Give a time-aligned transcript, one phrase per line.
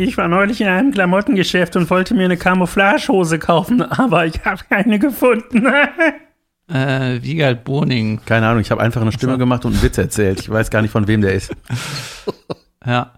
[0.00, 4.62] Ich war neulich in einem Klamottengeschäft und wollte mir eine Camouflagehose kaufen, aber ich habe
[4.68, 5.66] keine gefunden.
[6.72, 8.20] Äh, Wiegald Boning.
[8.24, 10.38] Keine Ahnung, ich habe einfach eine Stimme gemacht und einen Witz erzählt.
[10.38, 11.52] Ich weiß gar nicht, von wem der ist.
[12.86, 13.10] Ja.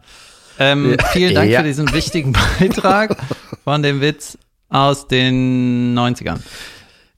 [0.58, 1.60] Ähm, vielen Dank Ja.
[1.60, 3.14] für diesen wichtigen Beitrag
[3.62, 4.38] von dem Witz
[4.70, 6.38] aus den 90ern.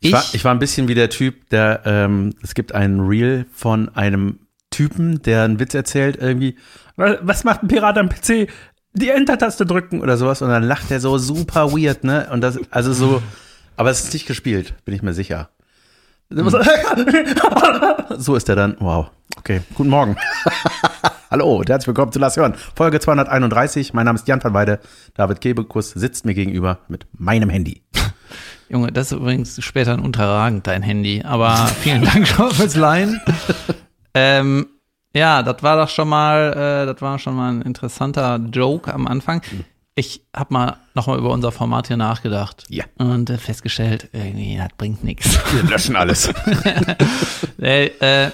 [0.01, 3.47] Ich, war, ich war ein bisschen wie der Typ, der, ähm, es gibt einen Reel
[3.55, 6.57] von einem Typen, der einen Witz erzählt, irgendwie,
[6.97, 8.49] was, was macht ein Pirat am PC?
[8.97, 12.29] Die Enter-Taste drücken oder sowas und dann lacht er so super weird, ne?
[12.31, 13.21] Und das, also so,
[13.77, 15.51] aber es ist nicht gespielt, bin ich mir sicher.
[18.17, 19.11] So ist er dann, wow.
[19.37, 20.17] Okay, guten Morgen.
[21.31, 22.55] Hallo und herzlich willkommen zu Lass hören.
[22.77, 23.93] Folge 231.
[23.95, 24.79] Mein Name ist Jan van Weide.
[25.15, 27.83] David Kebekus sitzt mir gegenüber mit meinem Handy.
[28.69, 31.23] Junge, das ist übrigens später ein unterragend, dein Handy.
[31.25, 33.21] Aber vielen Dank schon fürs Leihen.
[34.15, 34.67] ähm,
[35.15, 39.07] ja, das war doch schon mal, äh, das war schon mal ein interessanter Joke am
[39.07, 39.43] Anfang.
[39.97, 42.65] Ich habe mal nochmal über unser Format hier nachgedacht.
[42.69, 42.85] Ja.
[42.99, 45.39] Und äh, festgestellt, irgendwie, das bringt nichts.
[45.53, 46.33] Wir löschen alles.
[47.61, 48.31] Äh, äh,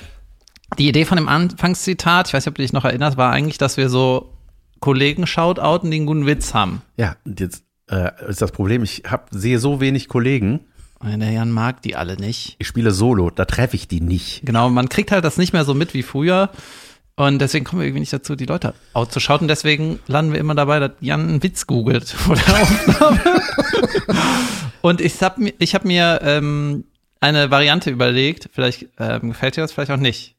[0.79, 3.59] die Idee von dem Anfangszitat, ich weiß nicht, ob du dich noch erinnerst, war eigentlich,
[3.59, 4.33] dass wir so
[4.81, 6.83] Kollegen shoutouten, die einen guten Witz haben.
[6.97, 10.67] Ja, und jetzt äh, ist das Problem, ich hab, sehe so wenig Kollegen.
[11.03, 12.57] Der Jan mag die alle nicht.
[12.59, 14.43] Ich spiele Solo, da treffe ich die nicht.
[14.45, 16.51] Genau, man kriegt halt das nicht mehr so mit wie früher.
[17.17, 19.49] Und deswegen kommen wir irgendwie nicht dazu, die Leute auszuschauten.
[19.49, 23.21] Deswegen landen wir immer dabei, dass Jan einen Witz googelt vor der Aufnahme.
[24.83, 26.85] Und ich habe mir, ich hab mir ähm,
[27.21, 28.49] eine Variante überlegt.
[28.53, 30.35] Vielleicht ähm, gefällt dir das, vielleicht auch nicht.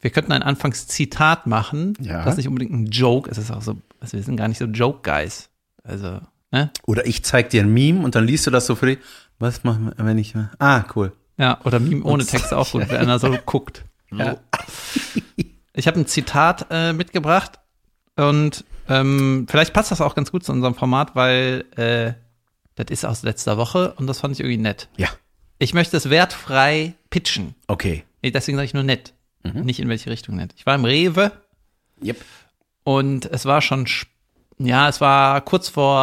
[0.00, 1.94] Wir könnten ein Anfangszitat machen.
[2.00, 2.24] Ja.
[2.24, 3.30] Das ist nicht unbedingt ein Joke.
[3.30, 5.50] Es ist auch so, also wir sind gar nicht so Joke-Guys.
[5.82, 6.20] Also,
[6.52, 6.70] ne?
[6.86, 8.98] Oder ich zeig dir ein Meme und dann liest du das so für dich.
[9.40, 10.34] Was machen wir, wenn ich.
[10.60, 11.12] Ah, cool.
[11.38, 13.84] Ja, oder Meme ohne Text auch gut, wenn einer so guckt.
[14.12, 14.36] Ja.
[15.72, 17.58] Ich habe ein Zitat äh, mitgebracht
[18.16, 22.12] und ähm, vielleicht passt das auch ganz gut zu unserem Format, weil äh,
[22.74, 24.88] das ist aus letzter Woche und das fand ich irgendwie nett.
[24.96, 25.08] Ja.
[25.58, 27.54] Ich möchte es wertfrei pitchen.
[27.66, 28.04] Okay.
[28.22, 29.14] Nee, Deswegen sage ich nur nett.
[29.42, 30.52] Nicht in welche Richtung nett.
[30.56, 31.32] Ich war im Rewe
[32.04, 32.22] Yep.
[32.84, 34.08] und es war schon, sp-
[34.58, 35.98] ja, es war kurz vor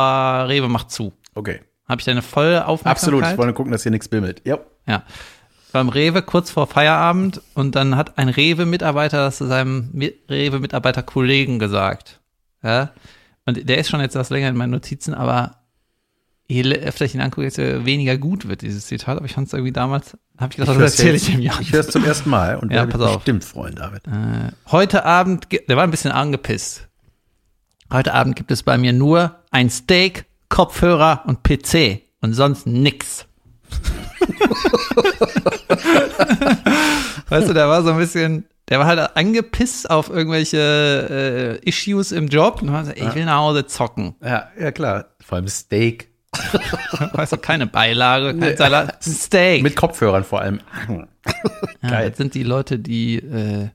[0.47, 1.13] Rewe macht zu.
[1.35, 1.61] Okay.
[1.87, 2.97] Habe ich deine volle Aufmerksamkeit?
[3.23, 3.31] Absolut.
[3.33, 4.41] Ich wollte gucken, dass hier nichts bimmelt.
[4.45, 4.59] Ja.
[4.87, 5.03] Ja.
[5.71, 11.59] Beim Rewe kurz vor Feierabend und dann hat ein Rewe-Mitarbeiter das zu seinem Mi- Rewe-Mitarbeiter-Kollegen
[11.59, 12.19] gesagt.
[12.63, 12.91] Ja.
[13.45, 15.57] Und der ist schon jetzt etwas länger in meinen Notizen, aber
[16.47, 19.17] je öfter ich ihn angucke, desto weniger gut wird dieses Zitat.
[19.17, 21.53] Aber ich fand es irgendwie damals, habe ich gedacht, das erzähle ich ihm ja.
[21.59, 23.15] Ich höre es zum ersten Mal und Ja, pass auf.
[23.17, 24.05] bestimmt freuen, David.
[24.07, 26.87] Äh, heute Abend, der war ein bisschen angepisst.
[27.91, 33.25] Heute Abend gibt es bei mir nur ein Steak, Kopfhörer und PC und sonst nix.
[37.29, 42.11] weißt du, der war so ein bisschen, der war halt angepisst auf irgendwelche äh, Issues
[42.11, 44.15] im Job und hat gesagt, ich will nach Hause zocken.
[44.23, 45.05] Ja, ja klar.
[45.19, 46.09] Vor allem Steak.
[47.13, 49.63] Weißt du, keine Beilage, kein Salat, ein Steak.
[49.63, 50.61] Mit Kopfhörern vor allem.
[51.83, 52.09] Ja, Geil.
[52.09, 53.67] das sind die Leute, die äh,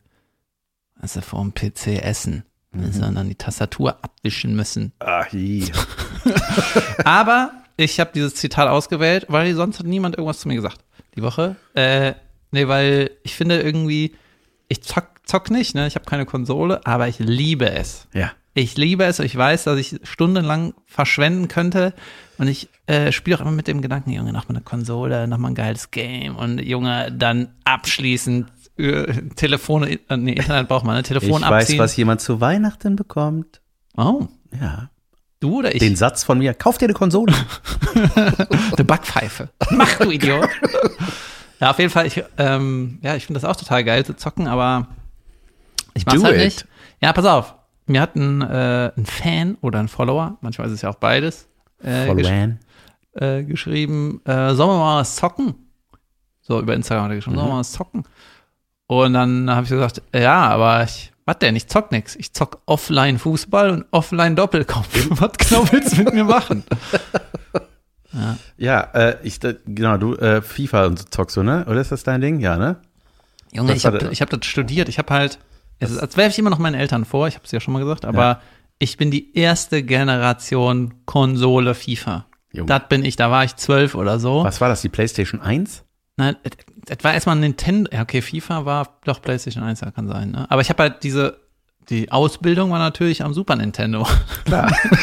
[0.99, 4.93] also vor dem PC essen, sondern die Tastatur abwischen müssen.
[5.31, 5.65] Je.
[7.05, 10.79] Aber ich habe dieses Zitat ausgewählt, weil sonst hat niemand irgendwas zu mir gesagt.
[11.17, 11.57] Die Woche.
[11.75, 12.15] Äh,
[12.51, 14.15] nee, weil ich finde irgendwie,
[14.69, 15.87] ich zock, zock nicht, ne?
[15.87, 18.07] Ich habe keine Konsole, aber ich liebe es.
[18.15, 18.33] Ja.
[18.55, 19.19] Ich liebe es.
[19.19, 21.95] Ich weiß, dass ich stundenlang verschwenden könnte.
[22.39, 25.39] Und ich äh, spiele auch immer mit dem Gedanken, Junge, noch mal eine Konsole, noch
[25.39, 26.37] mal ein geiles Game.
[26.37, 31.03] Und Junge, dann abschließend äh, Telefon, äh, nee, Internet braucht man, ne?
[31.03, 31.79] Telefon Ich weiß, abziehen.
[31.79, 33.61] was jemand zu Weihnachten bekommt.
[33.97, 34.29] oh,
[34.61, 34.91] Ja.
[35.43, 35.81] Du oder ich?
[35.81, 36.55] Den Satz von mir.
[36.55, 37.35] Kauf dir eine Konsole.
[38.15, 39.49] Eine Backpfeife.
[39.71, 40.49] Mach, du Idiot.
[41.61, 44.47] ja, auf jeden Fall, ich, ähm, ja, ich finde das auch total geil zu zocken,
[44.47, 44.89] aber
[45.95, 46.45] ich mach's Do halt it.
[46.45, 46.67] nicht.
[47.01, 47.55] Ja, pass auf.
[47.87, 51.49] Mir hat ein, äh, ein Fan oder ein Follower, manchmal ist es ja auch beides,
[51.83, 52.31] äh, gesch
[53.15, 55.55] äh, geschrieben, äh, sollen wir mal was zocken?
[56.41, 58.05] So, über Instagram hat er geschrieben, sollen wir mal was zocken?
[58.87, 61.57] Und dann habe ich gesagt, ja, aber ich, was denn?
[61.57, 62.15] Ich zock nix.
[62.17, 64.89] Ich zock offline Fußball und offline Doppelkopf.
[65.11, 66.65] was genau willst du mit mir machen?
[68.59, 71.65] Ja, äh, ich, genau, du, äh, FIFA und so zockst du, ne?
[71.67, 72.41] Oder ist das dein Ding?
[72.41, 72.77] Ja, ne?
[73.53, 74.89] Junge, Das ich habe ich hab das studiert.
[74.91, 75.39] Ich habe halt,
[75.79, 77.73] es ist, als werfe ich immer noch meinen Eltern vor, ich habe es ja schon
[77.73, 78.41] mal gesagt, aber Ja.
[78.79, 82.27] ich bin die erste Generation Konsole FIFA.
[82.53, 82.67] Junge.
[82.69, 84.45] Das bin ich, da war ich zwölf oder so.
[84.45, 85.83] Was war das, die PlayStation 1?
[86.19, 86.37] Nein,
[86.89, 87.91] es- es war erstmal Nintendo.
[87.93, 90.47] Ja, okay, FIFA war doch PlayStation 1, ja, kann sein, ne?
[90.51, 91.39] Aber ich habe halt diese,
[91.91, 94.07] die Ausbildung war natürlich am Super Nintendo.
[94.45, 94.71] Klar.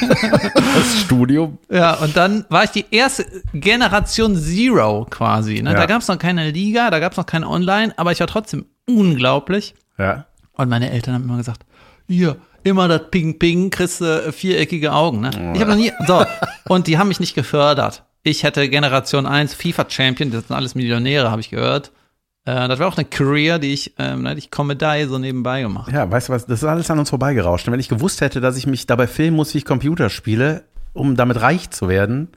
[0.56, 1.58] das Studio.
[1.70, 5.62] Ja, und dann war ich die erste Generation Zero quasi.
[5.62, 5.72] Ne?
[5.72, 5.78] Ja.
[5.78, 8.28] Da gab es noch keine Liga, da gab es noch keine Online, aber ich war
[8.28, 9.74] trotzdem unglaublich.
[9.98, 10.26] Ja.
[10.54, 11.66] Und meine Eltern haben immer gesagt,
[12.08, 15.22] hier, immer das Ping-Ping, kriegst du äh, viereckige Augen.
[15.22, 15.30] Ne?
[15.56, 16.26] Ich habe noch nie, so,
[16.68, 18.04] und die haben mich nicht gefördert.
[18.30, 21.92] Ich hätte Generation 1 FIFA-Champion, das sind alles Millionäre, habe ich gehört.
[22.46, 25.92] Äh, das wäre auch eine Career, die ich, ähm, hätte ich Comedy so nebenbei gemacht.
[25.92, 27.68] Ja, weißt du was, das ist alles an uns vorbeigerauscht.
[27.68, 30.64] Und wenn ich gewusst hätte, dass ich mich dabei filmen muss, wie ich Computer spiele,
[30.94, 32.28] um damit reich zu werden,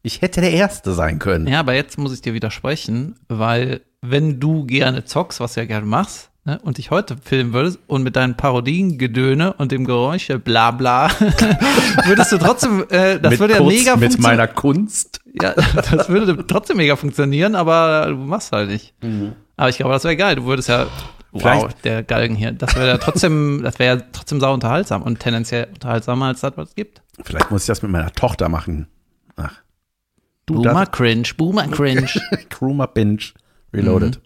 [0.00, 1.46] ich hätte der Erste sein können.
[1.46, 5.66] Ja, aber jetzt muss ich dir widersprechen, weil wenn du gerne zockst, was du ja
[5.66, 9.84] gerne machst, ne, und dich heute filmen würdest und mit deinen Parodien Gedöne und dem
[9.84, 11.10] Geräusche bla bla,
[12.06, 14.22] würdest du trotzdem, äh, das mit würde ja kurz, mega Mit funktionieren.
[14.22, 15.20] meiner Kunst.
[15.40, 15.54] Ja,
[15.90, 18.94] das würde trotzdem mega funktionieren, aber du machst halt nicht.
[19.56, 20.36] Aber ich glaube, das wäre geil.
[20.36, 20.86] Du würdest ja,
[21.32, 25.02] wow, Vielleicht- der Galgen hier, das wäre ja trotzdem, das wäre ja trotzdem sau unterhaltsam
[25.02, 27.02] und tendenziell unterhaltsamer als das, was es gibt.
[27.22, 28.88] Vielleicht muss ich das mit meiner Tochter machen.
[29.36, 29.54] Ach.
[30.46, 32.08] Du Boomer Cringe, Boomer Cringe.
[32.50, 33.22] Kruma Binge
[33.72, 34.20] Reloaded.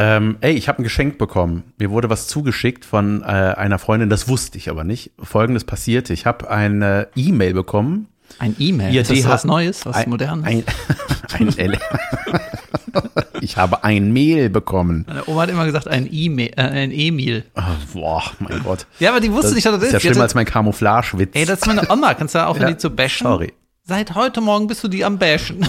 [0.00, 1.64] Ähm, ey, ich habe ein Geschenk bekommen.
[1.76, 5.10] Mir wurde was zugeschickt von äh, einer Freundin, das wusste ich aber nicht.
[5.20, 6.12] Folgendes passierte.
[6.12, 8.06] Ich habe eine E-Mail bekommen.
[8.38, 8.94] Ein E-Mail.
[8.94, 10.46] Ja, das was Neues, was ein, Modernes?
[10.46, 10.64] Ein,
[11.32, 11.78] ein L
[13.40, 15.04] ich habe ein Mail bekommen.
[15.08, 17.44] Meine Oma hat immer gesagt, ein E-Mail, äh, ein E-Mail.
[17.56, 17.62] Oh,
[17.92, 18.86] boah, mein Gott.
[19.00, 19.92] Ja, aber die wusste Das nicht, was das ist ist.
[19.94, 21.30] ja schlimmer als mein Camouflage-Witz.
[21.34, 22.14] Ey, das ist meine Oma.
[22.14, 23.26] Kannst du aufhören, Ja, die zu bashen?
[23.26, 23.52] sorry.
[23.82, 25.58] Seit heute Morgen bist du die am bashen.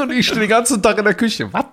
[0.00, 1.48] Und ich stehe den ganzen Tag in der Küche.
[1.52, 1.64] Was?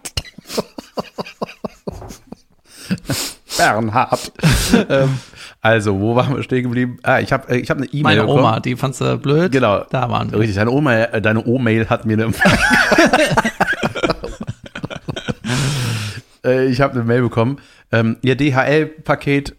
[3.58, 4.32] Bernhard.
[4.90, 5.20] ähm,
[5.62, 6.98] also, wo waren wir stehen geblieben?
[7.04, 8.40] Ah, ich habe ich hab eine E-Mail Meine bekommen.
[8.40, 9.52] Oma, die fandst du blöd.
[9.52, 9.84] Genau.
[9.90, 10.40] Da waren wir.
[10.40, 12.32] Richtig, deine Oma, äh, deine O-Mail hat mir eine.
[16.42, 17.60] Äh, ich habe eine Mail bekommen.
[17.92, 19.58] Ähm, ihr DHL-Paket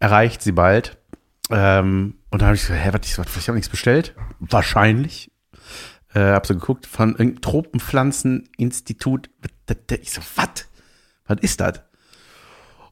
[0.00, 0.98] erreicht sie bald.
[1.50, 4.14] Ähm, und dann habe ich so, hä, was, ich, was, ich habe nichts bestellt.
[4.40, 5.30] Wahrscheinlich.
[6.18, 9.30] Äh, hab so geguckt von irgendeinem Tropenpflanzeninstitut.
[10.00, 10.66] Ich so, was?
[11.28, 11.82] Was ist das?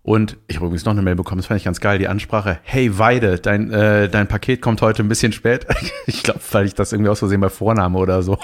[0.03, 2.61] Und ich habe übrigens noch eine Mail bekommen, das fand ich ganz geil, die Ansprache,
[2.63, 5.67] hey Weide, dein, äh, dein Paket kommt heute ein bisschen spät.
[6.07, 8.39] Ich glaube, weil ich das irgendwie aus Versehen bei Vorname oder so.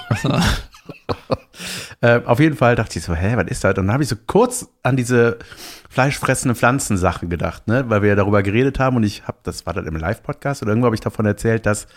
[2.01, 3.77] äh, auf jeden Fall dachte ich so, hä, was ist das?
[3.77, 5.37] Und dann habe ich so kurz an diese
[5.89, 7.85] fleischfressende Pflanzensache gedacht, ne?
[7.87, 10.71] weil wir ja darüber geredet haben und ich habe, das war dann im Live-Podcast oder
[10.71, 11.87] irgendwo habe ich davon erzählt, dass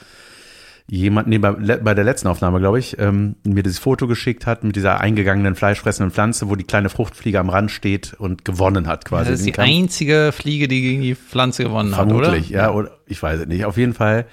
[0.89, 4.63] jemand, nee, bei, bei der letzten Aufnahme, glaube ich, ähm, mir dieses Foto geschickt hat
[4.63, 9.05] mit dieser eingegangenen fleischfressenden Pflanze, wo die kleine Fruchtfliege am Rand steht und gewonnen hat
[9.05, 9.31] quasi.
[9.31, 9.69] Das ist die Kampf.
[9.69, 12.59] einzige Fliege, die gegen die Pflanze gewonnen Vermutlich, hat, oder?
[12.59, 13.65] ja, oder ich weiß es nicht.
[13.65, 14.27] Auf jeden Fall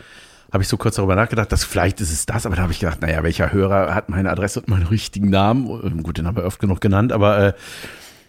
[0.51, 2.79] habe ich so kurz darüber nachgedacht, dass vielleicht ist es das, aber da habe ich
[2.79, 5.67] gedacht, naja, welcher Hörer hat meine Adresse und meinen richtigen Namen?
[5.83, 7.53] Ähm, Gut, den haben wir oft genug genannt, aber äh,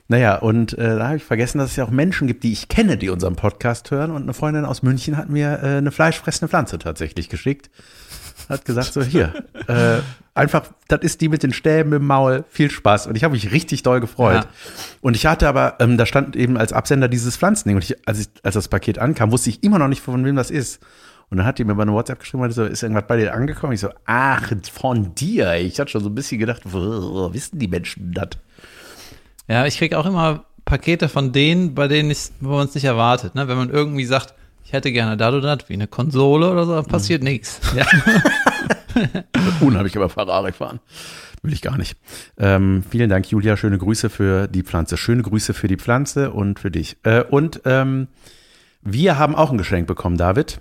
[0.07, 2.69] naja, und äh, da habe ich vergessen, dass es ja auch Menschen gibt, die ich
[2.69, 4.11] kenne, die unseren Podcast hören.
[4.11, 7.71] Und eine Freundin aus München hat mir äh, eine fleischfressende Pflanze tatsächlich geschickt.
[8.51, 9.33] Hat gesagt, so hier,
[9.67, 10.01] äh,
[10.35, 13.07] einfach, das ist die mit den Stäben im Maul, viel Spaß.
[13.07, 14.45] Und ich habe mich richtig doll gefreut.
[14.45, 14.51] Ja.
[15.01, 17.77] Und ich hatte aber, ähm, da stand eben als Absender dieses Pflanzending.
[17.77, 20.37] Und ich, als, ich, als das Paket ankam, wusste ich immer noch nicht, von wem
[20.37, 20.83] das ist.
[21.31, 23.73] Und dann hat die mir bei einer WhatsApp geschrieben, so, ist irgendwas bei dir angekommen?
[23.73, 25.55] Ich so, ach, von dir.
[25.55, 28.29] Ich hatte schon so ein bisschen gedacht, wo wissen die Menschen das?
[29.49, 32.85] Ja, ich kriege auch immer Pakete von denen, bei denen ich, wo man es nicht
[32.85, 33.35] erwartet.
[33.35, 33.49] Ne?
[33.49, 36.83] Wenn man irgendwie sagt, ich hätte gerne das oder das, wie eine Konsole oder so,
[36.83, 37.61] passiert nichts.
[37.77, 37.87] Ja.
[39.61, 40.79] Unheimlich aber Ferrari fahren.
[41.43, 41.97] Will ich gar nicht.
[42.39, 43.57] Ähm, vielen Dank, Julia.
[43.57, 44.97] Schöne Grüße für die Pflanze.
[44.97, 46.97] Schöne Grüße für die Pflanze und für dich.
[47.03, 48.07] Äh, und ähm,
[48.83, 50.61] wir haben auch ein Geschenk bekommen, David.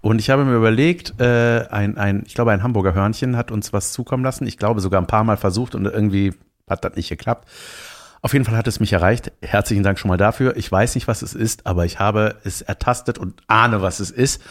[0.00, 3.72] Und ich habe mir überlegt, äh, ein, ein, ich glaube, ein Hamburger Hörnchen hat uns
[3.72, 4.46] was zukommen lassen.
[4.46, 6.32] Ich glaube, sogar ein paar Mal versucht und irgendwie
[6.68, 7.46] hat das nicht geklappt.
[8.22, 9.30] Auf jeden Fall hat es mich erreicht.
[9.42, 10.56] Herzlichen Dank schon mal dafür.
[10.56, 14.10] Ich weiß nicht, was es ist, aber ich habe es ertastet und ahne, was es
[14.10, 14.42] ist.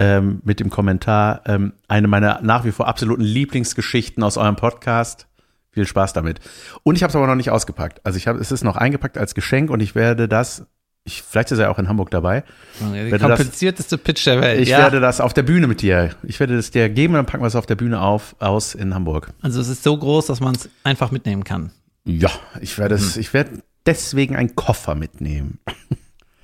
[0.00, 5.28] Ähm, mit dem Kommentar, ähm, eine meiner nach wie vor absoluten Lieblingsgeschichten aus eurem Podcast.
[5.70, 6.40] Viel Spaß damit.
[6.82, 8.00] Und ich habe es aber noch nicht ausgepackt.
[8.04, 10.66] Also ich habe, es ist noch eingepackt als Geschenk und ich werde das,
[11.04, 12.42] ich, vielleicht ist er auch in Hamburg dabei.
[12.80, 14.60] Die Wenn du das- komplizierteste Pitch der Welt.
[14.60, 14.78] Ich ja.
[14.78, 16.10] werde das auf der Bühne mit dir.
[16.24, 18.74] Ich werde das dir geben und dann packen wir es auf der Bühne auf, aus
[18.74, 19.32] in Hamburg.
[19.42, 21.70] also es ist so groß, dass man es einfach mitnehmen kann.
[22.04, 22.30] Ja,
[22.60, 25.58] ich werde es, ich werde deswegen einen Koffer mitnehmen.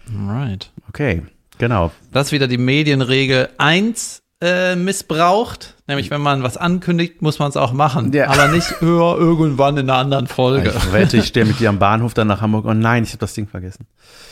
[0.08, 0.72] Alright.
[0.88, 1.22] Okay,
[1.58, 1.92] genau.
[2.12, 5.74] Das ist wieder die Medienregel 1 äh, missbraucht.
[5.86, 8.12] Nämlich, wenn man was ankündigt, muss man es auch machen.
[8.12, 8.28] Ja.
[8.30, 10.72] Aber nicht höher irgendwann in einer anderen Folge.
[10.74, 12.64] Ich wette, ich stehe mit dir am Bahnhof dann nach Hamburg.
[12.66, 13.86] Oh nein, ich habe das Ding vergessen.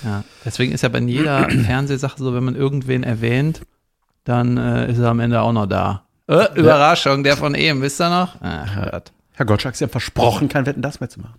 [0.04, 0.24] Ja.
[0.44, 3.60] Deswegen ist ja bei jeder Fernsehsache so, wenn man irgendwen erwähnt,
[4.24, 6.04] dann äh, ist er am Ende auch noch da.
[6.26, 8.36] Äh, Überraschung, der von eben, wisst ihr noch?
[8.40, 9.12] Ach, Gott.
[9.38, 11.38] Herr Gottschalk, Sie haben versprochen, kein Wetten das mehr zu machen.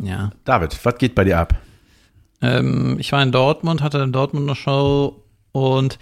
[0.00, 0.32] Ja.
[0.44, 1.54] David, was geht bei dir ab?
[2.42, 5.22] Ähm, ich war in Dortmund, hatte in Dortmund eine Show
[5.52, 6.00] und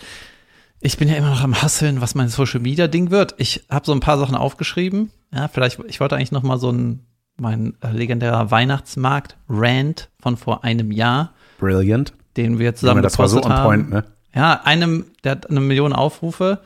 [0.80, 3.34] ich bin ja immer noch am Hasseln, was mein Social Media Ding wird.
[3.36, 5.10] Ich habe so ein paar Sachen aufgeschrieben.
[5.30, 7.04] Ja, vielleicht, ich wollte eigentlich noch mal so ein,
[7.36, 11.34] mein äh, legendärer Weihnachtsmarkt Rant von vor einem Jahr.
[11.58, 12.14] Brilliant.
[12.38, 14.04] den wir zusammen Junge, das war so gepostet on point, ne?
[14.34, 16.60] Ja, einem, der hat eine Million Aufrufe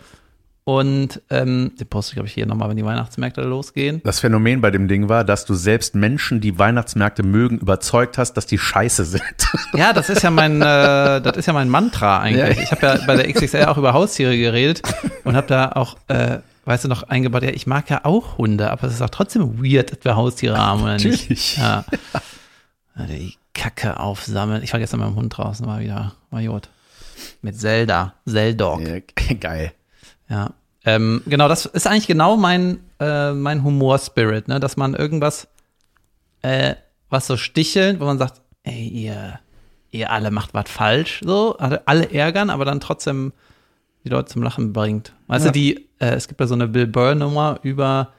[0.69, 4.03] und ähm, den poste ich, glaube ich, hier nochmal, wenn die Weihnachtsmärkte losgehen.
[4.05, 8.35] Das Phänomen bei dem Ding war, dass du selbst Menschen, die Weihnachtsmärkte mögen, überzeugt hast,
[8.35, 9.23] dass die scheiße sind.
[9.73, 12.59] Ja, das ist ja mein, äh, das ist ja mein Mantra eigentlich.
[12.59, 12.63] Ja.
[12.63, 14.83] Ich habe ja bei der XXL auch über Haustiere geredet
[15.25, 18.71] und habe da auch, äh, weißt du noch, eingebaut, ja, ich mag ja auch Hunde,
[18.71, 21.05] aber es ist auch trotzdem weird, dass wir Haustiere haben oder nicht.
[21.23, 21.57] Natürlich.
[21.57, 21.85] Ja.
[22.99, 24.63] Ja, Die Kacke aufsammeln.
[24.63, 26.69] Ich war gestern mit dem Hund draußen, war wieder, war Jod.
[27.41, 28.83] Mit Zelda, Zeldog.
[28.87, 29.73] Ja, geil.
[30.29, 30.51] Ja.
[30.85, 34.61] Ähm, genau, das ist eigentlich genau mein, äh, mein Humor-Spirit, ne?
[34.61, 35.49] dass man irgendwas,
[36.43, 36.75] äh,
[37.11, 39.41] was so stichelnd, wo man sagt, ey, ihr,
[39.91, 43.33] ihr alle macht was falsch, so, alle alle ärgern, aber dann trotzdem
[44.05, 45.13] die Leute zum Lachen bringt.
[45.27, 45.51] Weißt Ja.
[45.51, 48.13] du, die, äh, es gibt ja so eine Bill Burr-Nummer über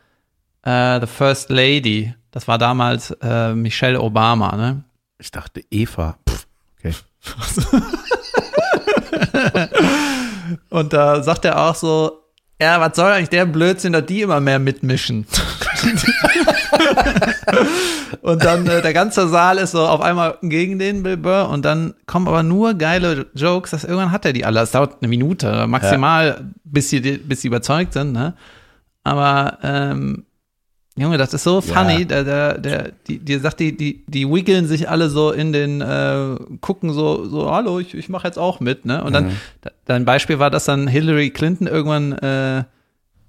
[0.64, 2.14] äh, The First Lady.
[2.32, 4.84] Das war damals äh, Michelle Obama, ne?
[5.18, 6.18] Ich dachte Eva.
[6.30, 6.46] Pff,
[6.78, 6.94] okay.
[10.70, 12.20] Und da sagt er auch so,
[12.62, 15.26] ja, was soll eigentlich der Blödsinn, dass die immer mehr mitmischen?
[18.22, 21.64] und dann äh, der ganze Saal ist so auf einmal gegen den Bill Burr und
[21.64, 24.60] dann kommen aber nur geile Jokes, dass irgendwann hat er die alle.
[24.60, 28.34] Es dauert eine Minute maximal, bis sie bis sie überzeugt sind, ne?
[29.04, 30.26] Aber ähm,
[31.00, 34.68] Junge, das ist so funny, der, der, der, die, die sagt, die, die, die wiggeln
[34.68, 38.60] sich alle so in den, äh, gucken so, so, hallo, ich, ich mache jetzt auch
[38.60, 39.04] mit, ne?
[39.04, 42.64] Und dann, da- dein Beispiel war, dass dann Hillary Clinton irgendwann äh,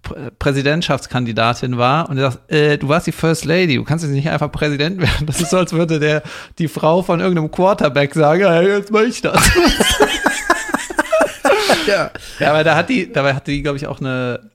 [0.02, 4.12] Prä- Präsidentschaftskandidatin war und er sagt, äh, du warst die First Lady, du kannst jetzt
[4.14, 5.26] nicht einfach Präsident werden.
[5.26, 6.22] Das ist so, als würde der
[6.58, 9.50] die Frau von irgendeinem Quarterback sagen, ja, jetzt mach ich das.
[11.86, 12.10] Ja.
[12.38, 14.50] ja, aber da hat die, dabei hat die, glaube ich, auch eine,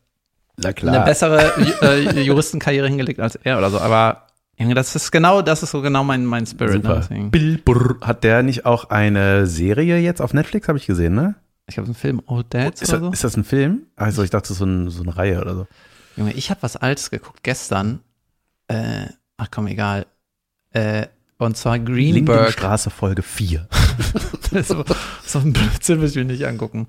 [0.63, 1.05] eine klar.
[1.05, 3.79] bessere äh, Juristenkarriere hingelegt als er oder so.
[3.79, 6.83] Aber Junge, das ist genau, das ist so genau mein, mein Spirit.
[6.83, 6.89] Ne?
[6.89, 6.95] Super.
[7.01, 7.31] Deswegen.
[7.31, 7.97] Bill Burr.
[8.01, 11.35] Hat der nicht auch eine Serie jetzt auf Netflix, habe ich gesehen, ne?
[11.67, 13.13] Ich glaube, ein Film Old Dads Ist oder das, so.
[13.13, 13.87] ist das ein Film?
[13.95, 15.67] Also ich dachte, ist so, ein, so eine Reihe oder so.
[16.15, 17.99] Junge, ich habe was Altes geguckt gestern.
[18.67, 19.07] Äh,
[19.37, 20.05] ach komm, egal.
[20.71, 21.07] Äh,
[21.37, 22.37] und zwar Greenberg.
[22.37, 23.67] Lindenstraße Folge 4.
[24.63, 24.85] so,
[25.25, 26.87] so ein Blödsinn will ich mir nicht angucken.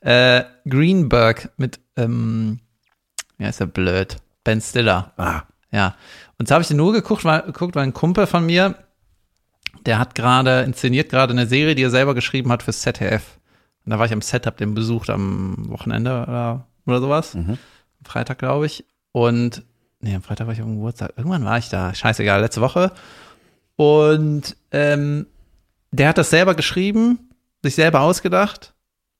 [0.00, 2.60] Äh, Greenberg mit, ähm,
[3.38, 4.16] ja, ist ja blöd.
[4.44, 5.12] Ben Stiller.
[5.16, 5.94] Ah, Ja.
[6.38, 8.76] Und so habe ich den nur geguckt, weil, geguckt, weil ein Kumpel von mir,
[9.86, 13.38] der hat gerade, inszeniert gerade eine Serie, die er selber geschrieben hat fürs ZDF.
[13.84, 17.34] Und da war ich am Set, hab den besucht am Wochenende oder, oder sowas.
[17.34, 17.50] Mhm.
[17.98, 18.84] Am Freitag, glaube ich.
[19.12, 19.64] Und,
[20.00, 21.12] nee, am Freitag war ich auf dem Geburtstag.
[21.16, 21.94] Irgendwann war ich da.
[21.94, 22.92] Scheißegal, letzte Woche.
[23.76, 25.26] Und ähm,
[25.90, 27.30] der hat das selber geschrieben,
[27.62, 28.74] sich selber ausgedacht,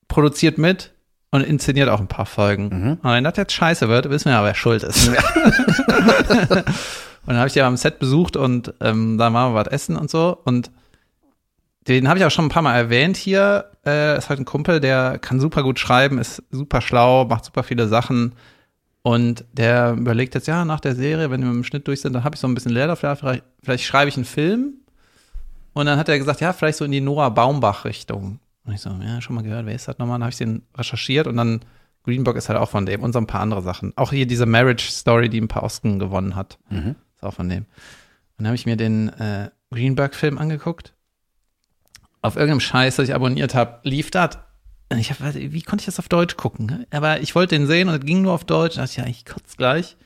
[0.07, 0.93] produziert mit
[1.31, 2.69] und inszeniert auch ein paar Folgen.
[2.69, 2.97] Mhm.
[3.01, 5.07] Aber wenn das jetzt scheiße wird, wissen wir ja, wer schuld ist.
[5.07, 5.17] und
[7.27, 10.09] dann habe ich die am Set besucht und ähm, da waren wir was essen und
[10.09, 10.37] so.
[10.43, 10.71] Und
[11.87, 13.71] den habe ich auch schon ein paar Mal erwähnt hier.
[13.85, 17.63] Äh, ist halt ein Kumpel, der kann super gut schreiben, ist super schlau, macht super
[17.63, 18.33] viele Sachen.
[19.01, 22.23] Und der überlegt jetzt, ja, nach der Serie, wenn wir im Schnitt durch sind, dann
[22.23, 24.73] habe ich so ein bisschen Leerlauf, ja, vielleicht, vielleicht schreibe ich einen Film.
[25.73, 28.39] Und dann hat er gesagt, ja, vielleicht so in die Noah Baumbach-Richtung.
[28.69, 30.15] Und ich so, ja, schon mal gehört, wer ist das nochmal?
[30.19, 31.61] Dann habe ich den recherchiert und dann
[32.03, 33.93] Greenberg ist halt auch von dem und so ein paar andere Sachen.
[33.97, 36.95] Auch hier diese Marriage Story, die ein paar Oscar gewonnen hat, Mhm.
[37.15, 37.63] ist auch von dem.
[37.63, 37.67] Und
[38.37, 40.93] dann habe ich mir den äh, Greenberg-Film angeguckt.
[42.21, 44.37] Auf irgendeinem Scheiß, das ich abonniert habe, lief das.
[44.95, 46.85] Ich hab, wie konnte ich das auf Deutsch gucken?
[46.91, 48.75] Aber ich wollte den sehen und es ging nur auf Deutsch.
[48.75, 49.97] Da dachte ich, ja, ich kotze gleich.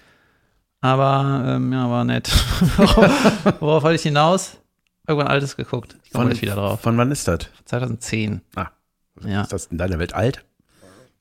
[0.81, 2.29] Aber, ähm, ja, war nett.
[3.59, 4.57] Worauf wollte ich hinaus?
[5.07, 5.97] Irgendwann Altes geguckt.
[6.03, 6.79] Ich komme gleich wieder drauf.
[6.81, 7.49] von wann ist das?
[7.65, 8.41] 2010.
[8.55, 8.67] Ah,
[9.25, 9.41] Ja.
[9.41, 10.45] ist das in deiner Welt alt?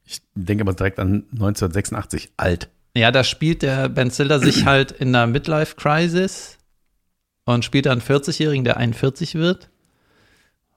[0.05, 2.33] Ich denke mal direkt an 1986.
[2.37, 2.69] Alt.
[2.97, 6.59] Ja, da spielt der Ben Stiller sich halt in der Midlife-Crisis
[7.45, 9.71] und spielt einen 40-Jährigen, der 41 wird.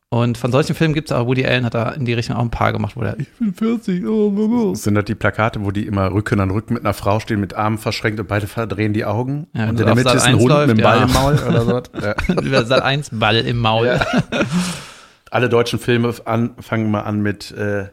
[0.09, 2.41] Und von solchen Filmen gibt es auch, Woody Allen hat da in die Richtung auch
[2.41, 4.75] ein paar gemacht, wo der, ich bin 40, oh, oh, oh.
[4.75, 7.55] Sind das die Plakate, wo die immer Rücken an Rücken mit einer Frau stehen, mit
[7.55, 9.47] Armen verschränkt und beide verdrehen die Augen?
[9.53, 11.05] Ja, und in der Mitte ist ein 1 Hund läuft, mit einem Ball ja.
[11.05, 11.81] im Maul oder so.
[12.01, 12.41] Ja.
[12.41, 14.00] über Sat 1 Ball im Maul.
[15.31, 17.89] Alle deutschen Filme an, fangen mal an mit, äh,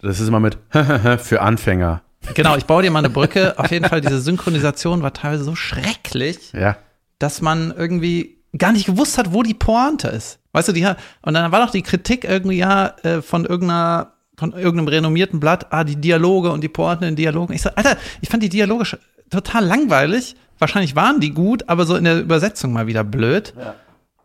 [0.00, 0.58] das ist immer mit
[1.18, 2.02] für Anfänger.
[2.34, 3.58] Genau, ich baue dir mal eine Brücke.
[3.58, 6.76] Auf jeden Fall, diese Synchronisation war teilweise so schrecklich, Ja.
[7.18, 10.38] dass man irgendwie gar nicht gewusst hat, wo die Pointe ist.
[10.58, 10.84] Weißt du, die
[11.22, 15.68] und dann war noch die Kritik irgendwie ja äh, von irgendeiner, von irgendeinem renommierten Blatt,
[15.70, 17.52] ah, die Dialoge und die Pointen in Dialogen.
[17.54, 18.98] Ich so, Alter, ich fand die Dialoge
[19.30, 20.34] total langweilig.
[20.58, 23.54] Wahrscheinlich waren die gut, aber so in der Übersetzung mal wieder blöd.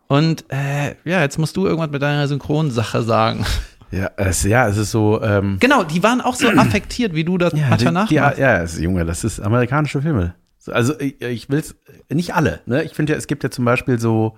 [0.08, 3.46] Und äh, ja, jetzt musst du irgendwas mit deiner Synchronsache sagen.
[3.92, 7.38] Ja, es, ja, es ist so, ähm, Genau, die waren auch so affektiert, wie du
[7.38, 8.40] das ja, manchmal die, die, ja, nachmachst.
[8.40, 10.34] ja, es, Junge, das ist amerikanische Filme.
[10.58, 11.76] So, Also ich, ich will's,
[12.10, 12.82] nicht alle, ne?
[12.84, 14.36] Ich finde ja, es gibt ja zum Beispiel so,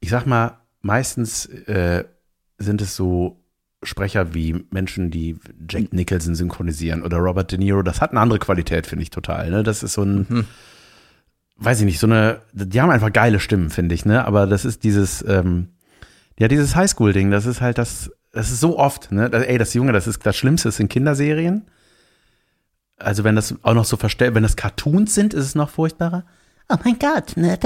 [0.00, 2.04] ich sag mal, meistens äh,
[2.58, 3.42] sind es so
[3.82, 7.82] Sprecher wie Menschen, die Jack Nicholson synchronisieren oder Robert De Niro.
[7.82, 9.50] Das hat eine andere Qualität, finde ich total.
[9.50, 9.62] Ne?
[9.62, 10.44] Das ist so ein, Mhm.
[11.56, 14.24] weiß ich nicht, so eine, die haben einfach geile Stimmen, finde ich, ne?
[14.24, 15.68] Aber das ist dieses, ähm,
[16.38, 19.30] ja, dieses Highschool-Ding, das ist halt das, das ist so oft, ne?
[19.30, 21.66] Das, ey, das Junge, das ist das Schlimmste ist in Kinderserien.
[22.98, 26.24] Also wenn das auch noch so verstellt, wenn das Cartoons sind, ist es noch furchtbarer
[26.68, 27.36] oh mein Gott.
[27.36, 27.58] Ne,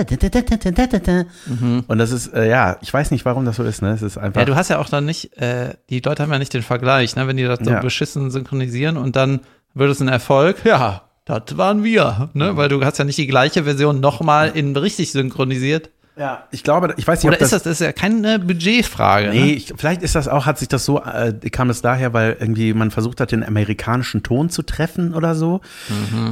[1.47, 1.85] mhm.
[1.87, 3.93] Und das ist, äh, ja, ich weiß nicht, warum das so ist, ne?
[3.93, 4.41] Es ist einfach.
[4.41, 7.17] Ja, du hast ja auch dann nicht, äh, die Leute haben ja nicht den Vergleich,
[7.17, 7.27] ne?
[7.27, 7.81] Wenn die das so ja.
[7.81, 9.41] beschissen synchronisieren und dann
[9.75, 12.53] wird es ein Erfolg, ja, das waren wir, ne?
[12.53, 12.57] Mhm.
[12.57, 15.91] Weil du hast ja nicht die gleiche Version nochmal in richtig synchronisiert
[16.21, 19.31] ja, ich glaube, ich weiß nicht, Oder ob ist das, das ist ja keine Budgetfrage.
[19.31, 19.53] Nee, Ne?
[19.53, 22.75] ich, vielleicht ist das auch, hat sich das so, äh, kam es daher, weil irgendwie
[22.75, 25.63] man versucht hat, den amerikanischen Ton zu treffen oder so.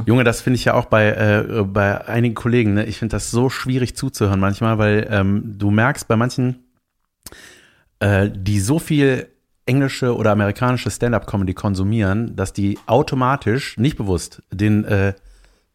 [0.05, 2.85] Junge, das finde ich ja auch bei, äh, bei einigen Kollegen, ne?
[2.85, 6.65] ich finde das so schwierig zuzuhören manchmal, weil ähm, du merkst bei manchen,
[7.99, 9.29] äh, die so viel
[9.65, 15.13] englische oder amerikanische Stand-up-Comedy konsumieren, dass die automatisch, nicht bewusst, den äh,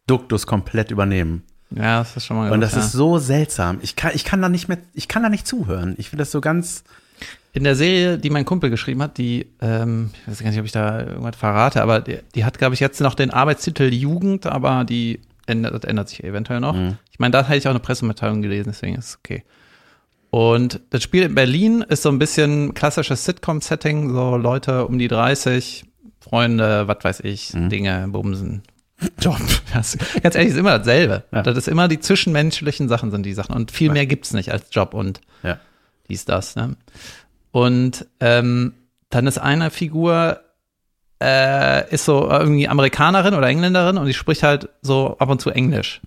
[0.07, 1.43] Duktus komplett übernehmen.
[1.77, 2.81] Ja, das ist schon mal Und gut, das ja.
[2.81, 3.79] ist so seltsam.
[3.83, 5.95] Ich kann, ich kann da nicht mehr, ich kann da nicht zuhören.
[5.99, 6.85] Ich finde das so ganz,
[7.53, 10.67] In der Serie, die mein Kumpel geschrieben hat, die, ähm, ich weiß gar nicht, ob
[10.67, 14.47] ich da irgendwas verrate, aber die, die hat, glaube ich, jetzt noch den Arbeitstitel Jugend,
[14.47, 16.75] aber die ändert, das ändert sich eventuell noch.
[16.75, 16.97] Mhm.
[17.11, 19.45] Ich meine, da hätte ich auch eine Pressemitteilung gelesen, deswegen ist es okay.
[20.31, 25.07] Und das Spiel in Berlin ist so ein bisschen klassisches Sitcom-Setting, so Leute um die
[25.09, 25.85] 30,
[26.21, 27.69] Freunde, was weiß ich, Mhm.
[27.69, 28.63] Dinge, Bumsen.
[29.21, 29.41] Job.
[29.73, 31.25] Das, ganz ehrlich, ist immer dasselbe.
[31.33, 31.43] Ja.
[31.43, 33.55] Das ist immer die zwischenmenschlichen Sachen sind die Sachen.
[33.55, 35.59] Und viel mehr gibt's nicht als Job und ja.
[36.09, 36.57] dies, das.
[36.57, 36.77] Ne?
[37.51, 38.75] Und ähm,
[39.11, 40.41] dann ist eine Figur,
[41.23, 45.51] äh, ist so irgendwie Amerikanerin oder Engländerin und die spricht halt so ab und zu
[45.51, 46.01] Englisch.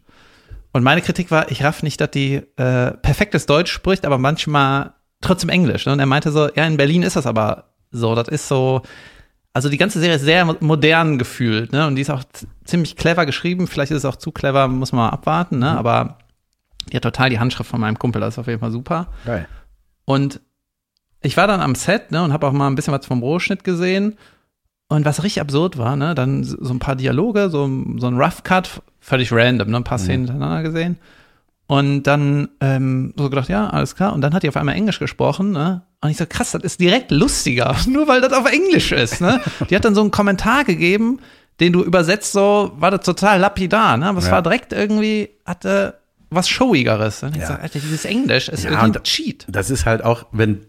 [0.74, 4.94] Und meine Kritik war, ich raff nicht, dass die äh, perfektes Deutsch spricht, aber manchmal
[5.22, 5.86] trotzdem Englisch.
[5.86, 5.94] Ne?
[5.94, 8.14] Und er meinte so, ja, in Berlin ist das aber so.
[8.14, 8.82] Das ist so,
[9.58, 11.86] also die ganze Serie ist sehr mo- modern gefühlt, ne?
[11.88, 12.24] Und die ist auch
[12.64, 13.68] ziemlich clever geschrieben.
[13.68, 15.70] Vielleicht ist es auch zu clever, muss man mal abwarten, ne?
[15.78, 16.18] Aber
[16.92, 19.08] die hat total die Handschrift von meinem Kumpel, das ist auf jeden Fall super.
[19.26, 19.48] Geil.
[20.06, 20.40] Und
[21.22, 23.64] ich war dann am Set, ne, und habe auch mal ein bisschen was vom Rohschnitt
[23.64, 24.16] gesehen.
[24.90, 28.44] Und was richtig absurd war, ne, dann so ein paar Dialoge, so, so ein Rough
[28.44, 30.98] Cut, völlig random, ne, ein paar Szenen hintereinander gesehen.
[31.68, 34.14] Und dann ähm, so gedacht, ja, alles klar.
[34.14, 35.84] Und dann hat die auf einmal Englisch gesprochen, ne?
[36.02, 39.42] Und ich so, krass, das ist direkt lustiger, nur weil das auf Englisch ist, ne?
[39.70, 41.20] Die hat dann so einen Kommentar gegeben,
[41.60, 44.06] den du übersetzt, so war das total lapidar, ne?
[44.08, 44.32] Aber es Ja.
[44.34, 45.96] war direkt irgendwie, hatte
[46.30, 47.24] was Showigeres.
[47.24, 47.48] Und ich Ja.
[47.48, 49.46] so, Alter, dieses Englisch ist Ja, irgendwie ein Cheat.
[49.50, 50.66] Das ist halt auch, wenn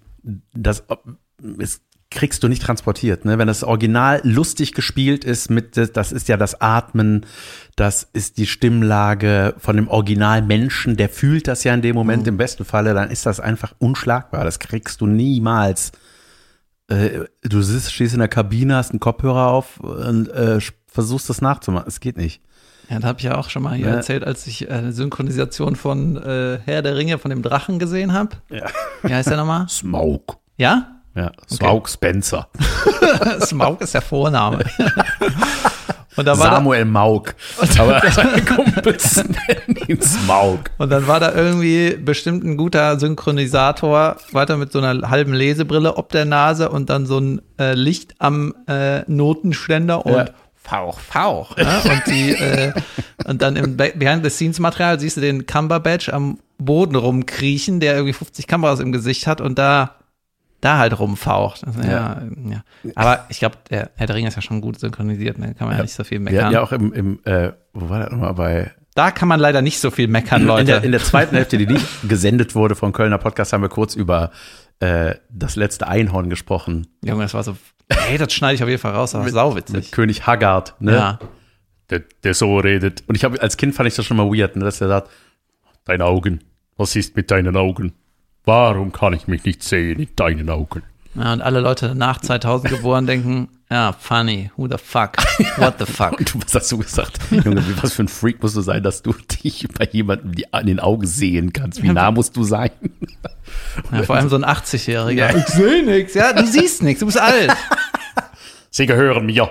[0.55, 0.83] das
[1.61, 1.81] es
[2.11, 3.37] kriegst du nicht transportiert, ne?
[3.39, 7.27] Wenn das Original lustig gespielt ist mit das ist ja das Atmen,
[7.77, 12.27] das ist die Stimmlage von dem Original Menschen, der fühlt das ja in dem Moment
[12.27, 14.45] im besten Falle, dann ist das einfach unschlagbar.
[14.45, 15.93] Das kriegst du niemals.
[16.89, 21.43] Äh, du sitzt, stehst in der Kabine, hast einen Kopfhörer auf und äh, versuchst das
[21.43, 21.87] nachzumachen.
[21.89, 22.41] Es geht nicht.
[22.89, 23.95] Ja, da habe ich ja auch schon mal hier Ja.
[23.97, 28.15] erzählt, als ich äh, eine Synchronisation von äh, Herr der Ringe von dem Drachen gesehen
[28.15, 28.37] habe.
[28.49, 28.65] Ja.
[29.03, 29.67] Wie heißt der nochmal?
[29.69, 30.37] Smoke.
[30.57, 30.98] Ja?
[31.15, 32.49] Ja, Smoke Spencer.
[33.41, 34.65] Smaug ist der Vorname.
[36.17, 37.35] Und da Samuel Mauk.
[37.79, 40.61] Aber seine Kumpels nennen ihn Smaug.
[40.79, 45.97] und dann war da irgendwie bestimmt ein guter Synchronisator weiter mit so einer halben Lesebrille
[45.97, 50.27] ob der Nase und dann so ein äh, Licht am äh, Notenständer und Ja.
[50.61, 51.57] Fauch, Fauch.
[51.57, 51.81] Ne?
[51.85, 52.73] Und die äh,
[53.25, 58.47] und dann im Be- Behind-the-Scenes-Material siehst du den Cumberbatch am Boden rumkriechen, der irgendwie 50
[58.47, 59.95] Kameras im Gesicht hat und da
[60.61, 61.65] da halt rumfaucht.
[61.67, 62.23] Also, ja.
[62.51, 62.63] Ja,
[62.95, 65.55] Aber ich glaube, der Herr der Ringe ist ja schon gut synchronisiert, ne?
[65.55, 66.45] kann man ja, nicht so viel Wir meckern.
[66.45, 68.73] hatten ja auch im, im äh, wo war das nochmal bei?
[68.95, 70.61] Da kann man leider nicht so viel meckern, Leute.
[70.63, 73.69] In der, in der zweiten Hälfte, die nicht gesendet wurde vom Kölner Podcast, haben wir
[73.69, 74.33] kurz über
[74.81, 76.89] äh, das letzte Einhorn gesprochen.
[77.05, 77.57] Junge, das war so,
[77.91, 79.93] hey, das schneide ich auf jeden Fall raus, aber Mit sauwitzig.
[79.93, 80.93] König Haggard, ne?
[80.95, 81.19] Ja.
[81.91, 83.05] Der, der so redet.
[83.07, 85.11] Und ich habe als Kind fand ich das schon mal weird, ne, dass er sagt,
[85.85, 86.41] deine Augen,
[86.77, 87.93] was ist mit deinen Augen?
[88.49, 90.83] Warum kann ich mich nicht sehen in deinen Augen?
[91.15, 95.19] ja, und alle Leute nach 2000 geboren denken, ja, funny, who the fuck,
[95.59, 96.19] what the fuck.
[96.19, 97.19] Und du, was hast du gesagt?
[97.31, 100.65] Junge, was für ein Freak musst du sein, dass du dich bei jemandem die, an
[100.65, 101.83] den Augen sehen kannst?
[101.83, 102.71] Wie nah musst du sein?
[103.93, 105.31] Ja, vor allem so ein 80-Jähriger.
[105.31, 105.37] Ja.
[105.37, 106.15] Ich sehe nichts.
[106.15, 107.53] Ja, du siehst nichts, du bist alt.
[108.71, 109.51] Sie gehören mir.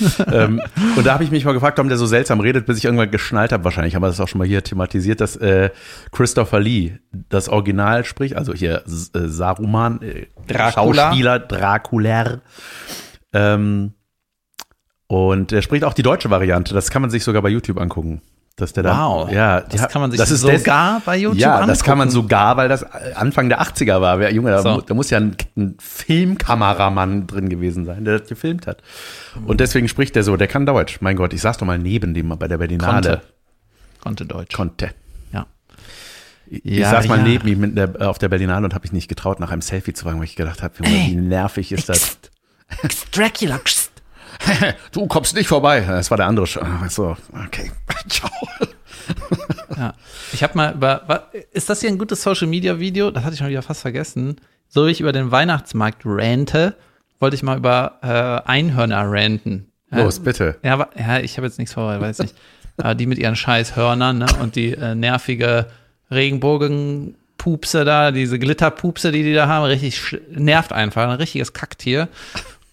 [0.32, 0.60] ähm,
[0.96, 3.10] und da habe ich mich mal gefragt, warum der so seltsam redet, bis ich irgendwann
[3.10, 3.64] geschnallt habe.
[3.64, 5.70] Wahrscheinlich haben wir das auch schon mal hier thematisiert, dass äh,
[6.12, 11.04] Christopher Lee das Original spricht, also hier äh, Saruman, äh, Dracula.
[11.04, 12.40] Schauspieler Draculaire.
[13.32, 13.92] Ähm,
[15.06, 16.74] und er spricht auch die deutsche Variante.
[16.74, 18.20] Das kann man sich sogar bei YouTube angucken.
[18.58, 19.30] Dass der da, Wow.
[19.30, 21.96] ja, Das ja, kann man sich das ist sogar des- bei YouTube Ja, das kann
[21.96, 22.22] man angucken.
[22.24, 22.82] sogar, weil das
[23.14, 24.18] Anfang der 80er war.
[24.18, 24.80] Wer, Junge, da, So.
[24.80, 28.82] da muss ja ein, ein Filmkameramann drin gewesen sein, der das gefilmt hat.
[29.46, 30.98] Und deswegen spricht der so, der kann Deutsch.
[31.00, 32.92] Mein Gott, ich saß doch mal neben dem bei der Berlinale.
[32.92, 33.22] Konnte.
[34.00, 34.54] Konnte Deutsch.
[34.56, 34.90] Konnte.
[35.32, 35.46] ja.
[36.50, 37.24] Ich Ja, saß mal ja.
[37.24, 40.04] neben ihm der, auf der Berlinale und habe mich nicht getraut, nach einem Selfie zu
[40.04, 42.18] fragen, weil ich gedacht habe, wie nervig ist das?
[43.12, 43.60] Dracula.
[44.92, 45.80] du kommst nicht vorbei.
[45.80, 46.46] Das war der andere.
[46.46, 47.70] Sch- so, okay.
[48.08, 48.30] Ciao.
[49.76, 49.94] Ja.
[50.32, 53.10] Ich habe mal über, ist das hier ein gutes Social Media Video?
[53.10, 54.36] Das hatte ich schon wieder fast vergessen.
[54.68, 56.74] So wie ich über den Weihnachtsmarkt rante,
[57.20, 59.72] wollte ich mal über äh, Einhörner ranten.
[59.90, 60.56] Los, bitte.
[60.62, 62.34] Ja, aber, ja ich habe jetzt nichts vor, weiß nicht.
[62.82, 64.26] äh, die mit ihren scheiß Hörnern ne?
[64.40, 65.66] und die äh, nervige
[66.10, 72.08] Regenbogenpupse da, diese Glitterpupse, die die da haben, richtig nervt einfach, ein richtiges Kacktier.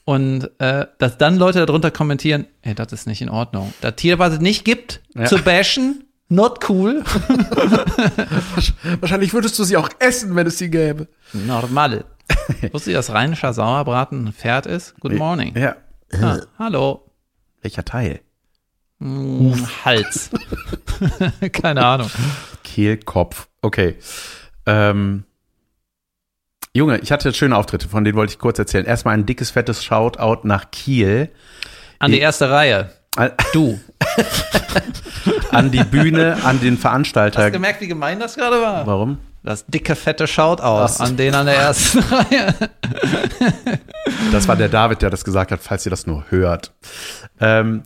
[0.06, 3.74] Und äh, dass dann Leute darunter kommentieren, ey, das ist nicht in Ordnung.
[3.82, 5.26] Das Tier, was es nicht gibt, Ja.
[5.26, 7.04] zu bashen, not cool.
[9.00, 11.08] Wahrscheinlich würdest du sie auch essen, wenn es sie gäbe.
[11.34, 12.06] Normal.
[12.72, 14.96] Wusstest du, dass rheinischer Sauerbraten ein Pferd ist?
[15.00, 15.56] Good morning.
[15.58, 15.76] Ja.
[16.22, 17.12] Ah, hallo.
[17.62, 18.22] Welcher Teil?
[19.00, 20.30] Mm, Hals.
[21.52, 22.10] Keine Ahnung.
[22.64, 23.48] Kehlkopf.
[23.62, 23.96] Okay.
[24.68, 25.26] Ähm,
[26.76, 28.84] Junge, ich hatte schöne Auftritte, von denen wollte ich kurz erzählen.
[28.84, 31.30] Erstmal ein dickes, fettes Shoutout nach Kiel.
[32.00, 32.90] An die erste Reihe.
[33.54, 33.80] Du.
[35.52, 37.46] An die Bühne, an den Hast Veranstalter.
[37.46, 38.86] du gemerkt, wie gemein das gerade war?
[38.86, 39.20] Warum?
[39.42, 42.54] Das dicke, fette Shoutout an den an der ersten Reihe.
[44.34, 46.74] Das war der David, der das gesagt hat, falls ihr das nur hört.
[47.40, 47.84] Ähm,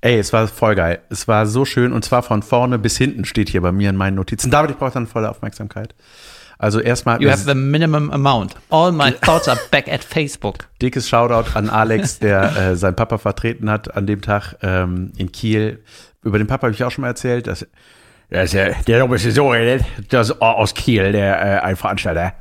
[0.00, 1.00] ey, es war voll geil.
[1.10, 3.96] Es war so schön und zwar von vorne bis hinten steht hier bei mir in
[3.96, 4.50] meinen Notizen.
[4.50, 5.94] David, ich brauche dann volle Aufmerksamkeit.
[6.62, 8.54] Also erstmal You have the minimum amount.
[8.70, 10.68] All my thoughts are back at Facebook.
[10.80, 15.32] dickes Shoutout an Alex, der äh, seinen Papa vertreten hat an dem Tag ähm, in
[15.32, 15.82] Kiel.
[16.22, 17.48] Über den Papa habe ich auch schon mal erzählt.
[17.48, 17.66] Dass,
[18.30, 19.52] das ist ja, der ist so,
[20.08, 22.34] das ist aus Kiel, der äh, ein Veranstalter,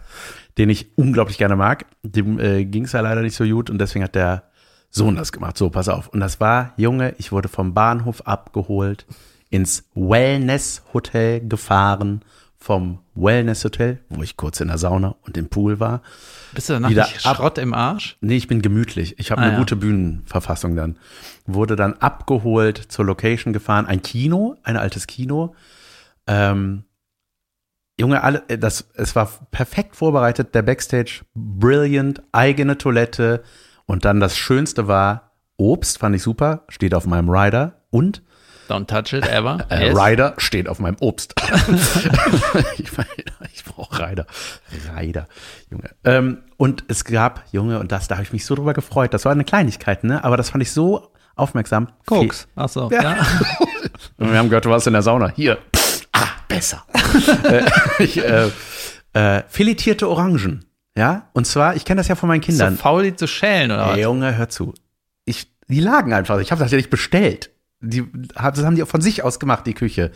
[0.59, 1.87] den ich unglaublich gerne mag.
[2.03, 4.43] Dem äh, ging es ja leider nicht so gut und deswegen hat der
[4.91, 5.57] Sohn das gemacht.
[5.57, 6.09] So, pass auf.
[6.09, 9.07] Und das war, Junge, ich wurde vom Bahnhof abgeholt,
[9.49, 12.21] ins Wellness-Hotel gefahren,
[12.63, 16.03] vom Wellness-Hotel, wo ich kurz in der Sauna und im Pool war.
[16.53, 18.17] Bist du danach Wieder nicht ab- Schrott im Arsch?
[18.21, 19.17] Nee, ich bin gemütlich.
[19.17, 19.59] Ich habe Ah, eine ja.
[19.59, 20.97] gute Bühnenverfassung dann.
[21.47, 23.87] Wurde dann abgeholt, zur Location gefahren.
[23.87, 25.55] Ein Kino, ein altes Kino.
[26.27, 26.83] Ähm,
[27.99, 30.53] Junge, alle, äh, das, es war perfekt vorbereitet.
[30.53, 33.41] Der Backstage, brilliant, eigene Toilette.
[33.87, 37.81] Und dann das Schönste war, Obst fand ich super, steht auf meinem Rider.
[37.89, 38.21] Und
[38.71, 39.65] Don't touch it ever.
[39.69, 39.97] äh, Yes.
[39.97, 41.33] Rider steht auf meinem Obst.
[42.77, 42.89] ich
[43.53, 44.25] ich brauche Rider.
[44.97, 45.27] Rider,
[45.69, 45.89] Junge.
[46.03, 49.13] Ähm, und es gab, Junge, und das, da habe ich mich so drüber gefreut.
[49.13, 50.23] Das war eine Kleinigkeit, ne?
[50.23, 51.89] Aber das fand ich so aufmerksam.
[52.05, 52.47] Koks.
[52.55, 52.89] Ach so.
[52.91, 53.01] Ja.
[53.03, 53.17] Ja.
[54.17, 55.29] Wir haben gehört, du warst in der Sauna.
[55.35, 55.57] Hier.
[56.13, 56.83] Ah, besser.
[57.43, 57.63] äh,
[58.03, 58.49] ich, äh,
[59.13, 60.65] äh, filetierte Orangen.
[60.95, 61.29] Ja?
[61.33, 62.77] Und zwar, ich kenne das ja von meinen So Kindern.
[62.77, 63.97] faul, die zu schälen, oder was?
[63.99, 64.73] Junge, hör zu.
[65.25, 66.39] Ich, die lagen einfach.
[66.39, 67.49] Ich habe das ja nicht bestellt.
[67.81, 68.03] Die,
[68.35, 70.11] das haben die auch von sich aus gemacht, die Küche.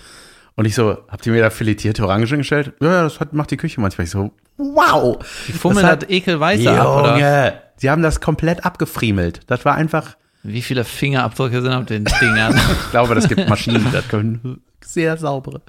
[0.55, 2.73] Und ich so, habt ihr mir da filetierte Orangen gestellt?
[2.79, 4.05] Ja, das hat, macht die Küche manchmal.
[4.05, 5.17] Ich so, wow.
[5.47, 7.53] Die fummeln Das hat- das ekelweiße ab, oder?
[7.77, 9.41] Sie haben das komplett abgefriemelt.
[9.47, 12.55] Das war einfach, Wie viele Fingerabdrücke sind auf den Dingern?
[12.85, 15.61] ich glaube, das gibt Maschinen, das können sehr saubere.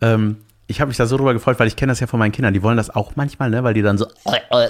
[0.00, 2.32] Ähm, ich habe mich da so drüber gefreut, weil ich kenne das ja von meinen
[2.32, 2.54] Kindern.
[2.54, 4.06] Die wollen das auch manchmal, ne, weil die dann so,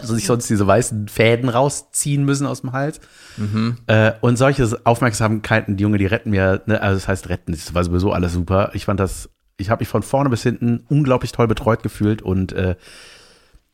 [0.03, 3.01] so sich sonst diese weißen Fäden rausziehen müssen aus dem Hals.
[3.87, 7.75] Äh, und solche Aufmerksamkeiten, die Junge, die retten mir, ne, also das heißt retten, das
[7.75, 8.71] war sowieso alles super.
[8.75, 12.53] Ich fand das, ich habe mich von vorne bis hinten unglaublich toll betreut gefühlt und
[12.53, 12.75] äh,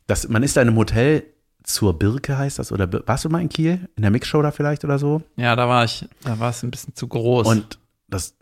[0.07, 1.23] das, man ist da in einem Hotel
[1.63, 4.85] zur Birke heißt das oder warst du mal in Kiel in der Mixshow da vielleicht
[4.85, 5.23] oder so?
[5.37, 7.47] ja, da war ich, da war es ein bisschen zu groß.
[7.47, 7.79] Und
[8.09, 8.35] das,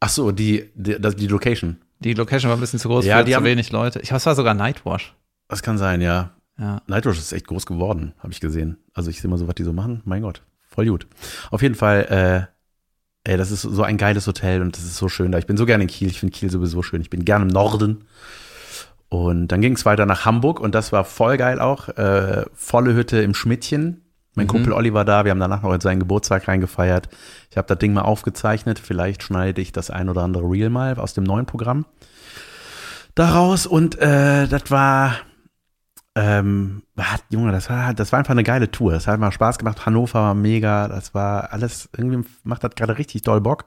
[0.00, 1.76] ach so, die, die, das, die Location.
[2.02, 4.00] Die Location war ein bisschen zu groß Ja, für die zu haben- wenig Leute.
[4.00, 5.14] Ich glaube, es war sogar Nightwash.
[5.48, 6.30] Das kann sein, ja.
[6.58, 6.82] Ja.
[6.86, 8.76] Nightwish ist echt groß geworden, habe ich gesehen.
[8.94, 10.02] Also ich sehe mal so, was die so machen.
[10.04, 11.06] Mein Gott, voll gut.
[11.50, 12.48] Auf jeden Fall,
[13.24, 15.38] äh, ey, das ist so ein geiles Hotel und das ist so schön da.
[15.38, 16.08] Ich bin so gerne in Kiel.
[16.08, 17.00] Ich finde Kiel sowieso schön.
[17.00, 18.04] Ich bin gerne im Norden.
[19.08, 21.88] Und dann ging es weiter nach Hamburg und das war voll geil auch.
[21.90, 24.01] Äh, volle Hütte im Schmidtchen.
[24.34, 25.24] Mein Kumpel Olli war da.
[25.24, 27.08] Wir haben danach noch in seinen Geburtstag reingefeiert.
[27.50, 28.78] Ich habe das Ding mal aufgezeichnet.
[28.78, 31.84] Vielleicht schneide ich das ein oder andere Reel mal aus dem neuen Programm
[33.14, 33.66] daraus.
[33.66, 35.16] Und äh, das war
[36.14, 38.92] ähm, hat, Junge, das war, das war einfach eine geile Tour.
[38.92, 39.86] Das hat mal Spaß gemacht.
[39.86, 40.88] Hannover war mega.
[40.88, 43.64] Das war alles, irgendwie macht das gerade richtig doll Bock.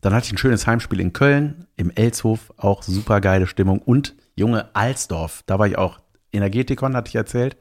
[0.00, 3.80] Dann hatte ich ein schönes Heimspiel in Köln, im Elshof, auch super geile Stimmung.
[3.80, 6.00] Und Junge, Alsdorf, da war ich auch.
[6.32, 7.56] Energetikon, hatte ich erzählt.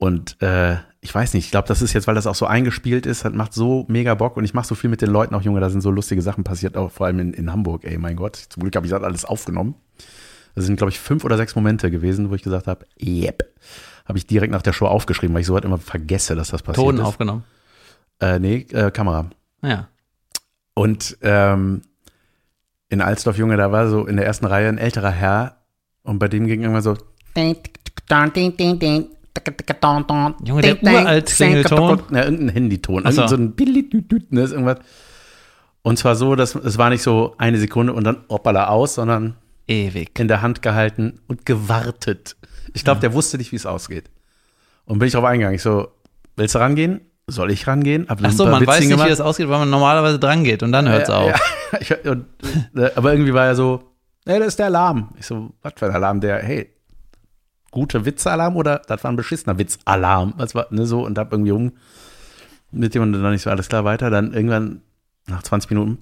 [0.00, 3.04] Und äh, ich weiß nicht, ich glaube, das ist jetzt, weil das auch so eingespielt
[3.04, 5.42] ist, hat, macht so mega Bock und ich mache so viel mit den Leuten auch,
[5.42, 8.16] Junge, da sind so lustige Sachen passiert, auch vor allem in, in Hamburg, ey, mein
[8.16, 8.36] Gott.
[8.36, 9.74] Zum Glück habe ich das alles aufgenommen.
[10.54, 13.44] Das sind, glaube ich, fünf oder sechs Momente gewesen, wo ich gesagt habe, yep.
[14.06, 16.62] Habe ich direkt nach der Show aufgeschrieben, weil ich so halt immer vergesse, dass das
[16.62, 17.02] passiert Ton ist.
[17.02, 17.44] aufgenommen.
[18.20, 19.28] Äh, nee, äh, Kamera.
[19.62, 19.88] Ja.
[20.72, 21.82] Und ähm,
[22.88, 25.58] in Alsdorf, Junge, da war so in der ersten Reihe ein älterer Herr
[26.04, 26.96] und bei dem ging irgendwann so,
[30.44, 32.02] Junge, der uralt Klingelton.
[32.12, 33.02] Ja, irgendein Handyton.
[33.06, 33.22] Ach so.
[33.22, 33.54] Ein
[34.30, 34.78] ne, ist irgendwas.
[35.82, 39.36] Und zwar so, dass es war nicht so eine Sekunde und dann hoppala aus, sondern
[39.66, 40.18] Ewig.
[40.18, 42.36] in der Hand gehalten und gewartet.
[42.74, 44.10] Ich glaube, der wusste nicht, wie es ausgeht.
[44.84, 45.54] Und bin ich drauf eingegangen.
[45.56, 45.88] Ich so,
[46.36, 47.00] willst du rangehen?
[47.26, 48.06] Soll ich rangehen?
[48.08, 49.10] Hab Ach so, man weiß Witzchen nicht, wie gemacht.
[49.10, 51.40] das ausgeht, weil man normalerweise dran geht und dann hört's Ja, auf.
[51.88, 52.26] Ja, und,
[52.96, 55.14] aber irgendwie war er so, ey, das ist der Alarm.
[55.16, 56.20] Ich so, was für ein Alarm?
[56.20, 56.74] Der, hey,
[57.70, 60.34] gute Witzalarm oder das war ein beschissener Witzalarm?
[60.36, 61.72] Was war, ne, so, und hab irgendwie um
[62.72, 64.10] mit dem und dann nicht so, alles klar, weiter.
[64.10, 64.82] Dann irgendwann
[65.26, 65.98] nach 20 Minuten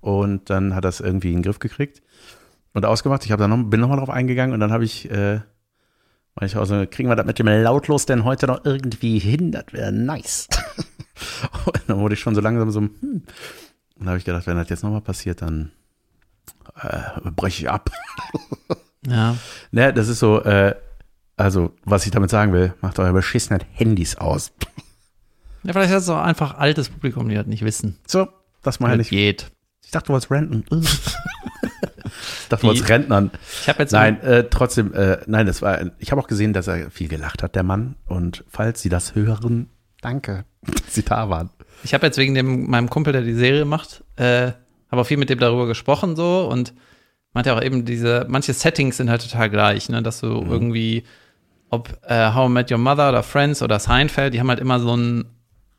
[0.00, 2.02] und dann hat es irgendwie in den Griff gekriegt
[2.74, 3.24] und ausgemacht.
[3.24, 5.40] Ich hab dann noch, bin nochmal drauf eingegangen und dann habe ich, äh,
[6.40, 9.52] ich auch so, kriegen wir das mit dem Lautlos denn heute noch irgendwie hin?
[9.52, 10.48] Das wäre nice.
[11.66, 13.22] und dann wurde ich schon so langsam so, hm.
[14.00, 15.72] Und da habe ich gedacht, wenn das jetzt nochmal passiert, dann
[16.82, 17.90] äh, breche ich ab.
[19.06, 19.34] Ja.
[19.70, 20.74] Ne, das ist so, äh,
[21.38, 24.52] also, was ich damit sagen will, macht eure beschissenen Handys aus.
[25.62, 27.96] ja, vielleicht ist es auch einfach altes Publikum, die das nicht wissen.
[28.06, 28.28] So,
[28.62, 29.10] das meine Das ich.
[29.10, 29.50] geht.
[29.82, 30.64] Ich dachte, du wolltest renten.
[31.62, 33.30] ich dachte, du wolltest Rentnern.
[33.62, 36.66] Ich habe jetzt Nein, äh, trotzdem, äh, nein, das war, ich habe auch gesehen, dass
[36.66, 37.96] er viel gelacht hat, der Mann.
[38.06, 39.70] Und falls Sie das hören,
[40.02, 41.48] danke, dass Sie da waren.
[41.84, 44.52] Ich habe jetzt wegen dem, meinem Kumpel, der die Serie macht, äh,
[44.90, 46.74] habe auch viel mit dem darüber gesprochen so und
[47.32, 51.04] meinte auch eben diese, manche Settings sind halt total gleich, ne, dass du irgendwie,
[51.68, 54.80] ob äh, How I Met Your Mother oder Friends oder Seinfeld, die haben halt immer
[54.80, 55.24] so ein,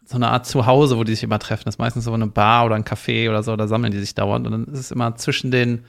[0.06, 1.63] so eine Art Zuhause, wo die sich immer treffen.
[1.65, 4.15] Das ist meistens so eine Bar oder ein Café oder so, da sammeln die sich
[4.15, 5.84] dauernd und dann ist es immer zwischen den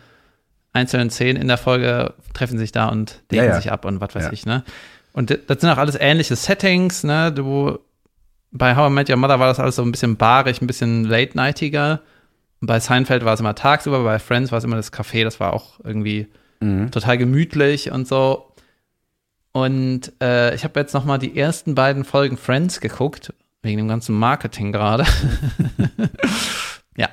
[0.72, 3.54] einzelnen Szenen in der Folge treffen sich da und Ja, denken ja.
[3.56, 4.32] sich ab und was weiß Ja.
[4.32, 4.64] ich, ne?
[5.12, 7.30] Und das sind auch alles ähnliche Settings, ne?
[7.32, 7.78] Du,
[8.50, 11.04] bei How I Met Your Mother war das alles so ein bisschen barig, ein bisschen
[11.04, 12.00] late-nightiger.
[12.64, 15.52] Bei Seinfeld war es immer tagsüber, bei Friends war es immer das Café, das war
[15.52, 16.28] auch irgendwie
[16.90, 18.52] total gemütlich und so.
[19.52, 23.88] Und äh, ich habe jetzt noch mal die ersten beiden Folgen Friends geguckt, wegen dem
[23.88, 25.04] ganzen Marketing gerade.
[26.96, 27.08] ja.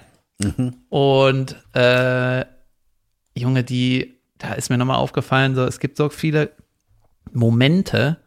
[0.90, 2.46] Und äh,
[3.34, 6.52] Junge, die, da ist mir noch mal aufgefallen, so es gibt so viele
[7.34, 8.18] Momente,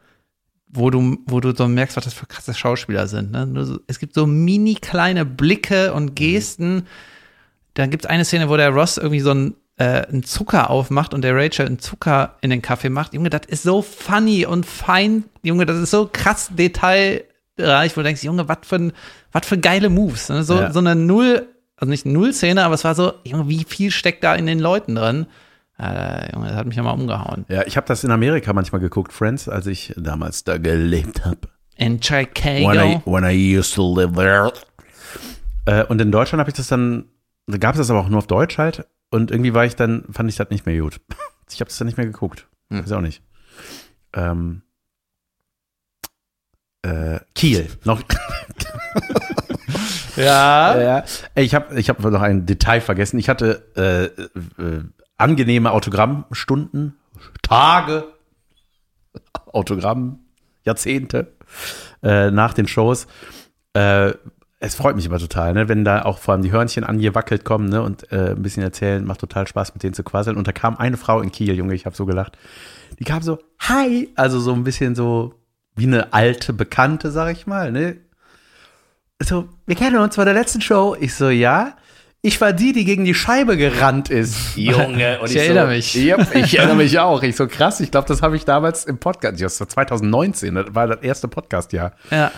[0.68, 3.30] wo du, wo du so merkst, was das für krasse Schauspieler sind.
[3.30, 3.78] Ne?
[3.86, 6.86] Es gibt so mini kleine Blicke und Gesten.
[7.74, 11.14] Dann gibt es eine Szene, wo der Ross irgendwie so ein äh, einen Zucker aufmacht
[11.14, 13.14] und der Rachel einen Zucker in den Kaffee macht.
[13.14, 15.24] Junge, das ist so funny und fein.
[15.42, 18.92] Junge, das ist so krass detailreich, wo du denkst, Junge, was für, ein-
[19.32, 20.28] was für geile Moves.
[20.28, 20.44] Ne?
[20.44, 20.72] So, Ja.
[20.72, 24.34] so eine Null, also nicht Null-Szene, aber es war so, Junge, wie viel steckt da
[24.34, 25.26] in den Leuten drin?
[25.78, 27.46] Äh, Junge, das hat mich ja mal umgehauen.
[27.48, 31.48] Ja, ich habe das in Amerika manchmal geguckt, Friends, als ich damals da gelebt habe.
[31.76, 33.02] In When I, Chicago.
[33.06, 34.52] when I used to live there.
[35.64, 37.06] Äh, und in Deutschland habe ich das dann,
[37.46, 38.86] da gab es das aber auch nur auf Deutsch halt.
[39.10, 41.00] Und irgendwie war ich dann, fand ich das nicht mehr gut.
[41.54, 42.48] Ich habe das dann nicht mehr geguckt.
[42.70, 42.82] Hm.
[42.82, 43.22] Weiß auch nicht.
[44.14, 44.62] Ähm,
[46.80, 47.68] äh, Kiel.
[47.84, 48.02] Noch,
[50.16, 50.80] Ja.
[50.80, 51.04] ja.
[51.34, 53.18] Ich habe ich hab noch ein Detail vergessen.
[53.18, 54.84] Ich hatte äh, äh,
[55.16, 56.96] angenehme Autogrammstunden,
[57.42, 58.04] Tage,
[59.46, 60.20] Autogramm,
[60.64, 61.32] Jahrzehnte
[62.02, 63.06] äh, nach den Shows.
[63.74, 64.12] Äh,
[64.64, 67.68] es freut mich immer total, ne, wenn da auch vor allem die Hörnchen angewackelt kommen
[67.68, 69.04] ne, und äh, ein bisschen erzählen.
[69.04, 70.36] Macht total Spaß, mit denen zu quasseln.
[70.36, 72.38] Und da kam eine Frau in Kiel, Junge, ich habe so gelacht.
[73.00, 75.34] Die kam so, hi, also so ein bisschen so
[75.74, 77.96] wie eine alte Bekannte, sag ich mal, ne?
[79.20, 80.96] so, wir kennen uns von der letzten Show.
[80.98, 81.76] Ich so, ja.
[82.24, 84.36] Ich war die, die gegen die Scheibe gerannt ist.
[84.56, 85.20] Junge.
[85.20, 85.96] Und Ich erinnere so, mich.
[85.96, 87.22] Yep, ich erinnere mich auch.
[87.24, 87.80] Ich so, krass.
[87.80, 91.26] Ich glaube, das habe ich damals im Podcast, das war 2019, das war das erste
[91.26, 91.94] Podcast-Jahr.
[92.12, 92.30] Ja.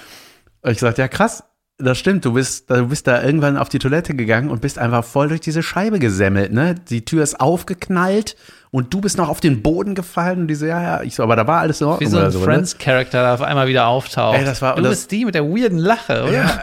[0.63, 1.45] Und ich sagte, ja, krass.
[1.79, 5.05] Das stimmt, du bist, du bist da irgendwann auf die Toilette gegangen und bist einfach
[5.05, 6.77] voll durch diese Scheibe gesemmelt, ne?
[6.77, 8.37] Die Tür ist aufgeknallt
[8.71, 11.25] und du bist noch auf den Boden gefallen und die so, ja, ja, ich so,
[11.25, 12.45] aber da war alles in Wie Ordnung so ein so, ne?
[12.45, 14.39] Friends-Charakter, der auf einmal wieder auftaucht.
[14.39, 16.63] Ey, das war- du das- bist die mit der weirden Lache, oder?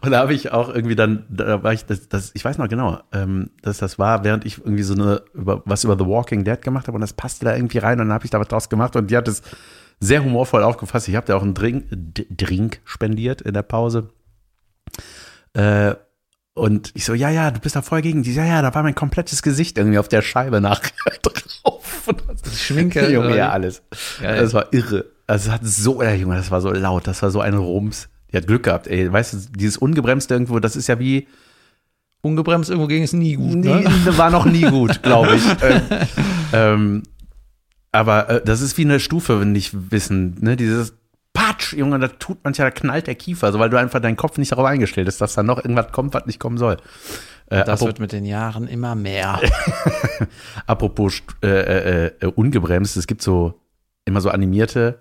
[0.00, 2.68] Und da habe ich auch irgendwie dann, da war ich, das, das, ich weiß noch
[2.68, 6.44] genau, ähm, dass das war, während ich irgendwie so eine, über, was über The Walking
[6.44, 8.48] Dead gemacht habe und das passte da irgendwie rein und dann habe ich da was
[8.48, 9.42] draus gemacht und die hat es
[10.00, 11.08] sehr humorvoll aufgefasst.
[11.08, 14.10] Ich habe da auch einen Drink, Drink spendiert in der Pause.
[15.54, 15.94] Äh,
[16.54, 18.32] und ich so, ja, ja, du bist da voll gegen die.
[18.34, 20.90] Ja, ja, da war mein komplettes Gesicht irgendwie auf der Scheibe nachher
[21.22, 22.08] drauf.
[22.54, 23.10] Schminke.
[23.10, 23.82] Junge, ja, alles.
[24.20, 24.40] Geil.
[24.40, 25.06] Das war irre.
[25.26, 28.08] Also es hat so, ja, Junge, das war so laut, das war so ein Rums.
[28.32, 29.12] Die hat Glück gehabt, ey.
[29.12, 31.26] Weißt du, dieses Ungebremste irgendwo, das ist ja wie,
[32.22, 33.54] Ungebremst irgendwo ging es nie gut.
[33.54, 33.84] nie, Ne?
[34.16, 35.42] war noch nie gut, glaube ich.
[35.62, 35.82] ähm,
[36.52, 37.02] ähm,
[37.96, 40.94] aber äh, das ist wie eine Stufe, wenn nicht wissen, ne, dieses
[41.32, 44.38] Patsch, Junge, da tut manchmal, da knallt der Kiefer, so weil du einfach deinen Kopf
[44.38, 46.78] nicht darauf eingestellt hast, dass da noch irgendwas kommt, was nicht kommen soll.
[47.50, 49.40] Äh, Das wird mit den Jahren immer mehr.
[50.66, 53.60] Apropos äh, äh, äh, ungebremst, es gibt so
[54.04, 55.00] immer so animierte,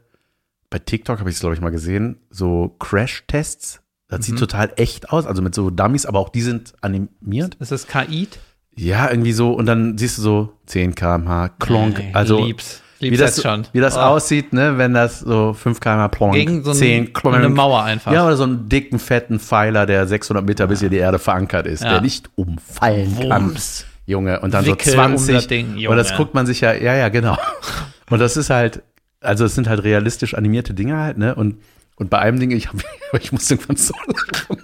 [0.70, 3.82] bei TikTok habe ich es, glaube ich, mal gesehen, so Crash-Tests.
[4.08, 4.24] Das Mhm.
[4.24, 7.56] sieht total echt aus, also mit so Dummies, aber auch die sind animiert.
[7.60, 8.28] Ist das KI?
[8.76, 12.02] Ja, irgendwie so, und dann siehst du so 10 km/h, Klonk.
[12.14, 12.82] Also lieb's.
[13.00, 13.68] Wie das, schon.
[13.74, 14.02] wie das Oh.
[14.02, 17.36] aussieht, ne, wenn das so 5 km/h Plonk, Gegen so 10 ein, Klonk.
[17.36, 18.12] eine Mauer einfach.
[18.12, 21.68] Ja, oder so einen dicken, fetten Pfeiler, der 600 Meter bis in die Erde verankert
[21.68, 21.92] ist, Ja.
[21.92, 23.50] der nicht umfallen kann.
[23.50, 23.86] Wumms.
[24.08, 25.36] Junge, und dann Wickel so um 20.
[25.36, 25.90] das Ding, Junge.
[25.90, 27.38] Und das guckt man sich ja, ja, ja, genau.
[28.12, 28.84] Und das ist halt,
[29.20, 31.34] also es sind halt realistisch animierte Dinge halt, ne?
[31.34, 31.58] Und,
[31.96, 32.76] und bei einem Ding, ich, hab,
[33.20, 34.62] ich musste irgendwann so lachen.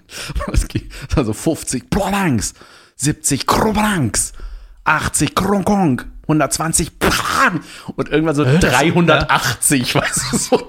[1.15, 2.53] Also 50 Planks,
[2.97, 4.33] 70 Krobranks,
[4.83, 7.61] 80 Kronkong, 120 Plan
[7.95, 10.65] und irgendwann so das- 380, weißt du, so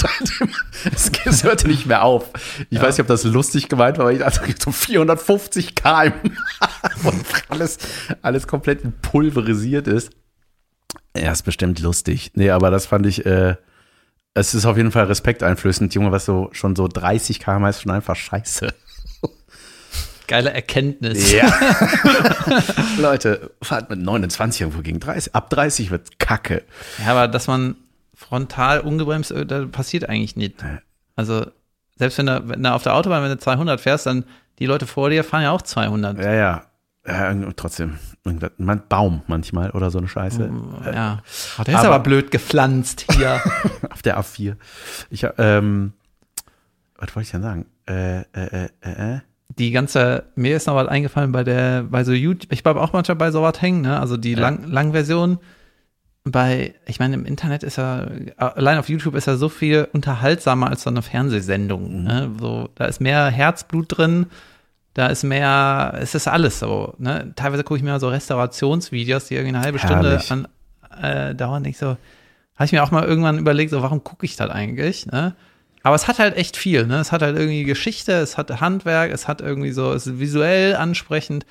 [1.24, 2.30] es, hörte nicht mehr auf.
[2.70, 6.12] Ich weiß nicht, ob das lustig gemeint war, aber ich dachte, so 450 km
[7.04, 7.78] und alles,
[8.22, 10.10] alles komplett pulverisiert ist.
[11.16, 12.32] Ja, ist bestimmt lustig.
[12.34, 13.56] Nee, aber das fand ich, äh,
[14.34, 17.92] es ist auf jeden Fall respekteinflößend, Junge, was so schon so 30 km ist schon
[17.92, 18.72] einfach scheiße.
[20.28, 21.32] Geile Erkenntnis.
[21.32, 21.52] Ja.
[22.98, 25.34] Leute, fahrt mit 29 irgendwo gegen 30.
[25.34, 26.62] Ab 30 wird kacke.
[27.04, 27.76] Ja, aber dass man
[28.14, 30.56] frontal ungebremst, äh, da passiert eigentlich nicht.
[31.16, 31.46] Also,
[31.96, 34.24] selbst wenn du, wenn du auf der Autobahn, wenn du 200 fährst, dann
[34.58, 36.18] die Leute vor dir fahren ja auch 200.
[36.18, 36.62] Ja, ja.
[37.04, 37.98] Ja, trotzdem.
[38.58, 40.48] Man Baum manchmal oder so eine Scheiße.
[40.94, 41.20] Ja.
[41.58, 43.40] Oh, der ist aber- aber blöd gepflanzt hier.
[43.90, 44.54] Auf der A4.
[45.10, 45.94] Ich, hab, ähm,
[46.96, 47.66] was wollte ich denn sagen?
[47.88, 49.20] Äh, äh, äh, äh, äh.
[49.58, 52.92] Die ganze, mir ist noch was eingefallen bei der, bei so YouTube, ich bleibe auch
[52.92, 53.98] manchmal bei sowas hängen, ne?
[54.00, 54.40] Also die Ja.
[54.40, 55.38] Lang, Langversion
[56.24, 60.70] bei, ich meine, im Internet ist ja, allein auf YouTube ist ja so viel unterhaltsamer
[60.70, 62.04] als so eine Fernsehsendung.
[62.04, 62.30] Ne?
[62.38, 64.26] So, da ist mehr Herzblut drin,
[64.94, 66.94] da ist mehr, es ist alles so.
[66.98, 67.32] Ne?
[67.34, 70.22] Teilweise gucke ich mir so Restaurationsvideos, die irgendwie eine halbe Herrlich.
[70.22, 70.48] Stunde
[70.90, 71.64] an, äh, dauern.
[71.64, 71.96] Ich so,
[72.54, 75.06] habe ich mir auch mal irgendwann überlegt, so, warum gucke ich das eigentlich?
[75.06, 75.34] Ne?
[75.82, 76.98] Aber es hat halt echt viel, ne?
[77.00, 80.76] Es hat halt irgendwie Geschichte, es hat Handwerk, es hat irgendwie so, es ist visuell
[80.76, 81.44] ansprechend.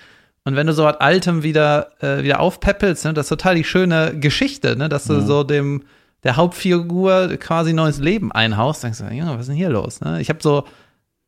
[0.44, 3.64] Und wenn du so was Altem wieder, äh, wieder aufpäppelst, ne, das ist total die
[3.64, 4.90] schöne Geschichte, ne?
[4.90, 5.84] Dass du so dem,
[6.24, 10.02] der Hauptfigur quasi neues Leben einhaust, denkst du, Junge, was ist denn hier los?
[10.02, 10.22] Ne?
[10.22, 10.66] Ich habe so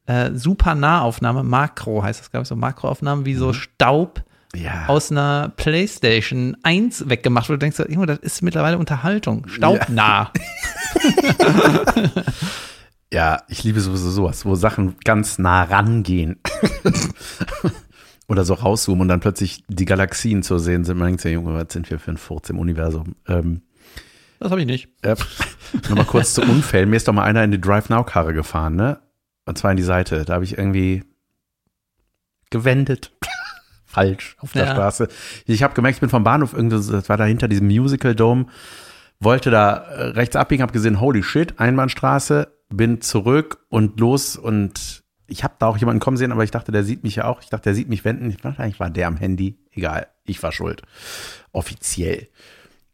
[0.05, 4.21] äh, super Nahaufnahme, Makro heißt das, glaube ich, so Makroaufnahmen, wie so Staub
[4.55, 4.85] Ja.
[4.87, 7.61] aus einer PlayStation 1 weggemacht wird.
[7.61, 9.47] Du denkst, Junge, das ist mittlerweile Unterhaltung.
[9.47, 10.31] Staubnah.
[10.31, 10.31] Ja,
[13.47, 16.39] ich liebe sowieso sowas, wo Sachen ganz nah rangehen.
[18.27, 20.97] Oder so rauszoomen und dann plötzlich die Galaxien zu sehen sind.
[20.97, 23.15] Man denkt sich, Junge, was sind wir für ein Furz im Universum?
[23.27, 23.61] Ähm,
[24.39, 24.87] Das habe ich nicht.
[25.03, 25.15] äh,
[25.89, 26.89] Nochmal kurz zu Unfällen.
[26.89, 28.99] Mir ist doch mal einer in die Drive-Now-Karre gefahren, ne?
[29.45, 30.23] Und zwar in die Seite.
[30.25, 31.03] Da habe ich irgendwie
[32.49, 33.11] gewendet.
[33.85, 34.71] Falsch auf der Ja.
[34.71, 35.07] Straße.
[35.45, 38.47] Ich habe gemerkt, ich bin vom Bahnhof irgendwie, das war da hinter diesem Musical Dome,
[39.23, 45.03] wollte da äh, rechts abbiegen, habe gesehen, holy shit, Einbahnstraße, bin zurück und los und
[45.27, 47.41] ich habe da auch jemanden kommen sehen, aber ich dachte, der sieht mich ja auch.
[47.41, 48.29] Ich dachte, der sieht mich wenden.
[48.29, 49.57] Ich dachte, eigentlich war der am Handy.
[49.71, 50.83] Egal, ich war schuld.
[51.51, 52.27] Offiziell.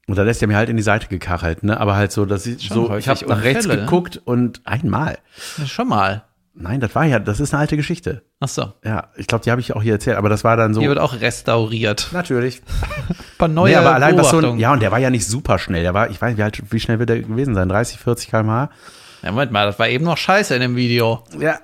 [0.07, 1.79] Und da lässt er mir halt in die Seite gekachelt, ne?
[1.79, 3.85] Aber halt so, dass ich Schon so, ich habe nach rechts Unfälle, ne?
[3.85, 5.19] geguckt und einmal.
[5.57, 6.23] Ja, Schon mal.
[6.53, 8.23] Nein, das war ja, das ist eine alte Geschichte.
[8.39, 8.73] Ach so.
[8.83, 10.81] Ja, ich glaube, die habe ich auch hier erzählt, aber das war dann so.
[10.81, 12.09] Hier wird auch restauriert.
[12.11, 12.61] Natürlich.
[13.07, 15.25] Ein paar neue Nee, aber allein was so ein, ja, und der war ja nicht
[15.25, 15.83] super schnell.
[15.83, 17.69] Der war, ich weiß nicht, wie, alt, wie schnell wird der gewesen sein?
[17.69, 18.69] 30, 40 km/h?
[19.21, 21.23] Ja, Moment mal, das war eben noch scheiße in dem Video.
[21.39, 21.59] Ja.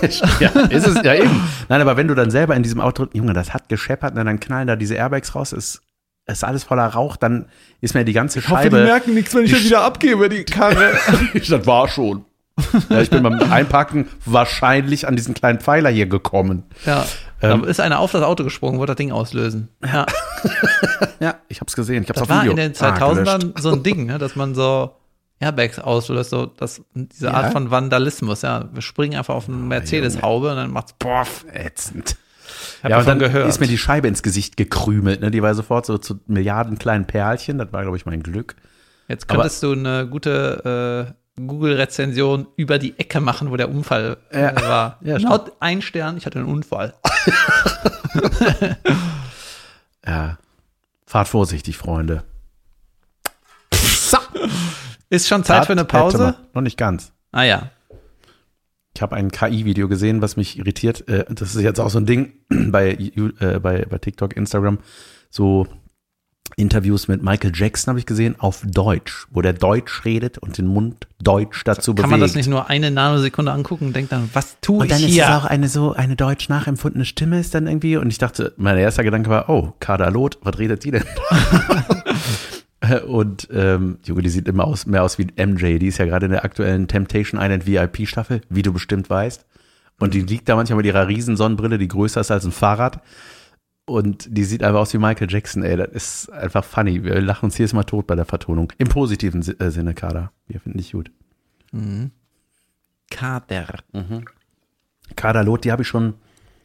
[0.40, 1.42] ja, ist es ja eben.
[1.68, 4.40] Nein, aber wenn du dann selber in diesem Auto, Junge, das hat gescheppert, und dann
[4.40, 5.82] knallen da diese Airbags raus, ist,
[6.26, 7.46] ist alles voller Rauch, dann
[7.80, 9.00] ist mir die ganze Scheibe.
[9.06, 10.92] nichts, wenn ich das wieder abgebe, die Karre.
[11.34, 12.24] das war schon.
[12.88, 16.64] Ja, ich bin beim Einpacken wahrscheinlich an diesen kleinen Pfeiler hier gekommen.
[16.86, 17.04] ja.
[17.42, 17.62] Ähm.
[17.62, 19.68] da ist einer auf das Auto gesprungen, wollte das Ding auslösen.
[19.84, 20.06] Ja.
[21.20, 22.02] Ja, ich hab's gesehen.
[22.02, 22.52] Ich hab's Das auf war Video.
[22.52, 23.28] in den Ah, gelöscht.
[23.28, 24.94] 2000ern so ein Ding, ne, dass man so
[25.40, 27.32] Airbags auslöst, so das, diese Ja?
[27.34, 28.42] Art von Vandalismus.
[28.42, 31.44] Ja, wir springen einfach auf eine Mercedes-Haube und dann macht's poff.
[31.52, 32.16] Ätzend.
[32.82, 33.48] Hab ja, und dann gehört.
[33.48, 35.20] ist mir die Scheibe ins Gesicht gekrümelt.
[35.20, 35.30] Ne?
[35.30, 37.58] Die war sofort so zu Milliarden kleinen Perlchen.
[37.58, 38.54] Das war, glaube ich, mein Glück.
[39.08, 44.42] Jetzt könntest du eine gute äh, Google-Rezension über die Ecke machen, wo der Unfall äh,
[44.42, 44.56] Ja.
[44.62, 44.98] war.
[45.02, 46.94] Ja, Laut ein Stern, ich hatte einen Unfall.
[50.06, 50.38] Ja.
[51.06, 52.24] Fahrt vorsichtig, Freunde.
[53.72, 54.18] So.
[55.10, 55.84] Ist schon Zeit Tat- für eine.
[55.84, 56.36] Pause?
[56.52, 57.12] Noch nicht ganz.
[57.32, 57.70] Ah ja.
[58.94, 61.08] Ich habe ein KI-Video gesehen, was mich irritiert.
[61.08, 64.78] Äh, Das ist jetzt auch so ein Ding bei, äh, bei, bei TikTok, Instagram.
[65.30, 65.66] So
[66.56, 70.66] Interviews mit Michael Jackson habe ich gesehen auf Deutsch, wo der Deutsch redet und den
[70.66, 72.10] Mund Deutsch dazu Kann bewegt.
[72.10, 75.06] man das nicht nur eine Nanosekunde angucken und denkt dann, was tue und dann ich
[75.06, 75.24] ist hier?
[75.24, 78.76] es auch eine so eine deutsch nachempfundene Stimme ist dann irgendwie und ich dachte, mein
[78.76, 81.04] erster Gedanke war, oh, Kader Loth, was redet die denn?
[83.06, 86.26] und ähm, Junge, die sieht immer aus, mehr aus wie MJ, die ist ja gerade
[86.26, 89.46] in der aktuellen Temptation Island VIP Staffel, wie du bestimmt weißt.
[90.00, 93.00] Und die liegt da manchmal mit ihrer riesen Sonnenbrille, die größer ist als ein Fahrrad.
[93.86, 95.76] Und die sieht einfach aus wie Michael Jackson, ey.
[95.76, 97.04] Das ist einfach funny.
[97.04, 98.72] Wir lachen uns jedes Mal tot bei der Vertonung.
[98.78, 100.32] Im positiven Si- äh, Sinne, Kader.
[100.46, 101.10] Wir finden dich gut.
[103.10, 103.66] Kader.
[105.16, 106.14] Kader Loth, die habe ich schon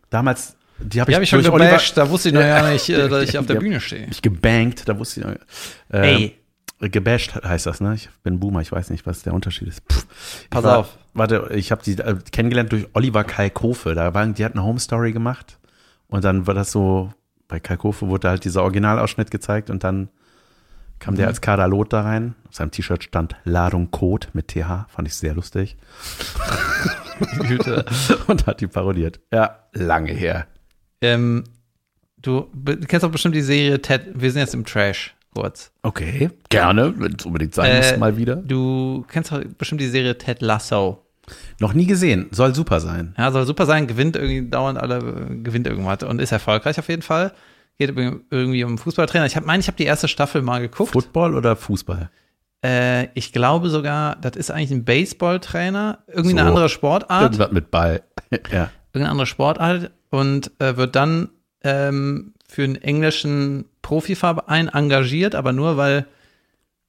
[0.09, 2.87] damals, die habe Die ich, habe ich schon gebasht, da wusste ich noch ja nicht,
[2.89, 3.55] äh, dass ich auf der.
[3.55, 4.07] Bühne stehe.
[4.07, 5.35] mich gebankt, da wusste ich noch.
[5.89, 6.35] Ey.
[6.81, 7.95] Ähm, gebasht heißt das, ne?
[7.95, 9.81] Ich bin Boomer, ich weiß nicht, was der Unterschied ist.
[9.91, 10.05] Pff.
[10.43, 10.97] Ich Pass war, auf.
[11.13, 13.93] Warte, ich habe die äh, kennengelernt durch Oliver Kalkofe.
[13.93, 15.57] Da waren, die hat eine Home Story gemacht
[16.09, 17.11] und dann war das so,
[17.47, 20.09] bei Kalkofe wurde halt dieser Originalausschnitt gezeigt und dann
[20.99, 21.17] kam Mhm.
[21.19, 22.35] der als Kader Lot da rein.
[22.49, 25.77] Auf seinem T-Shirt stand Ladung Code mit TH, fand ich sehr lustig.
[27.47, 27.85] Güte.
[28.27, 29.19] und hat die parodiert.
[29.33, 30.47] Ja, lange her.
[31.01, 31.43] ähm,
[32.21, 32.49] du
[32.87, 35.71] kennst doch bestimmt die Serie Ted, wir sind jetzt im Trash, kurz.
[35.83, 38.35] Okay, gerne, wenn es unbedingt sein muss, Äh, mal wieder.
[38.37, 41.05] Du kennst doch bestimmt die Serie Ted Lasso.
[41.59, 43.13] Noch nie gesehen, soll super sein.
[43.17, 44.99] Ja, soll super sein, gewinnt irgendwie dauernd alle,
[45.43, 47.31] gewinnt irgendwas und ist erfolgreich auf jeden Fall.
[47.77, 49.25] Geht irgendwie um einen Fußballtrainer.
[49.25, 50.91] Ich hab- meine, ich habe die erste Staffel mal geguckt.
[50.91, 52.09] Football oder Fußball?
[52.65, 56.37] Äh, ich glaube sogar, das ist eigentlich ein Baseballtrainer, irgendwie So.
[56.37, 57.21] eine andere Sportart.
[57.23, 58.01] Irgendwas mit Ball.
[58.51, 58.69] ja.
[58.93, 61.29] irgendeine andere Sportart und äh, wird dann
[61.63, 66.05] ähm, für einen englischen Profiverein engagiert, aber nur weil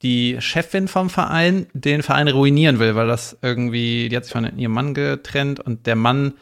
[0.02, 4.58] die Chefin vom Verein den Verein ruinieren will, weil das irgendwie, die hat sich von
[4.58, 6.34] ihrem Mann getrennt und der Mann,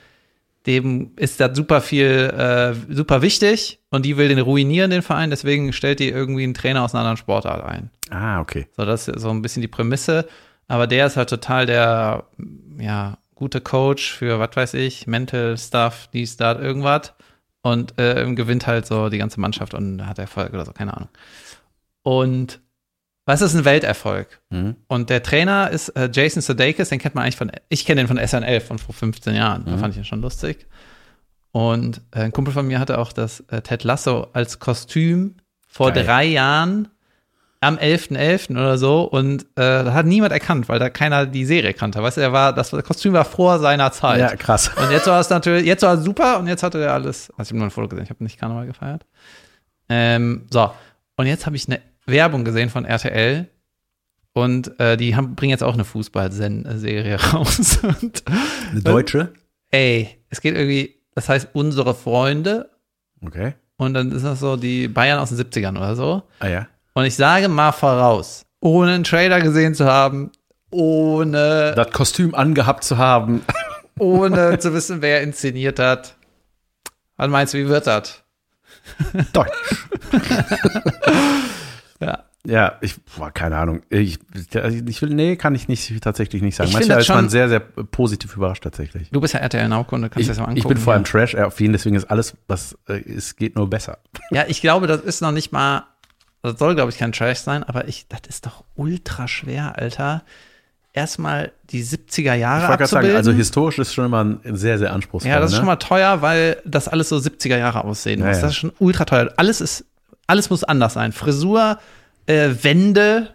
[0.67, 5.31] dem ist das super viel, äh, super wichtig und die will den ruinieren, den Verein,
[5.31, 7.91] deswegen stellt die irgendwie einen Trainer aus einer anderen Sportart ein.
[8.11, 8.67] Ah, okay.
[8.77, 10.29] So, das ist so ein bisschen die Prämisse.
[10.69, 12.27] Aber der ist halt total der,
[12.79, 17.15] ja, gute Coach für, was weiß ich, Mental Stuff, dies, das, irgendwas.
[17.63, 21.09] Und äh, gewinnt halt so die ganze Mannschaft und hat Erfolg oder so, keine Ahnung.
[22.03, 22.61] Und
[23.29, 24.41] was ist ein Welterfolg?
[24.49, 24.77] Mhm.
[24.87, 28.09] Und der Trainer ist äh, Jason Sudeikis, den kennt man eigentlich von, ich kenne den
[28.09, 29.67] von SNL von vor 15 Jahren.
[29.67, 30.67] Da fand ich ihn schon lustig.
[31.53, 35.37] Und äh, ein Kumpel von mir hatte auch das äh, Ted Lasso als Kostüm
[35.69, 36.07] vor Geil.
[36.07, 36.89] drei Jahren
[37.61, 38.53] am 11.11.
[38.53, 42.03] oder so und äh, da hat niemand erkannt, weil da keiner die Serie kannte.
[42.03, 44.21] Weißt du, er war, das Kostüm war vor seiner Zeit.
[44.21, 44.71] Ja, krass.
[44.75, 47.31] Und jetzt war es natürlich, jetzt war es super und jetzt hatte er alles.
[47.37, 49.05] Also ich habe nur ein Foto gesehen, ich habe nicht Karneval gefeiert.
[49.91, 50.71] Ähm, so,
[51.17, 53.49] und jetzt habe ich eine Werbung gesehen von RTL
[54.33, 57.79] und äh, die haben, bringen jetzt auch eine Fußballserie raus.
[57.83, 58.23] Und,
[58.71, 59.33] Eine Deutsche?
[59.71, 62.71] ey, es geht irgendwie, das heißt unsere Freunde
[63.25, 63.55] Okay.
[63.77, 66.23] und dann ist das so die Bayern aus den 70ern oder so.
[66.41, 66.69] Ah ja.
[66.95, 70.31] Und ich sage mal voraus, ohne einen Trailer gesehen zu haben,
[70.71, 73.43] ohne Das Kostüm angehabt zu haben.
[73.99, 76.15] ohne zu wissen, wer inszeniert hat.
[77.17, 78.23] Was meinst du, wie wird das?
[79.33, 79.51] Deutsch.
[82.01, 82.25] Ja.
[82.47, 83.83] Ja, ich, boah, keine Ahnung.
[83.91, 84.19] Ich,
[84.87, 86.69] ich will, nee, kann ich nicht, tatsächlich nicht sagen.
[86.69, 89.11] Ich Manchmal ist man sehr, sehr positiv überrascht tatsächlich.
[89.11, 90.75] Du bist ja RTL Naukunde, kannst Ich, das mal ich angucken.
[90.75, 91.11] bin vor allem ja.
[91.11, 93.99] Trash-affin, deswegen ist alles, was äh, es geht, nur besser.
[94.31, 95.85] Ja, ich glaube, das ist noch nicht mal,
[96.43, 100.23] das soll, glaube ich, kein Trash sein, aber ich, das ist doch ultra schwer, Alter.
[100.95, 104.79] Erstmal die 70er Jahre Ich wollte gerade sagen, also historisch ist schon immer ein sehr,
[104.79, 105.31] sehr anspruchsvoll.
[105.31, 105.59] ja, das ist ne?
[105.59, 108.41] schon mal teuer, weil das alles so 70er Jahre aussehen Ja, muss.
[108.41, 109.33] Das ist schon ultra teuer.
[109.37, 109.85] Alles ist,
[110.29, 111.11] alles muss anders sein.
[111.13, 111.79] Frisur,
[112.27, 113.31] äh, Wände,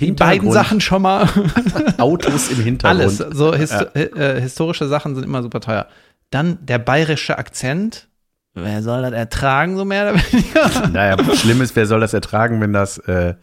[0.00, 1.28] die beiden Sachen schon mal.
[1.98, 3.00] Autos im Hintergrund.
[3.00, 3.18] Alles.
[3.18, 3.82] So his Ja.
[3.94, 5.86] äh, historische Sachen sind immer super teuer.
[6.30, 8.08] Dann der bayerische Akzent.
[8.54, 10.88] Wer soll das ertragen, so mehr oder weniger?
[10.88, 13.34] Naja, schlimm ist, wer soll das ertragen, wenn das äh,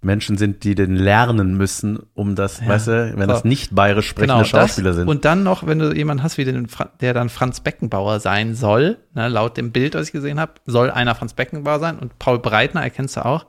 [0.00, 3.34] Menschen sind, die den lernen müssen, um das, weißt du, wenn So.
[3.34, 4.96] das nicht bayerisch sprechende Schauspieler das.
[4.96, 5.08] sind.
[5.08, 6.68] Und dann noch, wenn du jemanden hast, wie den,
[7.00, 10.90] der dann Franz Beckenbauer sein soll, ne, laut dem Bild, was ich gesehen habe, soll
[10.90, 13.46] einer Franz Beckenbauer sein und Paul Breitner erkennst du auch.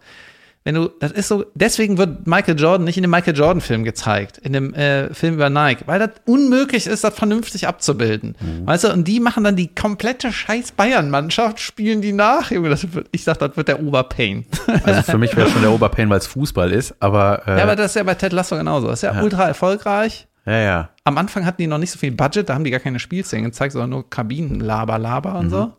[0.66, 3.86] Wenn du, das ist so, deswegen wird Michael Jordan nicht in dem Michael Jordan Film
[3.86, 8.36] gezeigt, in dem äh, Film über Nike, weil das unmöglich ist, das vernünftig abzubilden.
[8.40, 8.68] Mhm.
[8.68, 12.52] Weißt du, und die machen dann die komplette scheiß Bayern-Mannschaft, spielen die nach.
[12.52, 14.46] Junge, das wird, ich sag, das wird der Oberpain.
[14.84, 17.76] Also für mich wäre schon der Oberpain, weil es Fußball ist, aber, äh, ja, aber
[17.76, 18.88] das ist ja bei Ted Lasso genauso.
[18.88, 19.24] Das ist ja, Ja.
[19.24, 20.28] ultra erfolgreich.
[20.46, 20.90] ja, ja.
[21.06, 23.46] am Anfang hatten die noch nicht so viel Budget, da haben die gar keine Spielszenen
[23.46, 25.40] gezeigt, sondern nur Kabinen, Laber, Laber Mhm.
[25.40, 25.74] und so.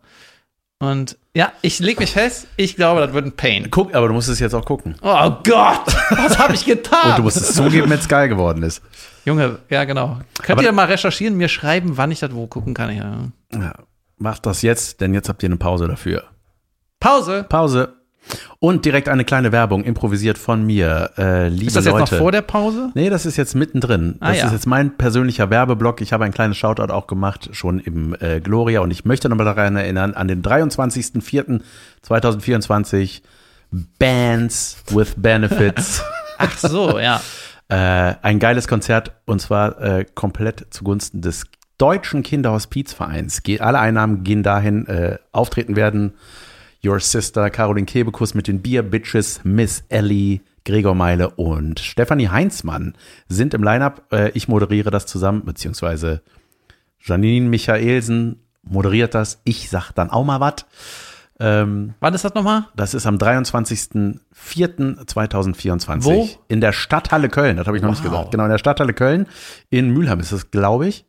[0.80, 3.68] Und ja, ich leg mich fest, ich glaube, das wird ein Pain.
[3.70, 4.96] Guck, aber du musst es jetzt auch gucken.
[5.02, 7.10] Oh Gott, was habe ich getan?
[7.10, 8.82] Und du musst es zugeben, wenn es geil geworden ist.
[9.26, 10.18] Junge, ja genau.
[10.42, 12.96] Könnt Aber- ihr mal recherchieren, mir schreiben, wann ich das wo gucken kann?
[12.96, 13.28] Ja.
[13.52, 13.74] Ja,
[14.16, 16.24] macht das jetzt, denn jetzt habt ihr eine Pause dafür.
[16.98, 17.44] Pause.
[17.48, 17.94] Pause.
[18.58, 21.12] Und direkt eine kleine Werbung, improvisiert von mir.
[21.16, 22.14] Äh, liebe Ist das jetzt Leute.
[22.14, 22.90] noch vor der Pause?
[22.94, 24.16] Nee, das ist jetzt mittendrin.
[24.20, 24.46] Ah, das ja.
[24.46, 26.00] ist jetzt mein persönlicher Werbeblock.
[26.00, 28.80] Ich habe ein kleines Shoutout auch gemacht, schon im äh, Gloria.
[28.80, 33.20] Und ich möchte nochmal daran erinnern, an den 23.04.2024
[33.98, 36.02] Bands with Benefits.
[36.38, 37.20] Ach so, ja.
[37.68, 41.46] äh, ein geiles Konzert und zwar äh, komplett zugunsten des
[41.78, 43.40] Deutschen Kinderhospizvereins.
[43.60, 46.12] Alle Einnahmen gehen dahin, äh, auftreten werden
[46.84, 52.94] Your Sister, Caroline Kebekus mit den Beer Bitches, Miss Ellie, Gregor Meile und Stefanie Heinzmann
[53.28, 54.02] sind im Lineup.
[54.12, 56.22] Äh, ich moderiere das zusammen, beziehungsweise
[57.02, 59.40] Janine Michaelsen moderiert das.
[59.44, 60.66] Ich sag dann auch mal was.
[61.42, 62.66] Ähm, Wann ist das nochmal?
[62.76, 66.04] das ist am 23.04.2024.
[66.04, 66.28] Wo?
[66.48, 68.10] In der Stadthalle Köln, das habe ich noch nicht Wow.
[68.10, 68.30] gesagt.
[68.32, 69.26] Genau, in der Stadthalle Köln.
[69.70, 71.04] In Mülheim ist es, glaube ich.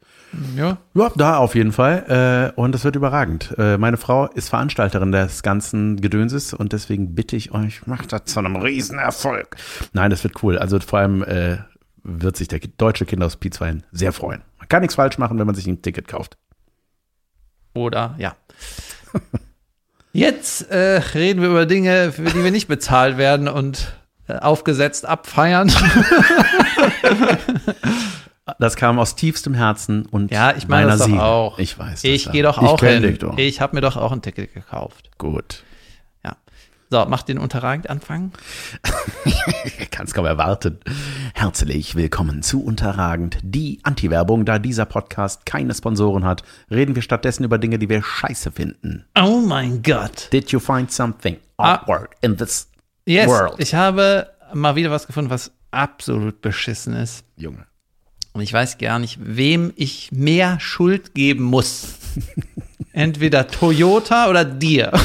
[0.55, 0.77] Ja.
[0.93, 2.53] Ja, da auf jeden Fall.
[2.55, 3.53] Äh, und das wird überragend.
[3.57, 8.25] Äh, meine Frau ist Veranstalterin des ganzen Gedönses und deswegen bitte ich euch, macht das
[8.25, 9.55] zu einem Riesenerfolg.
[9.93, 10.57] Nein, das wird cool.
[10.57, 11.57] Also vor allem äh,
[12.03, 14.41] wird sich der deutsche Kinderhospizverein sehr freuen.
[14.57, 16.37] Man kann nichts falsch machen, wenn man sich ein Ticket kauft.
[17.73, 18.35] Oder ja.
[20.13, 23.93] Jetzt äh, reden wir über Dinge, für die wir nicht bezahlt werden und
[24.27, 25.71] äh, aufgesetzt abfeiern.
[28.59, 31.23] Das kam aus tiefstem Herzen und Ja, ich meine meiner das Seele.
[31.23, 31.59] auch.
[31.59, 32.01] Ich weiß.
[32.01, 33.11] das Ich gehe doch ich auch kenn hin.
[33.11, 33.37] Dich doch.
[33.37, 35.11] Ich habe mir doch auch ein Ticket gekauft.
[35.19, 35.63] Gut.
[36.23, 36.35] Ja.
[36.89, 38.31] So, mach den unterragend anfangen.
[39.65, 40.79] Ich kann es kaum erwarten.
[41.35, 44.45] Herzlich willkommen zu Unterragend, die Anti-Werbung.
[44.45, 49.05] Da dieser Podcast keine Sponsoren hat, reden wir stattdessen über Dinge, die wir scheiße finden.
[49.19, 50.29] Oh mein Gott.
[50.33, 51.75] Did you find something Ah.
[51.75, 52.69] awkward in this
[53.05, 53.53] Yes, world?
[53.57, 57.23] ich habe mal wieder was gefunden, was absolut beschissen ist.
[57.35, 57.65] Junge.
[58.33, 61.95] Und ich weiß gar nicht, wem ich mehr Schuld geben muss.
[62.93, 64.91] Entweder Toyota oder dir.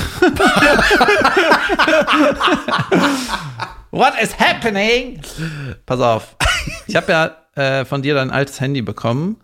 [3.90, 5.20] What is happening?
[5.86, 6.36] Pass auf.
[6.86, 9.36] Ich habe ja äh, von dir dein altes Handy bekommen.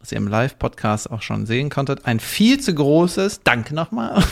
[0.00, 2.06] Was ihr im Live-Podcast auch schon sehen konntet.
[2.06, 4.22] Ein viel zu großes, danke nochmal,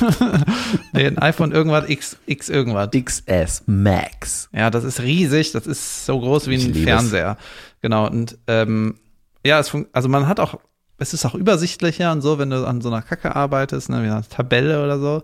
[0.94, 2.88] ein iPhone irgendwas, X, X irgendwas.
[2.90, 4.48] XS Max.
[4.52, 7.36] Ja, das ist riesig, das ist so groß wie ein Fernseher.
[7.82, 8.98] Genau, und ähm,
[9.44, 10.58] ja, es also man hat auch,
[10.96, 14.06] es ist auch übersichtlicher und so, wenn du an so einer Kacke arbeitest, ne, wie
[14.06, 15.22] einer Tabelle oder so.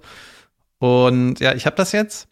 [0.79, 2.29] Und ja, ich habe das jetzt.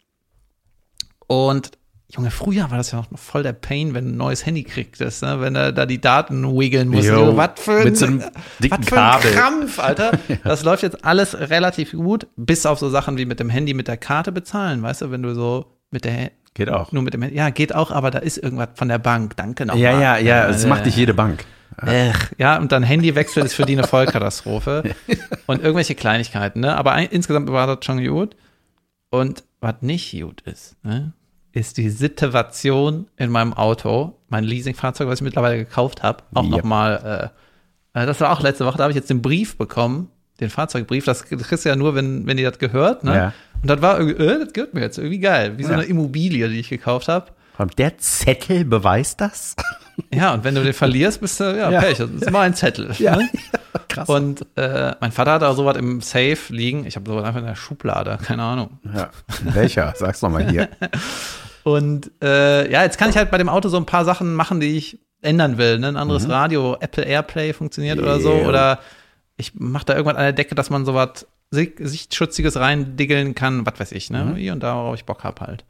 [1.26, 1.72] Und
[2.14, 5.22] Junge, früher war das ja noch voll der Pain, wenn du ein neues Handy kriegtest,
[5.22, 5.40] ne?
[5.40, 7.08] wenn du da die Daten wiggeln musst.
[7.08, 8.22] Junge, Was für ein, mit so einem
[8.62, 9.32] dicken für ein Kabel.
[9.32, 10.18] Krampf, Alter.
[10.44, 13.88] Das läuft jetzt alles relativ gut, bis auf so Sachen wie mit dem Handy mit
[13.88, 16.92] der Karte bezahlen, weißt du, wenn du so mit der Geht auch.
[16.92, 17.36] nur mit dem Handy.
[17.36, 19.36] Ja, geht auch, aber da ist irgendwas von der Bank.
[19.36, 19.82] Danke nochmal.
[19.82, 21.46] Ja, ja, ja, das macht nicht jede Bank.
[21.78, 24.94] Ach, ja, und dann Handywechsel ist für die eine Vollkatastrophe.
[25.46, 26.76] und irgendwelche Kleinigkeiten, ne?
[26.76, 28.36] Aber ein, insgesamt war das schon gut.
[29.10, 31.14] Und was nicht gut ist, ne?
[31.52, 36.50] Ist die Situation in meinem Auto, mein Leasingfahrzeug, was ich mittlerweile gekauft habe, auch Ja.
[36.50, 37.30] nochmal,
[37.94, 40.08] äh, äh, das war auch letzte Woche, da habe ich jetzt den Brief bekommen,
[40.40, 43.14] den Fahrzeugbrief, das kriegst du ja nur, wenn, wenn dir das gehört, ne?
[43.14, 43.32] Ja.
[43.60, 45.76] Und das war irgendwie, äh, das gehört mir jetzt irgendwie geil, wie so Ja.
[45.76, 47.26] eine Immobilie, die ich gekauft habe.
[47.78, 49.54] Der Zettel beweist das?
[50.12, 51.80] Ja, und wenn du den verlierst, bist du, ja, Ja.
[51.80, 52.92] Pech, das ist mal ein Zettel.
[52.98, 53.16] Ja.
[53.16, 53.28] Ne?
[53.88, 54.08] Krass.
[54.08, 56.86] Und äh, mein Vater hat da sowas im Safe liegen.
[56.86, 58.78] Ich habe sowas einfach in der Schublade, keine Ahnung.
[58.94, 59.10] Ja.
[59.44, 59.92] Welcher?
[59.96, 60.68] Sag's doch mal hier.
[61.64, 64.60] Und äh, ja, jetzt kann ich halt bei dem Auto so ein paar Sachen machen,
[64.60, 65.78] die ich ändern will.
[65.78, 65.88] Ne?
[65.88, 66.32] Ein anderes Mhm.
[66.32, 68.32] Radio, Apple Airplay funktioniert oder so.
[68.34, 68.48] Yeah.
[68.48, 68.78] Oder
[69.36, 73.78] ich mache da irgendwas an der Decke, dass man sowas Si- Sichtschutziges reindiggeln kann, was
[73.78, 74.24] weiß ich, ne?
[74.24, 74.36] Mhm.
[74.36, 75.64] Hier und da, worauf ich Bock hab halt.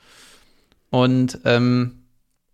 [0.91, 2.02] Und ähm,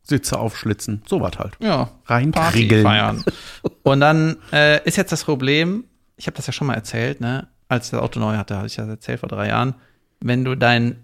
[0.09, 1.55] Sitze aufschlitzen, sowas halt.
[1.61, 2.83] ja, Party Reintriegeln.
[2.83, 3.25] feiern.
[3.83, 5.85] Und dann äh, ist jetzt das Problem,
[6.17, 7.49] ich habe das ja schon mal erzählt, ne?
[7.69, 9.75] Als ich das Auto neu hatte, hatte ich das erzählt vor drei Jahren,
[10.21, 10.97] wenn du dein,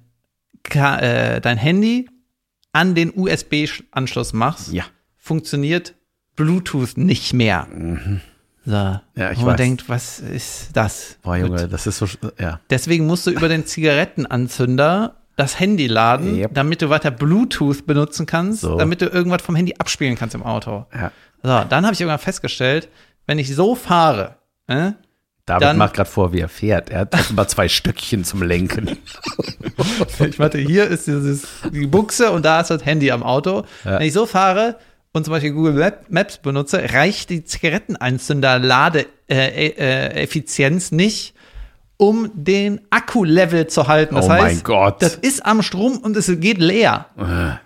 [0.62, 2.08] Ka äh, dein Handy
[2.72, 4.84] an den USB-Anschluss machst, Ja.
[5.18, 5.94] funktioniert
[6.36, 7.68] Bluetooth nicht mehr.
[8.64, 8.72] So.
[8.72, 9.56] Ja, ich Und man weiß.
[9.58, 11.18] denkt, was ist das?
[11.22, 12.60] Boah, Junge, das ist so, sch- ja.
[12.70, 16.54] Deswegen musst du über den Zigarettenanzünder das Handy laden, Yep.
[16.54, 18.76] damit du weiter Bluetooth benutzen kannst, So.
[18.76, 20.86] damit du irgendwas vom Handy abspielen kannst im Auto.
[20.94, 21.10] ja.
[21.42, 22.88] So, dann habe ich irgendwann festgestellt,
[23.26, 24.92] wenn ich so fahre, äh,
[25.46, 26.88] David Dann- macht gerade vor, wie er fährt.
[26.88, 28.96] Er hat offenbar zwei Stöckchen zum Lenken.
[30.26, 33.64] ich warte, hier ist dieses, die Buchse und da ist das Handy am Auto.
[33.84, 33.98] Ja.
[33.98, 34.76] Wenn ich so fahre
[35.12, 39.66] und zum Beispiel Google Map, Maps benutze, reicht die Zigarettenanzünder Lade äh,
[40.22, 40.28] äh,
[40.92, 41.33] nicht,
[41.96, 44.14] um den Akku-Level zu halten.
[44.16, 45.00] Das Oh heißt, mein Gott.
[45.02, 47.06] das ist am Strom und es geht leer.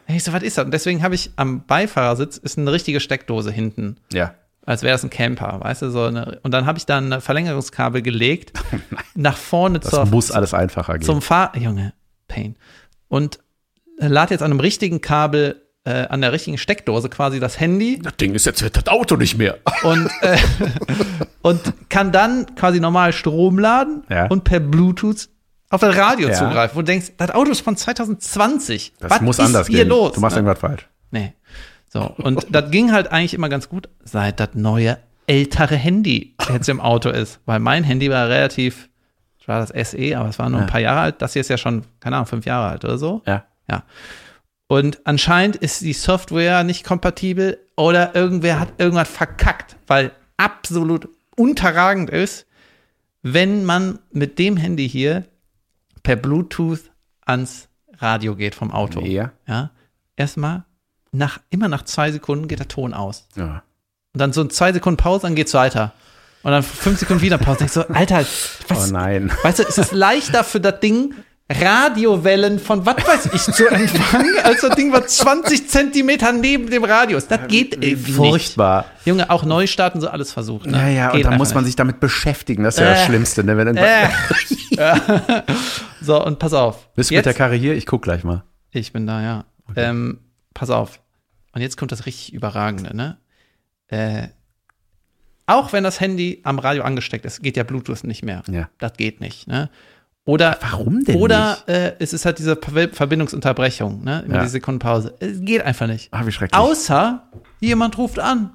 [0.07, 0.65] Ich so, was ist das?
[0.67, 3.97] Und deswegen habe ich am Beifahrersitz ist eine richtige Steckdose hinten.
[4.13, 4.35] Ja.
[4.67, 7.23] Als wäre es ein Camper, weißt du, so eine, und dann habe ich da ein
[7.23, 8.53] Verlängerungskabel gelegt,
[9.15, 11.07] nach vorne Das zur, muss alles einfacher gehen.
[11.07, 11.95] zum Fahr, Junge,
[12.29, 12.57] Pain.
[13.09, 13.39] Und
[13.99, 17.99] äh, lad jetzt an einem richtigen Kabel, äh, an der richtigen Steckdose quasi das Handy
[18.03, 19.59] das Ding ist jetzt wird das Auto nicht mehr.
[19.83, 20.37] und, äh,
[21.43, 24.27] und kann dann quasi normal Strom laden Ja.
[24.27, 25.29] und per Bluetooth
[25.71, 26.35] auf das Radio Ja.
[26.35, 26.77] zugreifen.
[26.77, 28.93] Wo du denkst, das Auto ist von 2020.
[29.01, 29.89] Das Was muss ist anders hier gehen.
[29.89, 30.13] los?
[30.13, 30.41] du machst ne?
[30.43, 30.87] irgendwas falsch.
[31.11, 31.33] Nee.
[31.91, 36.69] So, und das ging halt eigentlich immer ganz gut, seit das neue ältere Handy jetzt
[36.69, 37.41] im Auto ist.
[37.47, 38.89] Weil mein Handy war relativ,
[39.47, 40.71] war das SE, aber es war nur ein Ja.
[40.71, 41.23] paar Jahre alt.
[41.23, 43.23] Das hier ist ja schon, keine Ahnung, fünf Jahre alt oder so.
[43.27, 43.45] Ja.
[43.71, 43.83] Ja.
[44.69, 52.11] Und anscheinend ist die Software nicht kompatibel oder irgendwer hat irgendwas verkackt, weil absolut unterragend
[52.11, 52.47] ist,
[53.23, 55.25] wenn man mit dem Handy hier
[56.03, 56.91] per Bluetooth
[57.25, 59.01] ans Radio geht vom Auto.
[59.01, 59.33] Ja.
[59.47, 59.71] Ja.
[60.17, 60.65] Erstmal
[61.13, 63.27] nach, immer nach zwei Sekunden geht der Ton aus.
[63.37, 63.63] ja.
[64.15, 65.93] Und dann so zwei Sekunden Pause, dann geht's weiter.
[66.43, 67.59] Und dann fünf Sekunden wieder Pause.
[67.59, 68.25] Denkst so, Alter, Oh
[68.69, 69.31] was, nein.
[69.43, 71.15] Weißt du, es ist leichter für das Ding,
[71.51, 76.85] Radiowellen von was weiß ich zu empfangen, als das Ding, was 20 Zentimeter neben dem
[76.85, 77.31] Radio ist.
[77.31, 78.17] Das geht irgendwie nicht.
[78.17, 78.85] Furchtbar.
[79.07, 80.67] Junge, auch Neustarten so alles versucht.
[80.67, 80.77] Ne?
[80.77, 81.69] Ja, ja, geht und dann einfach muss man nicht.
[81.71, 82.65] sich damit beschäftigen.
[82.65, 83.07] Das ist ja das Äh.
[83.07, 83.45] Schlimmste.
[83.45, 83.57] Ne?
[83.57, 84.09] Wenn Äh.
[86.01, 86.93] So, und pass auf.
[86.95, 87.75] Bist du mit der Jetzt, Karre hier?
[87.75, 88.45] Ich guck gleich mal.
[88.71, 89.45] ich bin da, ja.
[89.75, 90.21] Ähm,
[90.55, 91.01] pass auf.
[91.53, 93.17] Und jetzt kommt das richtig Überragende, ne?
[93.89, 94.29] Äh,
[95.47, 98.43] auch wenn das Handy am Radio angesteckt ist, geht ja Bluetooth nicht mehr.
[98.51, 98.69] Ja.
[98.79, 99.71] Das geht nicht, ne?
[100.29, 101.69] Oder Warum denn Oder nicht?
[101.71, 104.25] äh, es ist halt diese Ver- Verbindungsunterbrechung, ne?
[104.27, 104.43] Immer Ja.
[104.43, 105.15] die Sekundenpause.
[105.21, 106.09] Es geht einfach nicht.
[106.13, 106.61] Ah, wie schrecklich.
[106.61, 107.23] Außer
[107.61, 108.51] jemand ruft an.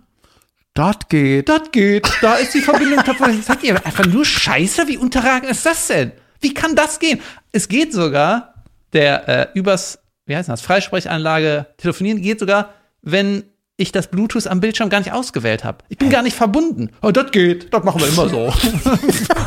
[0.76, 1.50] das geht.
[1.50, 2.08] Das geht.
[2.22, 3.40] Da ist die Verbindung unterbrochen.
[3.40, 6.12] Ich sag dir einfach nur Scheiße, wie unterragend ist das denn?
[6.42, 7.20] Wie kann das gehen?
[7.52, 8.54] Es geht sogar,
[8.94, 9.98] der äh, übers,
[10.28, 12.70] wie heißt das, Freisprechanlage telefonieren geht sogar,
[13.02, 13.46] wenn
[13.78, 15.80] ich das Bluetooth am Bildschirm gar nicht ausgewählt habe.
[15.90, 16.90] Ich bin gar nicht verbunden.
[17.02, 17.74] Oh, das geht.
[17.74, 18.54] Das machen wir immer so.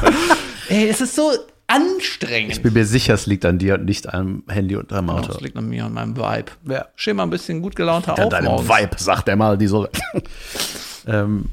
[0.69, 1.31] Ey, es ist so
[1.67, 2.53] anstrengend.
[2.53, 5.29] Ich bin mir sicher, es liegt an dir und nicht am Handy und am Auto.
[5.29, 6.53] Das liegt an mir und meinem Vibe.
[6.65, 7.15] Ja.
[7.15, 8.69] Mal ein bisschen gut gelaunter An auf deinem morgens.
[8.69, 9.59] Vibe, sagt er mal.
[9.59, 9.89] Die so.
[11.07, 11.47] ähm,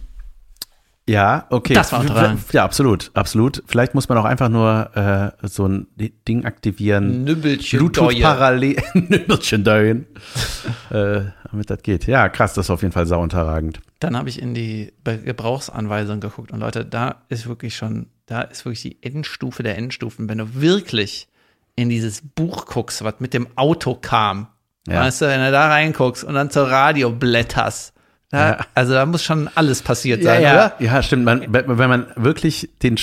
[1.05, 1.73] ja, okay.
[1.73, 2.41] Das war unterragend.
[2.53, 3.61] Ja, absolut, absolut.
[3.65, 7.25] Vielleicht muss man auch einfach nur äh, so ein Ding aktivieren.
[7.25, 10.05] Nübbelchen Bluetooth parallel, Nübbelchen äh,
[10.89, 12.07] damit das geht.
[12.07, 13.81] Ja, krass, das ist auf jeden Fall sauunterragend.
[13.99, 18.65] Dann habe ich in die Gebrauchsanweisung geguckt und Leute, da ist wirklich schon, da ist
[18.65, 20.29] wirklich die Endstufe der Endstufen.
[20.29, 21.27] Wenn du wirklich
[21.75, 24.47] in dieses Buch guckst, was mit dem Auto kam,
[24.87, 25.01] Ja.
[25.01, 27.93] weißt du, wenn du da reinguckst und dann zur Radio blätterst,
[28.29, 28.57] da, Ja.
[28.75, 30.73] also da muss schon alles passiert sein, oder?
[30.79, 31.25] ja, stimmt.
[31.25, 32.97] Man, wenn man wirklich den,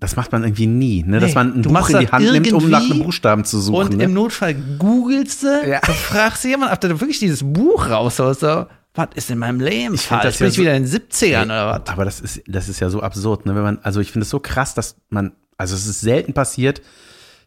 [0.00, 1.20] das macht man irgendwie nie, ne?
[1.20, 3.76] dass man ein du Buch in die Hand nimmt, um nach einem Buchstaben zu suchen.
[3.88, 4.04] Und ne?
[4.04, 5.80] im Notfall googelst du, Ja.
[5.80, 8.66] du fragst jemand, ob du wirklich dieses Buch raushaust, so,
[8.96, 10.38] was ist in meinem Leben Ich find falsch?
[10.38, 11.88] das Bin ja ich so- wieder in den 70ern oder was?
[11.92, 13.54] Aber das ist, das ist ja so absurd, ne?
[13.54, 16.82] Wenn man, also ich finde es so krass, dass man, also es ist selten passiert,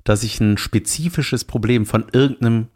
[0.03, 2.67] dass ich ein spezifisches Problem von irgendeinem.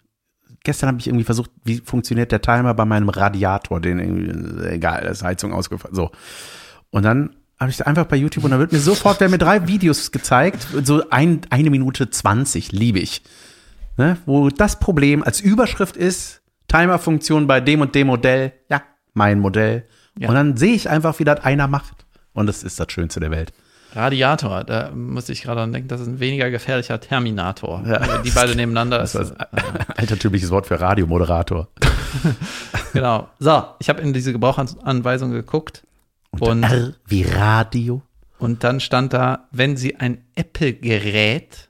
[0.66, 5.02] Gestern habe ich irgendwie versucht, wie funktioniert der Timer bei meinem Radiator, den irgendwie, egal,
[5.04, 5.94] da ist Heizung ausgefallen.
[5.96, 6.12] So.
[6.90, 9.68] Und dann habe ich einfach bei YouTube und da wird mir sofort, werden mir drei
[9.68, 13.24] Videos gezeigt, so ein, eine Minute zwanzig, liebe ich.
[13.98, 14.18] Ne?
[14.26, 18.84] Wo das Problem als Überschrift ist, Timerfunktion bei dem und dem Modell, ja,
[19.14, 19.88] mein Modell.
[20.18, 20.30] Ja.
[20.30, 22.06] Und dann sehe ich einfach, wie das einer macht.
[22.34, 23.54] Und das ist das Schönste der Welt.
[23.96, 27.84] Radiator, da muss ich gerade dran denken, das ist ein weniger gefährlicher Terminator.
[27.86, 27.98] Ja.
[27.98, 28.98] Also die beide nebeneinander.
[28.98, 29.38] Das ist, ist
[29.96, 31.68] altertümliches Wort für Radiomoderator.
[32.94, 33.30] genau.
[33.40, 35.84] So, ich habe in diese Gebrauchsanweisung geguckt
[36.40, 38.02] und, R wie Radio.
[38.40, 41.70] und dann stand da, wenn Sie ein Apple-Gerät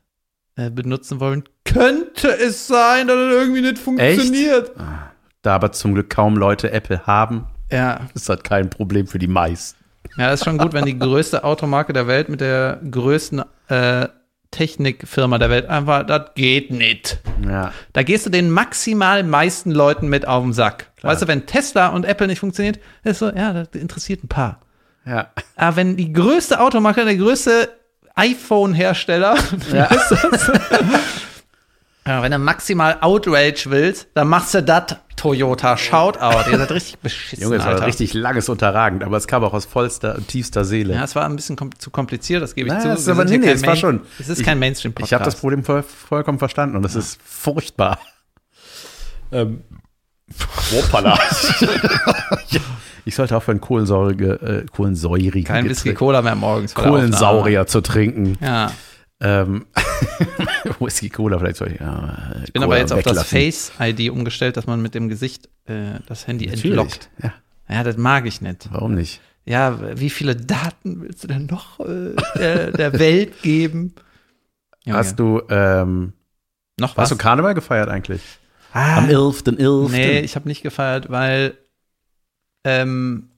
[0.56, 4.72] äh, benutzen wollen, könnte es sein, dass es irgendwie nicht funktioniert.
[5.42, 9.28] Da aber zum Glück kaum Leute Apple haben, Ja, ist das kein Problem für die
[9.28, 9.80] meisten.
[10.18, 14.08] Ja, ist schon gut, wenn die größte Automarke der Welt mit der größten äh,
[14.52, 17.20] Technikfirma der Welt einfach, das geht nicht.
[17.44, 17.72] Ja.
[17.94, 20.92] Da gehst du den maximal meisten Leuten mit auf den Sack.
[21.02, 24.60] Weißt du, wenn Tesla und Apple nicht funktioniert, ist so, ja, das interessiert ein paar.
[25.06, 25.28] Ja.
[25.56, 27.70] Aber wenn die größte Automarke, der größte
[28.16, 29.36] iPhone-Hersteller,
[29.74, 29.90] Ja.
[32.04, 32.12] das?
[32.14, 36.50] ja, wenn du maximal Outrage willst, dann machst du das Toyota Shoutout.
[36.52, 39.66] Ihr seid richtig beschissen, Junge, es war richtig langes unterragend, aber es kam auch aus
[39.66, 40.96] vollster und tiefster Seele.
[40.96, 42.90] Ja, es war ein bisschen kom zu kompliziert, das gebe ich Naja, zu.
[42.94, 44.02] es ist aber- nee, es war schon.
[44.20, 45.10] Es ist Ich- kein Mainstream-Podcast.
[45.10, 48.00] Ich habe das Problem voll, vollkommen verstanden und es ist furchtbar.
[49.32, 49.62] Ähm,
[50.74, 51.18] Hoppala.
[53.06, 56.74] ich sollte aufhören, kohlensäurige, äh, kohlensäurige Kein Getränke- Whisky-Cola mehr morgens.
[56.74, 58.38] Kohlensaurier zu trinken.
[58.42, 58.72] Ja,
[59.22, 59.68] Ähm,
[60.80, 61.80] Whisky Cola vielleicht soll ich.
[61.80, 66.00] Ja, ich bin aber jetzt auf das Face-ID umgestellt, dass man mit dem Gesicht äh,
[66.08, 67.10] das Handy Natürlich, entlockt.
[67.22, 67.34] Ja,
[67.70, 68.68] Ja, das mag ich nicht.
[68.72, 69.22] warum nicht?
[69.46, 73.94] Ja, wie viele Daten willst du denn noch äh, der, der Welt geben?
[74.86, 74.98] Junge.
[74.98, 76.14] Hast du, ähm,
[76.80, 77.10] noch hast was?
[77.10, 78.22] du Karneval gefeiert eigentlich?
[78.72, 79.90] ah, Am 11.11.
[79.92, 81.58] Nee, ich habe nicht gefeiert, weil
[82.64, 83.30] ähm,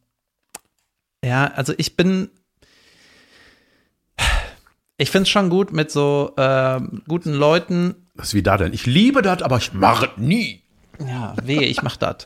[1.24, 2.30] ja, also ich bin
[4.97, 7.95] ich finde es schon gut mit so ähm, guten Leuten.
[8.15, 8.73] Was wie da denn?
[8.73, 10.61] Ich liebe das, aber ich mache es nie.
[11.05, 12.25] Ja, wehe, ich mach das.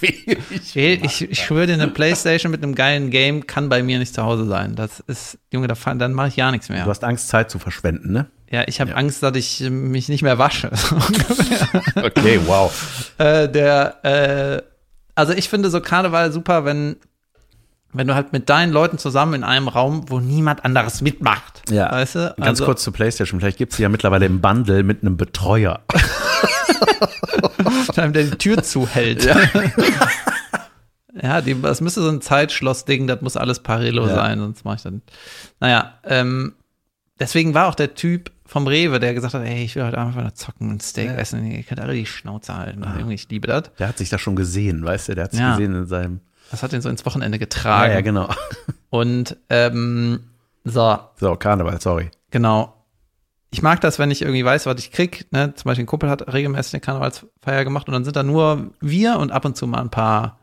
[0.00, 4.14] ich, ich, ich schwöre dir, eine Playstation mit einem geilen Game kann bei mir nicht
[4.14, 4.74] zu Hause sein.
[4.74, 6.84] Das ist, Junge, da, dann mache ich ja nichts mehr.
[6.84, 8.30] Du hast Angst, Zeit zu verschwenden, ne?
[8.50, 8.96] Ja, ich habe Ja.
[8.96, 10.70] Angst, dass ich äh, mich nicht mehr wasche.
[12.02, 12.72] Okay, wow.
[13.18, 14.62] äh, der, äh,
[15.14, 16.96] also ich finde so Karneval super, wenn,
[17.92, 21.62] wenn du halt mit deinen Leuten zusammen in einem Raum, wo niemand anderes mitmacht.
[21.70, 21.90] Ja.
[21.90, 22.34] Weißt du?
[22.36, 23.40] Ganz Also, kurz zur Playstation.
[23.40, 25.80] Vielleicht gibt es ja mittlerweile im Bundle mit einem Betreuer.
[27.96, 29.28] einem, der die Tür zuhält.
[31.22, 34.14] Ja, die, das müsste so ein Zeitschloss-Ding, das muss alles Parello Ja.
[34.14, 35.02] sein, sonst mache ich dann.
[35.58, 36.54] Naja, ähm,
[37.18, 40.22] deswegen war auch der Typ vom Rewe, der gesagt hat, ey, ich will heute einfach
[40.22, 41.44] nur zocken und Steak essen.
[41.44, 42.84] Ihr könnt alle die Schnauze halten.
[42.98, 43.64] Junge, ich liebe das.
[43.78, 45.14] Der hat sich da schon gesehen, weißt du?
[45.16, 45.50] Der hat sich Ja.
[45.56, 46.20] gesehen in seinem.
[46.50, 47.92] Das hat ihn so ins Wochenende Ja, getragen.
[47.92, 48.28] ja, genau.
[48.90, 50.20] Und ähm,
[50.64, 52.10] so, So, Karneval, sorry.
[52.30, 52.74] Genau.
[53.52, 55.26] Ich mag das, wenn ich irgendwie weiß, was ich krieg.
[55.32, 55.54] Ne?
[55.54, 59.18] Zum Beispiel ein Kumpel hat regelmäßig eine Karnevalsfeier gemacht und dann sind da nur wir
[59.18, 60.38] und ab und zu mal ein paar,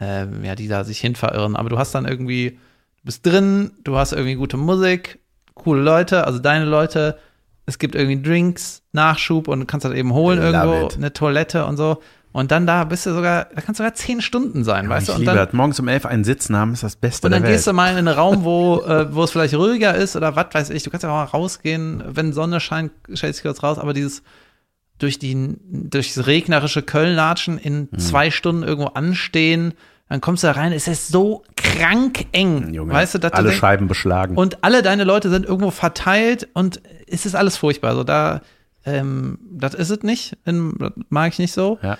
[0.00, 1.56] ähm, ja, die da sich hin verirren.
[1.56, 5.18] Aber du hast dann irgendwie, du bist drin, du hast irgendwie gute Musik,
[5.54, 7.18] coole Leute, also deine Leute.
[7.66, 10.96] Es gibt irgendwie Drinks, Nachschub und du kannst das eben holen Love irgendwo, it.
[10.96, 12.00] eine Toilette und so.
[12.32, 15.14] Und dann da bist du sogar, da kannst du sogar zehn Stunden sein, weißt ich
[15.14, 15.20] du?
[15.20, 15.48] Und liebe dann.
[15.52, 17.96] Morgens um elf einen Sitz haben ist das Beste und dann gehst du mal in
[17.98, 20.82] einen Raum, wo, äh, wo es vielleicht ruhiger ist oder was weiß ich.
[20.82, 24.22] Du kannst ja auch mal rausgehen, wenn Sonne scheint, stellst du kurz raus, aber dieses
[24.98, 27.98] durch die durchs regnerische Köln latschen, in Hm.
[27.98, 29.74] zwei Stunden irgendwo anstehen,
[30.08, 32.72] dann kommst du da rein, es ist so krank eng.
[32.74, 34.36] Junge, weißt du, dass alle du denkst, Scheiben beschlagen.
[34.36, 37.90] und alle deine Leute sind irgendwo verteilt und es ist alles furchtbar.
[37.90, 38.40] Also da,
[38.84, 41.78] ähm, das ist es nicht, in, das mag ich nicht so.
[41.82, 41.96] ja.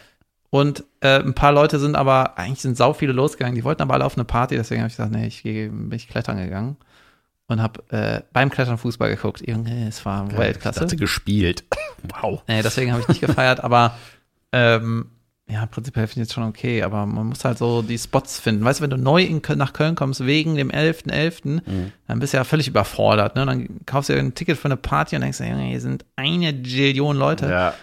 [0.51, 3.95] Und äh, ein paar Leute sind aber, eigentlich sind sau viele losgegangen, die wollten aber
[3.95, 6.77] alle auf eine Party, deswegen habe ich gesagt, nee, ich gehe, bin ich klettern gegangen
[7.49, 9.47] und habe äh, beim Klettern Fußball geguckt.
[9.47, 10.81] Junge, es war Weltklasse.
[10.81, 11.65] Hatte gespielt.
[12.23, 12.45] Wow.
[12.47, 13.99] Nee, deswegen habe ich nicht gefeiert, aber
[14.53, 15.07] ähm,
[15.51, 18.65] ja, prinzipiell finde ich es schon okay, aber man muss halt so die Spots finden.
[18.65, 21.61] Weißt du, wenn du neu in nach Köln kommst wegen dem 11.11.,
[22.07, 23.35] dann bist du ja völlig überfordert.
[23.35, 23.47] Ne?
[23.47, 27.17] Dann kaufst du dir ein Ticket für eine Party und denkst, hier sind eine Billion
[27.17, 27.51] Leute.
[27.51, 27.75] Ja.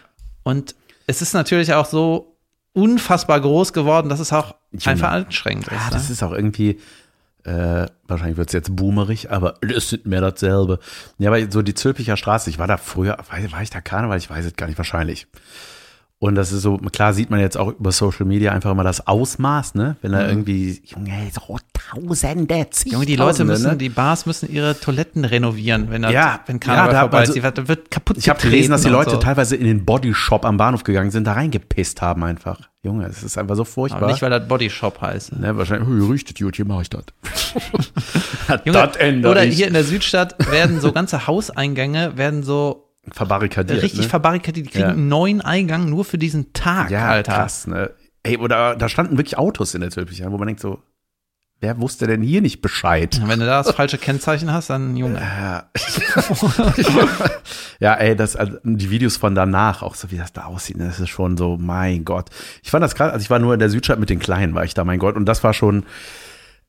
[0.43, 0.76] Und
[1.07, 2.34] es ist natürlich auch so
[2.76, 4.86] unfassbar groß geworden, dass es auch Junge.
[4.88, 5.93] einfach anstrengend Ja, ist.
[5.93, 6.13] das Ne?
[6.13, 6.80] ist auch irgendwie,
[7.43, 10.80] äh, wahrscheinlich wird es jetzt boomerig, aber das nicht mehr dasselbe.
[11.17, 14.17] Ja, aber so die Zülpicher Straße, ich war da früher, war, war ich da Karneval?
[14.17, 15.28] Ich weiß es gar nicht, wahrscheinlich.
[16.18, 19.05] Und das ist so, klar sieht man jetzt auch über Social Media einfach immer das
[19.05, 19.97] Ausmaß, ne?
[20.01, 21.57] Wenn da irgendwie, Junge, so
[21.91, 22.55] Tausende,
[22.86, 22.91] Mhm.
[22.91, 23.78] Junge, die Leute Zigtausende, müssen, ne?
[23.78, 27.30] die Bars müssen ihre Toiletten renovieren, wenn, das, Ja, wenn Karneval ja, da- vorbei ist.
[27.30, 29.18] also- Die wird, kaputt Ich habe gelesen, dass die Leute so.
[29.18, 32.59] teilweise in den Bodyshop am Bahnhof gegangen sind, da reingepisst haben einfach.
[32.82, 34.03] Junge, es ist einfach so furchtbar.
[34.03, 35.34] Aber nicht, weil das Bodyshop heißt.
[35.38, 37.03] ne, wahrscheinlich, oh, riecht gut, hier mache ich das.
[38.47, 39.55] Das ändere oder ich.
[39.55, 43.81] hier in der Südstadt werden so ganze Hauseingänge werden so Verbarrikadiert.
[43.83, 44.09] richtig ne?
[44.09, 44.67] verbarrikadiert.
[44.67, 44.89] Die kriegen Ja.
[44.91, 47.33] einen neuen Eingang nur für diesen Tag, Ja, Alter.
[47.33, 47.91] krass, ne?
[48.23, 50.81] Ey, oder da standen wirklich Autos in der Tülpicher, wo man denkt so,
[51.61, 53.21] wer wusste denn hier nicht Bescheid?
[53.25, 55.19] Wenn du da das falsche Kennzeichen hast, dann Junge.
[55.19, 55.69] Ja,
[57.79, 60.85] ja ey, das, also, die Videos von danach, auch so wie das da aussieht, ne,
[60.85, 62.29] das ist schon so, mein Gott.
[62.63, 64.63] Ich fand das krass, also ich war nur in der Südstadt mit den Kleinen, war
[64.63, 65.83] ich da, mein Gott, und das war schon,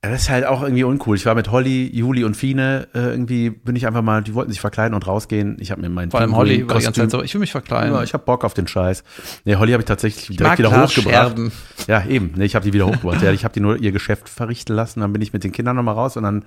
[0.02, 1.16] das ist halt auch irgendwie uncool.
[1.16, 4.52] Ich war mit Holly, Juli und Fine, äh, irgendwie bin ich einfach mal, die wollten
[4.52, 5.56] sich verkleiden und rausgehen.
[5.58, 7.40] Ich habe mir mein Vor allem Holly war die ganze Kostüm- Zeit so, ich will
[7.40, 7.92] mich verkleiden.
[7.94, 9.02] Ja, ich habe Bock auf den Scheiß.
[9.44, 11.04] Nee, Holly habe ich tatsächlich mag direkt wieder hochgebracht.
[11.36, 11.52] Glasscherben.
[11.88, 12.32] Ja, eben.
[12.36, 13.22] Nee, ich habe die wieder hochgebracht.
[13.22, 15.00] ja, ich habe die nur ihr Geschäft verrichten lassen.
[15.00, 16.44] Dann bin ich mit den Kindern nochmal raus und dann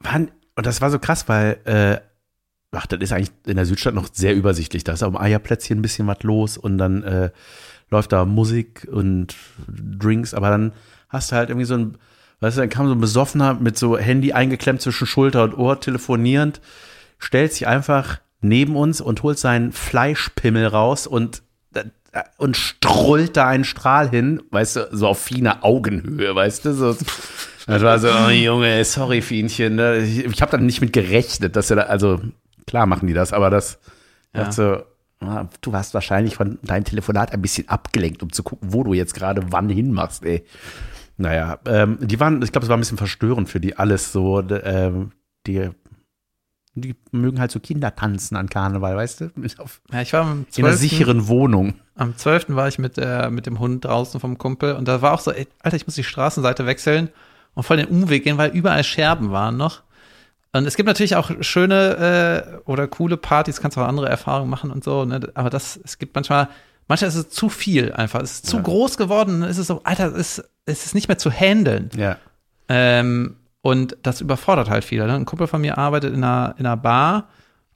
[0.00, 1.98] waren, und das war so krass, weil, äh,
[2.72, 4.84] ach, das ist eigentlich in der Südstadt noch sehr übersichtlich.
[4.84, 7.30] Da ist am Eierplätzchen ein bisschen was los und dann äh,
[7.90, 9.34] läuft da Musik und
[9.66, 10.72] Drinks, aber dann
[11.08, 11.96] hast du halt irgendwie so ein,
[12.40, 15.80] weißt du, dann kam so ein Besoffener mit so Handy eingeklemmt zwischen Schulter und Ohr,
[15.80, 16.60] telefonierend,
[17.18, 21.42] stellt sich einfach neben uns und holt seinen Fleischpimmel raus und
[22.38, 26.96] und strullt da einen Strahl hin, weißt du, so auf feiner Augenhöhe, weißt du, so.
[27.66, 29.98] Das war so, oh Junge, sorry, Fienchen, ne?
[29.98, 32.18] ich, ich habe dann nicht mit gerechnet, dass er da, also
[32.66, 33.78] klar machen die das, aber das,
[34.34, 34.44] Ja.
[34.44, 34.52] ja.
[34.52, 34.82] so,
[35.20, 38.94] ah, du warst wahrscheinlich von deinem Telefonat ein bisschen abgelenkt, um zu gucken, wo du
[38.94, 40.44] jetzt gerade wann hinmachst, ey.
[41.18, 44.40] Naja, ähm, die waren, ich glaube, es war ein bisschen verstörend für die alles so,
[44.40, 45.12] ähm,
[45.46, 45.70] die
[46.74, 49.30] Die mögen halt so Kinder tanzen an Karneval, weißt du?
[49.58, 50.78] Auf, Ja, ich war am in einer 12.
[50.78, 51.74] sicheren Wohnung.
[51.96, 52.50] Am 12.
[52.50, 55.32] war ich mit, der, mit dem Hund draußen vom Kumpel und da war auch so,
[55.32, 57.10] ey, Alter, ich muss die Straßenseite wechseln
[57.54, 59.82] und voll den Umweg gehen, weil überall Scherben waren noch.
[60.52, 64.70] Und es gibt natürlich auch schöne äh, oder coole Partys, kannst auch andere Erfahrungen machen
[64.70, 65.20] und so, ne?
[65.34, 66.48] aber das, es gibt manchmal,
[66.88, 68.62] manchmal ist es zu viel einfach, es ist zu Ja.
[68.62, 71.90] groß geworden, dann ist es so, Alter, es ist, es ist nicht mehr zu handeln.
[71.96, 72.16] Ja.
[72.68, 75.06] Ähm, und das überfordert halt viele.
[75.06, 75.14] Ne?
[75.14, 77.28] Ein Kumpel von mir arbeitet in einer, in einer Bar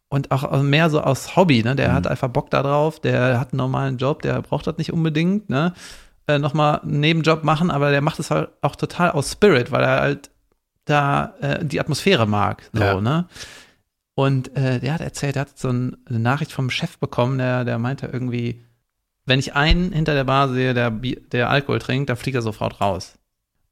[0.08, 1.62] und auch mehr so aus Hobby.
[1.62, 1.74] Ne?
[1.76, 4.92] Der hat einfach Bock da drauf, der hat einen normalen Job, der braucht das nicht
[4.92, 5.48] unbedingt.
[5.50, 5.72] Ne?
[6.28, 9.82] Äh, Nochmal einen Nebenjob machen, aber der macht es halt auch total aus Spirit, weil
[9.82, 10.30] er halt
[10.84, 12.68] da äh, die Atmosphäre mag.
[12.72, 13.00] So, Ja.
[13.00, 13.26] ne?
[14.14, 17.64] Und äh, der hat erzählt, der hat so ein, eine Nachricht vom Chef bekommen, der,
[17.64, 18.62] der meinte irgendwie,
[19.26, 22.80] wenn ich einen hinter der Bar sehe, der, der Alkohol trinkt, dann fliegt er sofort
[22.80, 23.14] raus.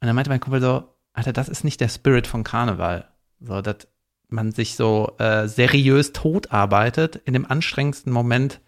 [0.01, 3.07] Und dann meinte mein Kumpel so, Alter, das ist nicht der Spirit von Karneval.
[3.40, 3.88] So, dass
[4.28, 8.61] man sich so äh, seriös tot arbeitet in dem anstrengendsten Moment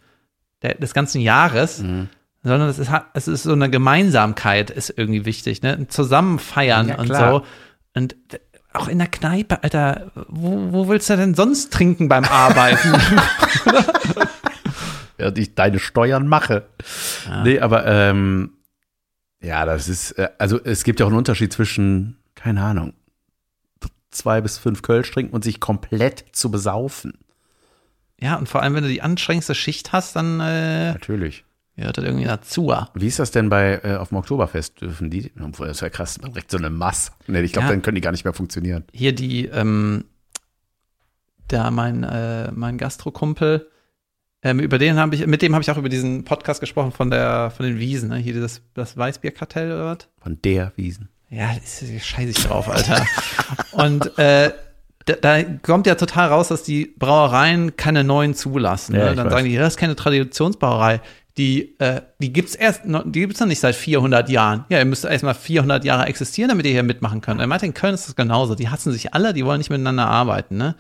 [0.62, 2.09] der, des ganzen Jahres, Mhm.
[2.43, 5.74] sondern es ist, es ist so eine Gemeinsamkeit ist irgendwie wichtig, ne?
[5.74, 7.43] Ein Zusammen feiern Ja, und so.
[7.95, 8.16] Und
[8.72, 12.93] auch in der Kneipe, Alter, wo, wo willst du denn sonst trinken beim Arbeiten?
[15.23, 16.66] während ich deine Steuern mache.
[17.27, 17.43] Ja.
[17.45, 18.53] Nee, aber ähm,
[19.41, 22.93] ja, das ist, äh, also es gibt ja auch einen Unterschied zwischen, keine Ahnung,
[24.11, 27.14] zwei bis fünf Kölsch trinken und sich komplett zu besaufen.
[28.20, 31.45] ja, und vor allem, wenn du die anstrengendste Schicht hast, dann äh, Natürlich.
[31.77, 32.73] gehört das irgendwie dazu.
[32.95, 34.81] Wie ist das denn bei äh, auf dem Oktoberfest?
[34.83, 35.33] Dürfen die?
[35.43, 37.12] Obwohl, Das wäre krass, direkt so eine Masse.
[37.27, 37.73] Nee, ich glaube, Ja.
[37.73, 38.85] dann können die gar nicht mehr funktionieren.
[38.93, 40.05] hier die, ähm,
[41.49, 43.68] da mein, äh, mein Gastrokumpel,
[44.43, 47.11] ähm, über den habe ich, mit dem habe ich auch über diesen Podcast gesprochen von
[47.11, 48.16] der, von den Wiesen, ne?
[48.16, 50.09] Hier das, das Weißbierkartell oder was?
[50.20, 51.09] Von der Wiesen.
[51.30, 53.07] Ja, ist scheiße ich drauf, Alter.
[53.72, 54.53] Und äh,
[55.07, 58.95] da, da kommt ja total raus, dass die Brauereien keine neuen zulassen.
[58.95, 59.14] Ja, ne?
[59.16, 61.01] Dann sagen die, das ist keine Traditionsbrauerei.
[61.38, 64.66] Die, äh, die gibt's erst, noch- die gibt's noch nicht seit 400 Jahren.
[64.68, 67.40] Ja, ihr müsst erstmal 400 Jahre existieren, damit ihr hier mitmachen könnt.
[67.40, 68.55] Er meinte, in Köln ist das genauso.
[68.55, 70.74] Die hassen sich alle, die wollen nicht miteinander arbeiten, ne?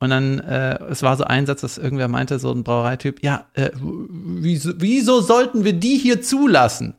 [0.00, 3.44] Und dann, äh, es war so ein Satz, dass irgendwer meinte, so ein Brauereityp, ja,
[3.54, 6.94] äh, wieso, wieso sollten wir die hier zulassen?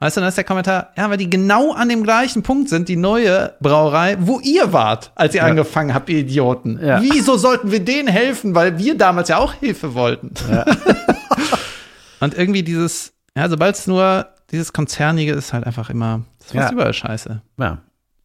[0.00, 2.88] Weißt du, dann ist der Kommentar, ja, weil die genau an dem gleichen Punkt sind,
[2.88, 6.78] die neue Brauerei, wo ihr wart, als ihr angefangen habt, ihr Idioten.
[6.84, 7.00] Ja.
[7.00, 10.34] Wieso sollten wir denen helfen, weil wir damals ja auch Hilfe wollten?
[12.20, 16.52] Und irgendwie dieses, ja, sobald es nur dieses Konzernige ist, halt einfach immer, das ist
[16.56, 16.72] fast Ja.
[16.72, 17.40] überall scheiße.
[17.58, 17.78] Ja,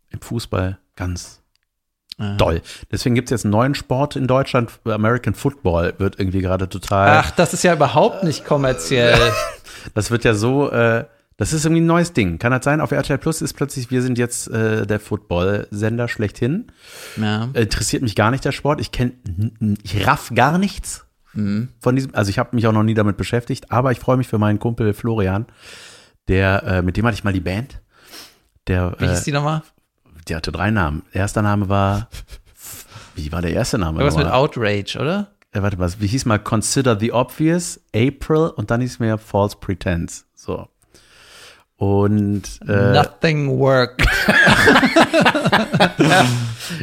[0.10, 1.47] im Fußball ganz Ja.
[2.38, 2.62] Doll.
[2.92, 4.72] Deswegen gibt es jetzt einen neuen Sport in Deutschland.
[4.86, 7.22] American Football wird irgendwie gerade total.
[7.24, 9.18] Ach, das ist ja überhaupt nicht kommerziell.
[9.94, 11.06] Das wird ja so, äh,
[11.38, 12.40] das ist irgendwie ein neues Ding.
[12.40, 12.82] Kann das sein?
[12.82, 16.72] Auf RTL Plus ist plötzlich, wir sind jetzt äh, der Football-Sender schlechthin.
[17.16, 17.48] ja.
[17.54, 18.82] Interessiert mich gar nicht der Sport.
[18.82, 19.14] Ich kenne,
[19.84, 21.70] ich raff gar nichts Mhm.
[21.80, 22.16] von diesem.
[22.16, 24.60] Also ich habe mich auch noch nie damit beschäftigt, aber ich freue mich für meinen
[24.60, 25.46] Kumpel Florian,
[26.28, 27.80] der, äh, mit dem hatte ich mal die Band.
[28.68, 29.62] Der, Wie hieß äh, die nochmal?
[30.28, 31.04] Die hatte drei Namen.
[31.12, 32.10] Erster Name war,
[33.16, 34.00] wie war der erste Name?
[34.00, 34.32] Irgendwas mit?
[34.32, 35.32] Outrage, oder?
[35.58, 39.58] äh, warte mal, wie hieß mal Consider the Obvious, April und dann hieß mir False
[39.60, 40.24] Pretense.
[40.36, 40.68] So.
[41.78, 44.08] Und äh, Nothing worked.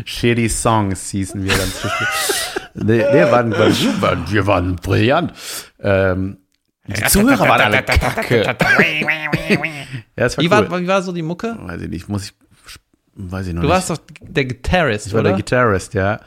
[0.05, 2.15] Shitty Songs hießen wir dann zwischendurch.
[2.75, 5.33] nee, nee, waren, wir, waren, wir waren brillant.
[5.81, 6.39] Ähm,
[6.87, 8.45] die Zuhörer waren alle kacke.
[10.17, 10.71] Ja, war Wie, cool.
[10.71, 11.57] war, wie war so die Mucke?
[11.61, 12.35] weiß ich nicht, muss ich,
[13.17, 13.75] weiß ich noch Du nicht.
[13.77, 15.31] warst doch der Gitarrist, ich war oder?
[15.31, 16.21] der Gitarrist, ja.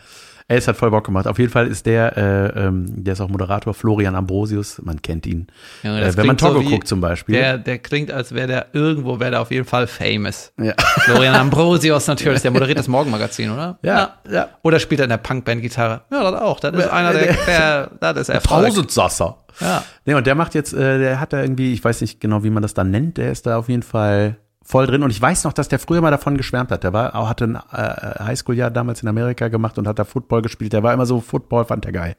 [0.50, 1.28] Ey, es hat voll Bock gemacht.
[1.28, 5.26] Auf jeden Fall ist der, äh, ähm, der ist auch Moderator, Florian Ambrosius, man kennt
[5.26, 5.48] ihn.
[5.84, 7.36] Junge, Äh, wenn man so Togo wie- guckt zum Beispiel.
[7.36, 10.54] Der, der klingt, als wäre der irgendwo, wäre der auf jeden Fall famous.
[10.58, 10.74] ja.
[11.02, 13.78] Florian Ambrosius natürlich, der moderiert das Morgenmagazin, oder?
[13.82, 14.48] Ja, ja.
[14.62, 16.04] Oder spielt er in der Punkband Gitarre?
[16.10, 16.62] Ja, das auch.
[16.62, 18.68] Das ist einer, der, der, das ist Erfolg.
[18.68, 19.36] Tausendsasser.
[19.60, 19.84] Ja.
[20.06, 22.52] Nee, und der macht jetzt, äh, der hat da irgendwie, ich weiß nicht genau, wie
[22.52, 25.01] man das dann nennt, der ist da auf jeden Fall voll drin.
[25.01, 26.84] Und ich weiß noch, dass der früher mal davon geschwärmt hat.
[26.84, 30.74] Der war, hatte ein äh, Highschool-Jahr damals in Amerika gemacht und hat da Football gespielt.
[30.74, 32.15] Der war immer so, Football fand der geil.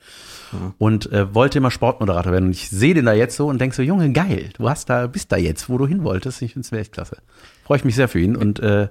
[0.79, 2.47] Und äh, wollte immer Sportmoderator werden.
[2.47, 5.07] Und ich sehe den da jetzt so und denk so, Junge, geil, du hast da,
[5.07, 6.41] bist da jetzt, wo du hin wolltest.
[6.41, 7.19] Ich find's echt klasse.
[7.65, 8.35] Freue ich mich sehr für ihn.
[8.35, 8.89] Und äh,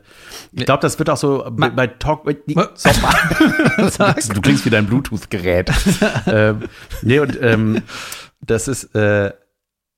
[0.51, 2.25] ich glaube, das wird auch so bei, bei Talk.
[2.37, 2.41] du
[4.41, 5.71] klingst wie dein Bluetooth-Gerät.
[6.27, 6.59] ähm,
[7.01, 7.81] nee, und ähm,
[8.39, 9.33] das ist, äh, äh,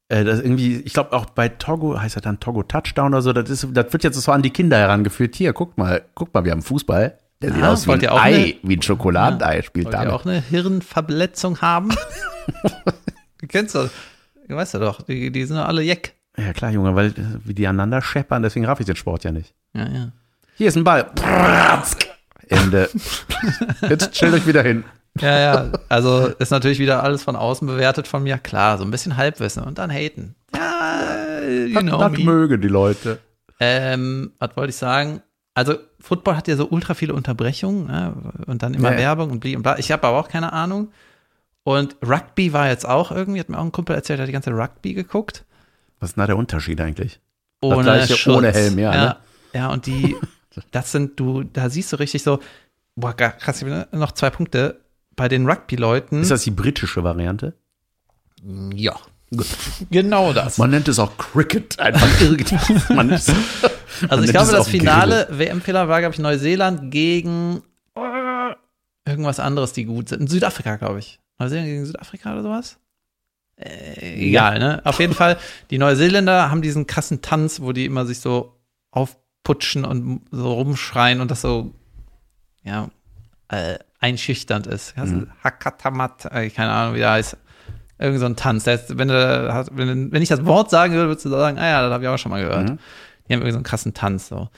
[0.09, 3.49] das irgendwie, ich glaube auch bei Togo, heißt er dann Togo Touchdown oder so, das,
[3.49, 5.35] ist, das wird jetzt so an die Kinder herangeführt.
[5.35, 7.17] Hier, guck mal, guck mal, wir haben Fußball.
[7.41, 10.13] Der sieht Ah, aus wie ein Ei, eine- wie ein Schokoladenei, spielt Wollt ihr damit.
[10.13, 11.89] auch eine Hirnverletzung haben?
[13.39, 13.91] du kennst das.
[14.47, 16.15] Du weißt ja doch, die, die sind doch alle Jeck.
[16.37, 17.13] Ja klar, Junge, weil äh,
[17.45, 19.53] wie die aneinander scheppern, deswegen raff ich den Sport ja nicht.
[19.73, 20.11] Ja, ja.
[20.55, 21.05] Hier ist ein Ball.
[22.47, 22.89] Ende.
[23.89, 24.83] Jetzt stellt euch wieder hin.
[25.21, 25.71] Ja, ja.
[25.89, 28.37] Also ist natürlich wieder alles von außen bewertet von mir.
[28.37, 30.35] Klar, so ein bisschen Halbwissen und dann haten.
[30.55, 32.23] Ja, you know das me.
[32.23, 33.19] mögen die Leute.
[33.59, 35.21] Ähm, was wollte ich sagen?
[35.53, 38.13] Also, Football hat ja so ultra viele Unterbrechungen ne?
[38.45, 38.97] und dann immer Ja.
[38.97, 39.77] Werbung und bli und bla.
[39.77, 40.91] Ich habe aber auch keine Ahnung.
[41.63, 44.33] Und Rugby war jetzt auch irgendwie, hat mir auch ein Kumpel erzählt, der hat die
[44.33, 45.43] ganze Rugby geguckt.
[45.99, 47.19] Was ist denn da der Unterschied eigentlich?
[47.61, 48.37] Ohne gleiche Schutz.
[48.37, 49.15] ohne Helm, ja, Ja, ne?
[49.53, 50.15] ja und die,
[50.71, 52.39] das sind, du, da siehst du richtig so,
[52.95, 54.79] boah, krass, noch zwei Punkte.
[55.19, 56.21] Bei den Rugby-Leuten.
[56.21, 57.53] Ist das die britische Variante?
[58.73, 58.95] Ja.
[59.91, 60.57] Genau das.
[60.57, 61.77] Man nennt es auch Cricket.
[61.77, 62.89] Einfach irgendwas.
[62.89, 67.61] Man ist, man Also ich glaube, das finale WM-Fehler war, glaube ich, Neuseeland gegen
[67.95, 68.55] äh,
[69.05, 70.29] irgendwas anderes, die gut sind.
[70.29, 71.19] Südafrika, glaube ich.
[71.37, 72.79] Neuseeland gegen Südafrika oder sowas?
[73.57, 74.81] Äh, egal, ne?
[74.85, 75.37] Auf jeden Fall,
[75.69, 78.55] die Neuseeländer haben diesen krassen Tanz, wo die immer sich so
[78.91, 81.73] aufputschen und so rumschreien und das so,
[82.63, 82.89] ja,
[83.49, 84.97] äh, einschüchternd ist.
[84.97, 85.27] Mhm.
[85.43, 87.37] Hakatamat, äh, keine Ahnung, wie der heißt.
[88.01, 88.63] Irgend so ein Tanz.
[88.63, 91.67] Der ist, wenn, du, wenn, wenn ich das Wort sagen würde, würdest du sagen, ah
[91.67, 92.69] ja, das habe ich auch schon mal gehört.
[92.69, 92.79] Mhm.
[93.27, 94.49] Die haben irgendwie so einen krassen Tanz so.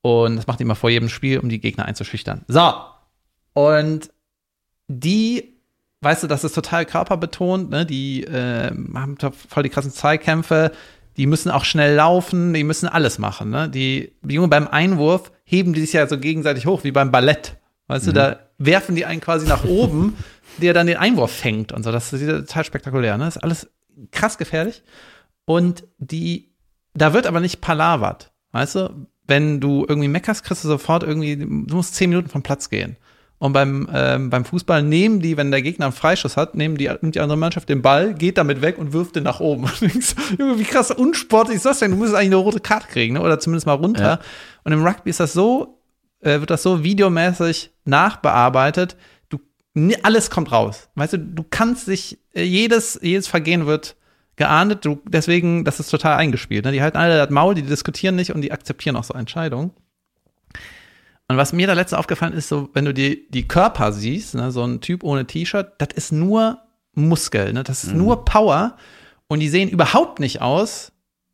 [0.00, 2.42] Und das macht die immer vor jedem Spiel, um die Gegner einzuschüchtern.
[2.48, 2.72] So.
[3.52, 4.10] Und
[4.88, 5.56] die,
[6.00, 7.84] weißt du, das ist total körperbetont, ne?
[7.84, 10.72] Die äh, haben da voll die krassen Zweikämpfe,
[11.18, 13.68] die müssen auch schnell laufen, die müssen alles machen, ne?
[13.68, 17.56] Die, die Junge beim Einwurf heben die sich ja so gegenseitig hoch, wie beim Ballett.
[17.90, 20.16] Weißt du, da werfen die einen quasi nach oben,
[20.58, 21.90] der dann den Einwurf fängt und so.
[21.90, 23.24] Das ist total spektakulär, ne?
[23.24, 23.68] Das ist alles
[24.12, 24.84] krass gefährlich.
[25.44, 26.52] Und die,
[26.94, 29.06] da wird aber nicht palavert, weißt du?
[29.26, 32.96] Wenn du irgendwie meckerst, kriegst du sofort irgendwie, du musst zehn Minuten vom Platz gehen.
[33.38, 36.88] Und beim, ähm, beim Fußball nehmen die, wenn der Gegner einen Freischuss hat, nehmen die,
[37.00, 39.68] nimmt die andere Mannschaft den Ball, geht damit weg und wirft den nach oben.
[40.38, 41.90] Junge, wie krass unsportlich ist das denn?
[41.90, 43.20] Du musst eigentlich eine rote Karte kriegen, ne?
[43.20, 44.02] oder zumindest mal runter.
[44.02, 44.20] Ja.
[44.62, 45.79] Und im Rugby ist das so,
[46.20, 48.96] äh, wird das so videomäßig nachbearbeitet.
[49.28, 49.38] Du,
[50.02, 50.88] alles kommt raus.
[50.94, 53.96] Weißt du, du kannst dich, äh, jedes, jedes Vergehen wird
[54.36, 54.84] geahndet.
[54.84, 56.64] Du, deswegen, das ist total eingespielt.
[56.64, 56.72] Ne?
[56.72, 59.72] Die halten alle das Maul, die diskutieren nicht und die akzeptieren auch so Entscheidungen.
[61.28, 64.50] Und was mir da letzte aufgefallen ist, so, wenn du die, die Körper siehst, ne,
[64.50, 66.58] so ein Typ ohne T-Shirt, das ist nur
[66.94, 67.62] Muskel, ne?
[67.62, 68.76] das ist nur Power.
[69.28, 70.90] Und die sehen überhaupt nicht aus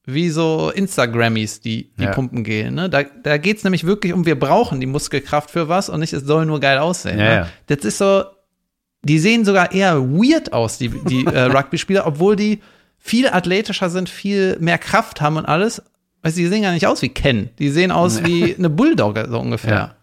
[0.07, 2.13] wie so Instagrammies, die, die Ja.
[2.13, 2.75] pumpen gehen.
[2.75, 2.89] Ne?
[2.89, 6.13] Da, da geht es nämlich wirklich um, wir brauchen die Muskelkraft für was und nicht,
[6.13, 7.19] es soll nur geil aussehen.
[7.19, 7.35] Ja, ne?
[7.35, 7.49] ja.
[7.67, 8.23] Das ist so,
[9.03, 12.63] die sehen sogar eher weird aus, die, die äh, Rugby-Spieler, obwohl die
[12.99, 15.83] viel athletischer sind, viel mehr Kraft haben und alles.
[16.23, 17.51] Weißt du, die sehen gar nicht aus wie Ken.
[17.59, 19.97] Die sehen aus wie eine Bulldogge, so ungefähr.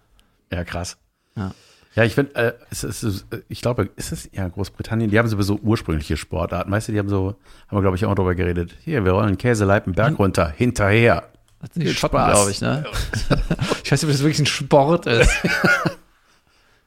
[0.51, 0.97] Ja, ja krass.
[1.38, 1.51] Ja.
[1.96, 5.28] Ja, ich finde, äh, es ist, es- ich glaube, ist es ja Großbritannien, die haben
[5.28, 7.36] sowieso ursprüngliche Sportarten, weißt du, die haben so,
[7.68, 8.76] haben wir glaube ich auch drüber geredet.
[8.84, 11.30] Hier, wir rollen Käseleib einen Berg runter, hinterher.
[11.62, 12.84] Das sind die Schotten, glaube ich, ne?
[13.84, 15.30] ich weiß nicht, ob das wirklich ein Sport ist.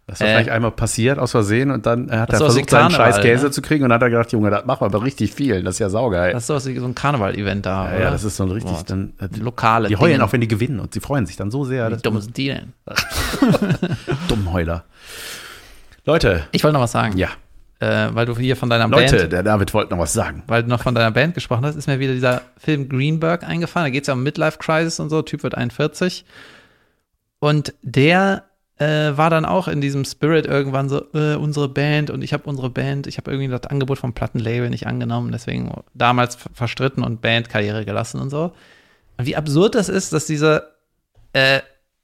[0.08, 0.30] Das ist Äh.
[0.30, 3.50] vielleicht einmal passiert aus Versehen und dann hat er versucht, seinen scheiß Käse ne?
[3.50, 5.74] zu kriegen und dann hat er gedacht, Junge, das machen wir aber richtig viel, das
[5.74, 6.32] ist ja saugeil.
[6.32, 7.92] Das ist doch so ein Karneval-Event da.
[7.92, 10.24] ja, ja, das ist so ein richtig, Boah, dann, die, lokale die heulen Dinge.
[10.24, 11.90] auch, wenn die gewinnen und sie freuen sich dann so sehr.
[11.90, 12.72] Wie dumm sind die denn?
[14.28, 14.84] Dummheuler.
[16.04, 17.16] Leute, Ich wollte noch was sagen.
[17.18, 17.28] ja,
[17.80, 20.42] Äh, weil du hier von deiner Leute, Band, der David wollte noch was sagen.
[20.46, 23.86] weil du noch von deiner Band gesprochen hast, ist mir wieder dieser Film Greenberg eingefallen.
[23.86, 25.20] Da geht es ja um Midlife Crisis und so.
[25.22, 26.24] Typ wird 41.
[27.40, 28.44] Und der
[28.78, 32.44] äh, war dann auch in diesem Spirit irgendwann so, äh, unsere Band und ich habe
[32.44, 37.02] unsere Band, ich habe irgendwie das Angebot vom Plattenlabel nicht angenommen, deswegen damals ver- verstritten
[37.02, 38.52] und Bandkarriere gelassen und so.
[39.18, 40.68] Und wie absurd das ist, dass diese,
[41.32, 41.60] äh,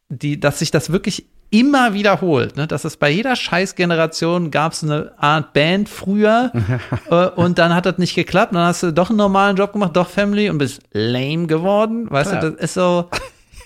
[0.08, 2.66] die, dass sich das wirklich immer wiederholt, ne?
[2.66, 6.50] dass es bei jeder Scheißgeneration gab es eine Art Band früher
[7.10, 9.94] äh, und dann hat das nicht geklappt, dann hast du doch einen normalen Job gemacht,
[9.94, 12.40] doch Family und bist lame geworden, weißt Ja.
[12.40, 13.10] du, das ist so,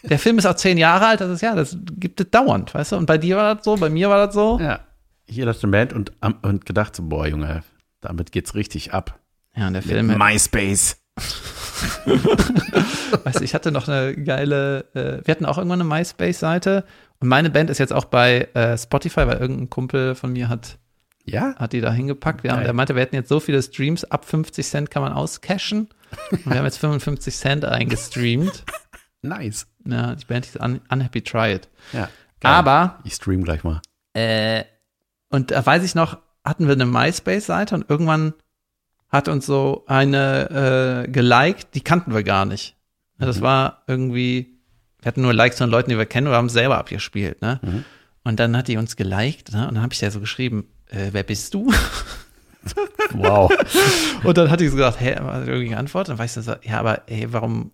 [0.08, 2.92] der Film ist auch zehn Jahre alt, das ist ja, das gibt es dauernd, weißt
[2.92, 4.58] du, und bei dir war das so, bei mir war das so.
[4.60, 4.80] Ja,
[5.28, 7.62] hier das eine Band und, und gedacht so, boah, Junge,
[8.00, 9.18] damit geht's richtig ab.
[9.56, 10.96] Ja, und der Film, MySpace.
[13.24, 16.84] weißt du, ich hatte noch eine geile, äh, wir hatten auch irgendwann eine MySpace-Seite
[17.20, 20.78] und meine Band ist jetzt auch bei äh, Spotify, weil irgendein Kumpel von mir hat
[21.24, 21.54] Ja?
[21.56, 22.44] hat die da hingepackt.
[22.44, 25.12] Wir haben, der meinte, wir hätten jetzt so viele Streams, ab 50 Cent kann man
[25.12, 25.88] auscashen.
[26.30, 28.64] Und wir haben jetzt 55 Cent eingestreamt.
[29.26, 29.66] Nice.
[29.84, 31.68] Ja, die Band hieß Un Unhappy Try It.
[31.92, 32.08] Ja.
[32.40, 32.52] geil.
[32.52, 33.80] Aber, Ich stream gleich mal.
[34.14, 34.64] äh,
[35.30, 38.32] und da weiß ich noch, hatten wir eine MySpace-Seite und irgendwann
[39.08, 42.76] hat uns so eine äh, geliked, die kannten wir gar nicht.
[43.18, 43.42] Ja, Das Mhm.
[43.42, 44.58] war irgendwie,
[45.00, 47.42] wir hatten nur Likes von Leuten, die wir kennen oder haben selber abgespielt.
[47.42, 47.60] Ne?
[47.62, 47.84] Mhm.
[48.24, 49.68] Und dann hat die uns geliked ne?
[49.68, 51.72] und dann habe ich ja so geschrieben, äh, wer bist du?
[53.12, 53.50] Wow.
[54.24, 56.10] Und dann hat die so gesagt, hä, hat irgendwie geantwortet.
[56.10, 57.70] Dann weißt du so, ja, aber ey, warum,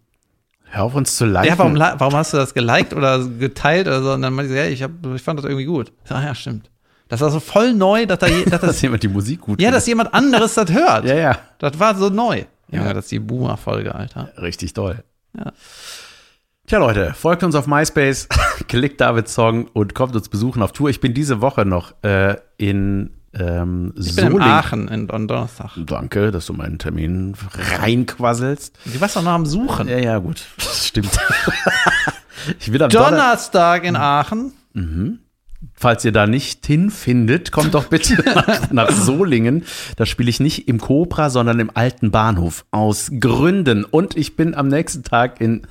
[0.74, 1.48] Hör auf uns zu liken.
[1.48, 4.12] ja, warum, warum hast du das geliked oder geteilt oder so?
[4.12, 5.92] Und dann meinte sie, ja, ich, hab, ich fand das irgendwie gut.
[6.02, 6.70] Ich so, ah, ja, stimmt.
[7.08, 9.60] Das war so voll neu, dass, da, je- dass Dass das, jemand die Musik gut
[9.60, 9.76] ja, findet.
[9.76, 11.04] dass jemand anderes das hört.
[11.06, 11.38] Ja, ja.
[11.58, 12.44] Das war so neu.
[12.70, 12.94] Ja, Ja.
[12.94, 14.32] das ist die Boomer-Folge, Alter.
[14.40, 15.04] Richtig toll.
[15.36, 15.52] Ja.
[16.66, 18.28] Tja, Leute, folgt uns auf MySpace,
[18.68, 20.88] klickt Davids Song und kommt uns besuchen auf Tour.
[20.88, 24.50] Ich bin diese Woche noch äh, in ähm, Ich bin in Solingen.
[24.50, 25.70] Aachen in Don Donnerstag.
[25.76, 27.34] Danke, dass du meinen Termin
[27.78, 28.78] reinquasselst.
[28.86, 29.88] Die warst doch noch am Suchen.
[29.88, 30.44] Ja, ja, gut.
[30.56, 31.10] Das stimmt.
[32.60, 34.52] ich will am Donner Donnerstag in Aachen.
[35.74, 39.64] Falls ihr da nicht hinfindet, kommt doch bitte nach, nach Solingen.
[39.96, 42.64] Da spiele ich nicht im Cobra, sondern im alten Bahnhof.
[42.70, 43.84] Aus Gründen.
[43.84, 45.66] Und ich bin am nächsten Tag in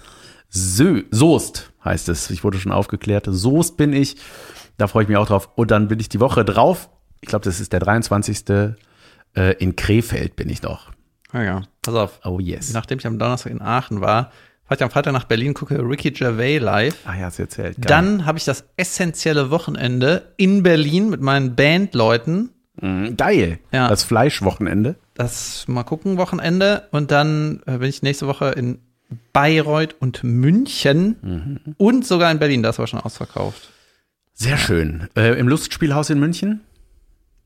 [0.49, 2.30] Sö Soest, heißt es.
[2.30, 3.28] Ich wurde schon aufgeklärt.
[3.30, 4.18] Soest bin ich.
[4.78, 5.49] Da freue ich mich auch drauf.
[5.55, 6.89] Und dann bin ich die Woche drauf.
[7.22, 8.44] Ich glaube, das ist der 23.
[9.34, 10.92] Äh, in Krefeld bin ich noch.
[11.34, 11.62] Ja, ja.
[11.82, 12.20] Pass auf.
[12.26, 12.74] Oh yes.
[12.74, 14.32] Nachdem ich am Donnerstag in Aachen war,
[14.66, 16.98] fahre ich am Freitag nach Berlin, gucke Ricky Gervais live.
[17.06, 17.78] Ah ja, hast du erzählt.
[17.78, 17.86] Geil.
[17.88, 22.50] Dann habe ich das essentielle Wochenende in Berlin mit meinen Bandleuten.
[22.82, 23.60] Mhm, Geil.
[23.72, 23.88] Ja.
[23.88, 24.96] Das Fleischwochenende.
[25.14, 26.88] Das mal gucken Wochenende.
[26.92, 28.80] Und dann äh, bin ich nächste Woche in
[29.34, 32.64] Bayreuth und München und sogar in Berlin.
[32.64, 33.70] Das war schon ausverkauft.
[34.34, 35.10] Sehr schön.
[35.18, 36.62] Äh, Im Lustspielhaus in München.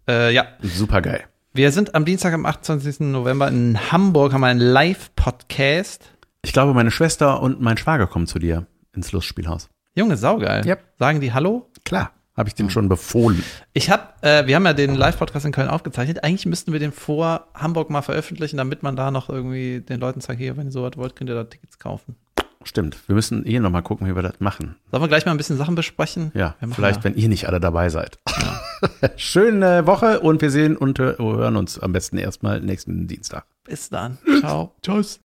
[0.07, 0.45] Äh, ja.
[0.61, 1.23] Super geil.
[1.53, 2.99] Wir sind am Dienstag, am 28.
[2.99, 6.11] November in Hamburg, haben einen Live-Podcast.
[6.41, 9.69] Ich glaube, meine Schwester und mein Schwager kommen zu dir ins Lustspielhaus.
[9.95, 10.65] Junge, saugeil.
[10.65, 10.83] Yep.
[10.99, 11.69] Sagen die Hallo?
[11.85, 12.11] Klar.
[12.35, 13.41] Habe ich den schon befohlen.
[13.71, 16.21] Ich habe, äh, wir haben ja den Live-Podcast in Köln aufgezeichnet.
[16.25, 20.19] Eigentlich müssten wir den vor Hamburg mal veröffentlichen, damit man da noch irgendwie den Leuten
[20.19, 22.17] sagt, hier, wenn ihr sowas wollt, könnt ihr da Tickets kaufen.
[22.65, 22.97] Stimmt.
[23.07, 24.75] Wir müssen eh noch mal gucken, wie wir das machen.
[24.89, 26.31] Sollen wir gleich mal ein bisschen Sachen besprechen?
[26.33, 27.03] Ja, vielleicht, ja.
[27.03, 28.19] wenn ihr nicht alle dabei seid.
[29.15, 33.45] Schöne Woche und wir sehen und hören uns am besten erstmal nächsten Dienstag.
[33.65, 34.17] Bis dann.
[34.41, 34.75] Ciao.
[34.81, 35.13] Tschüss.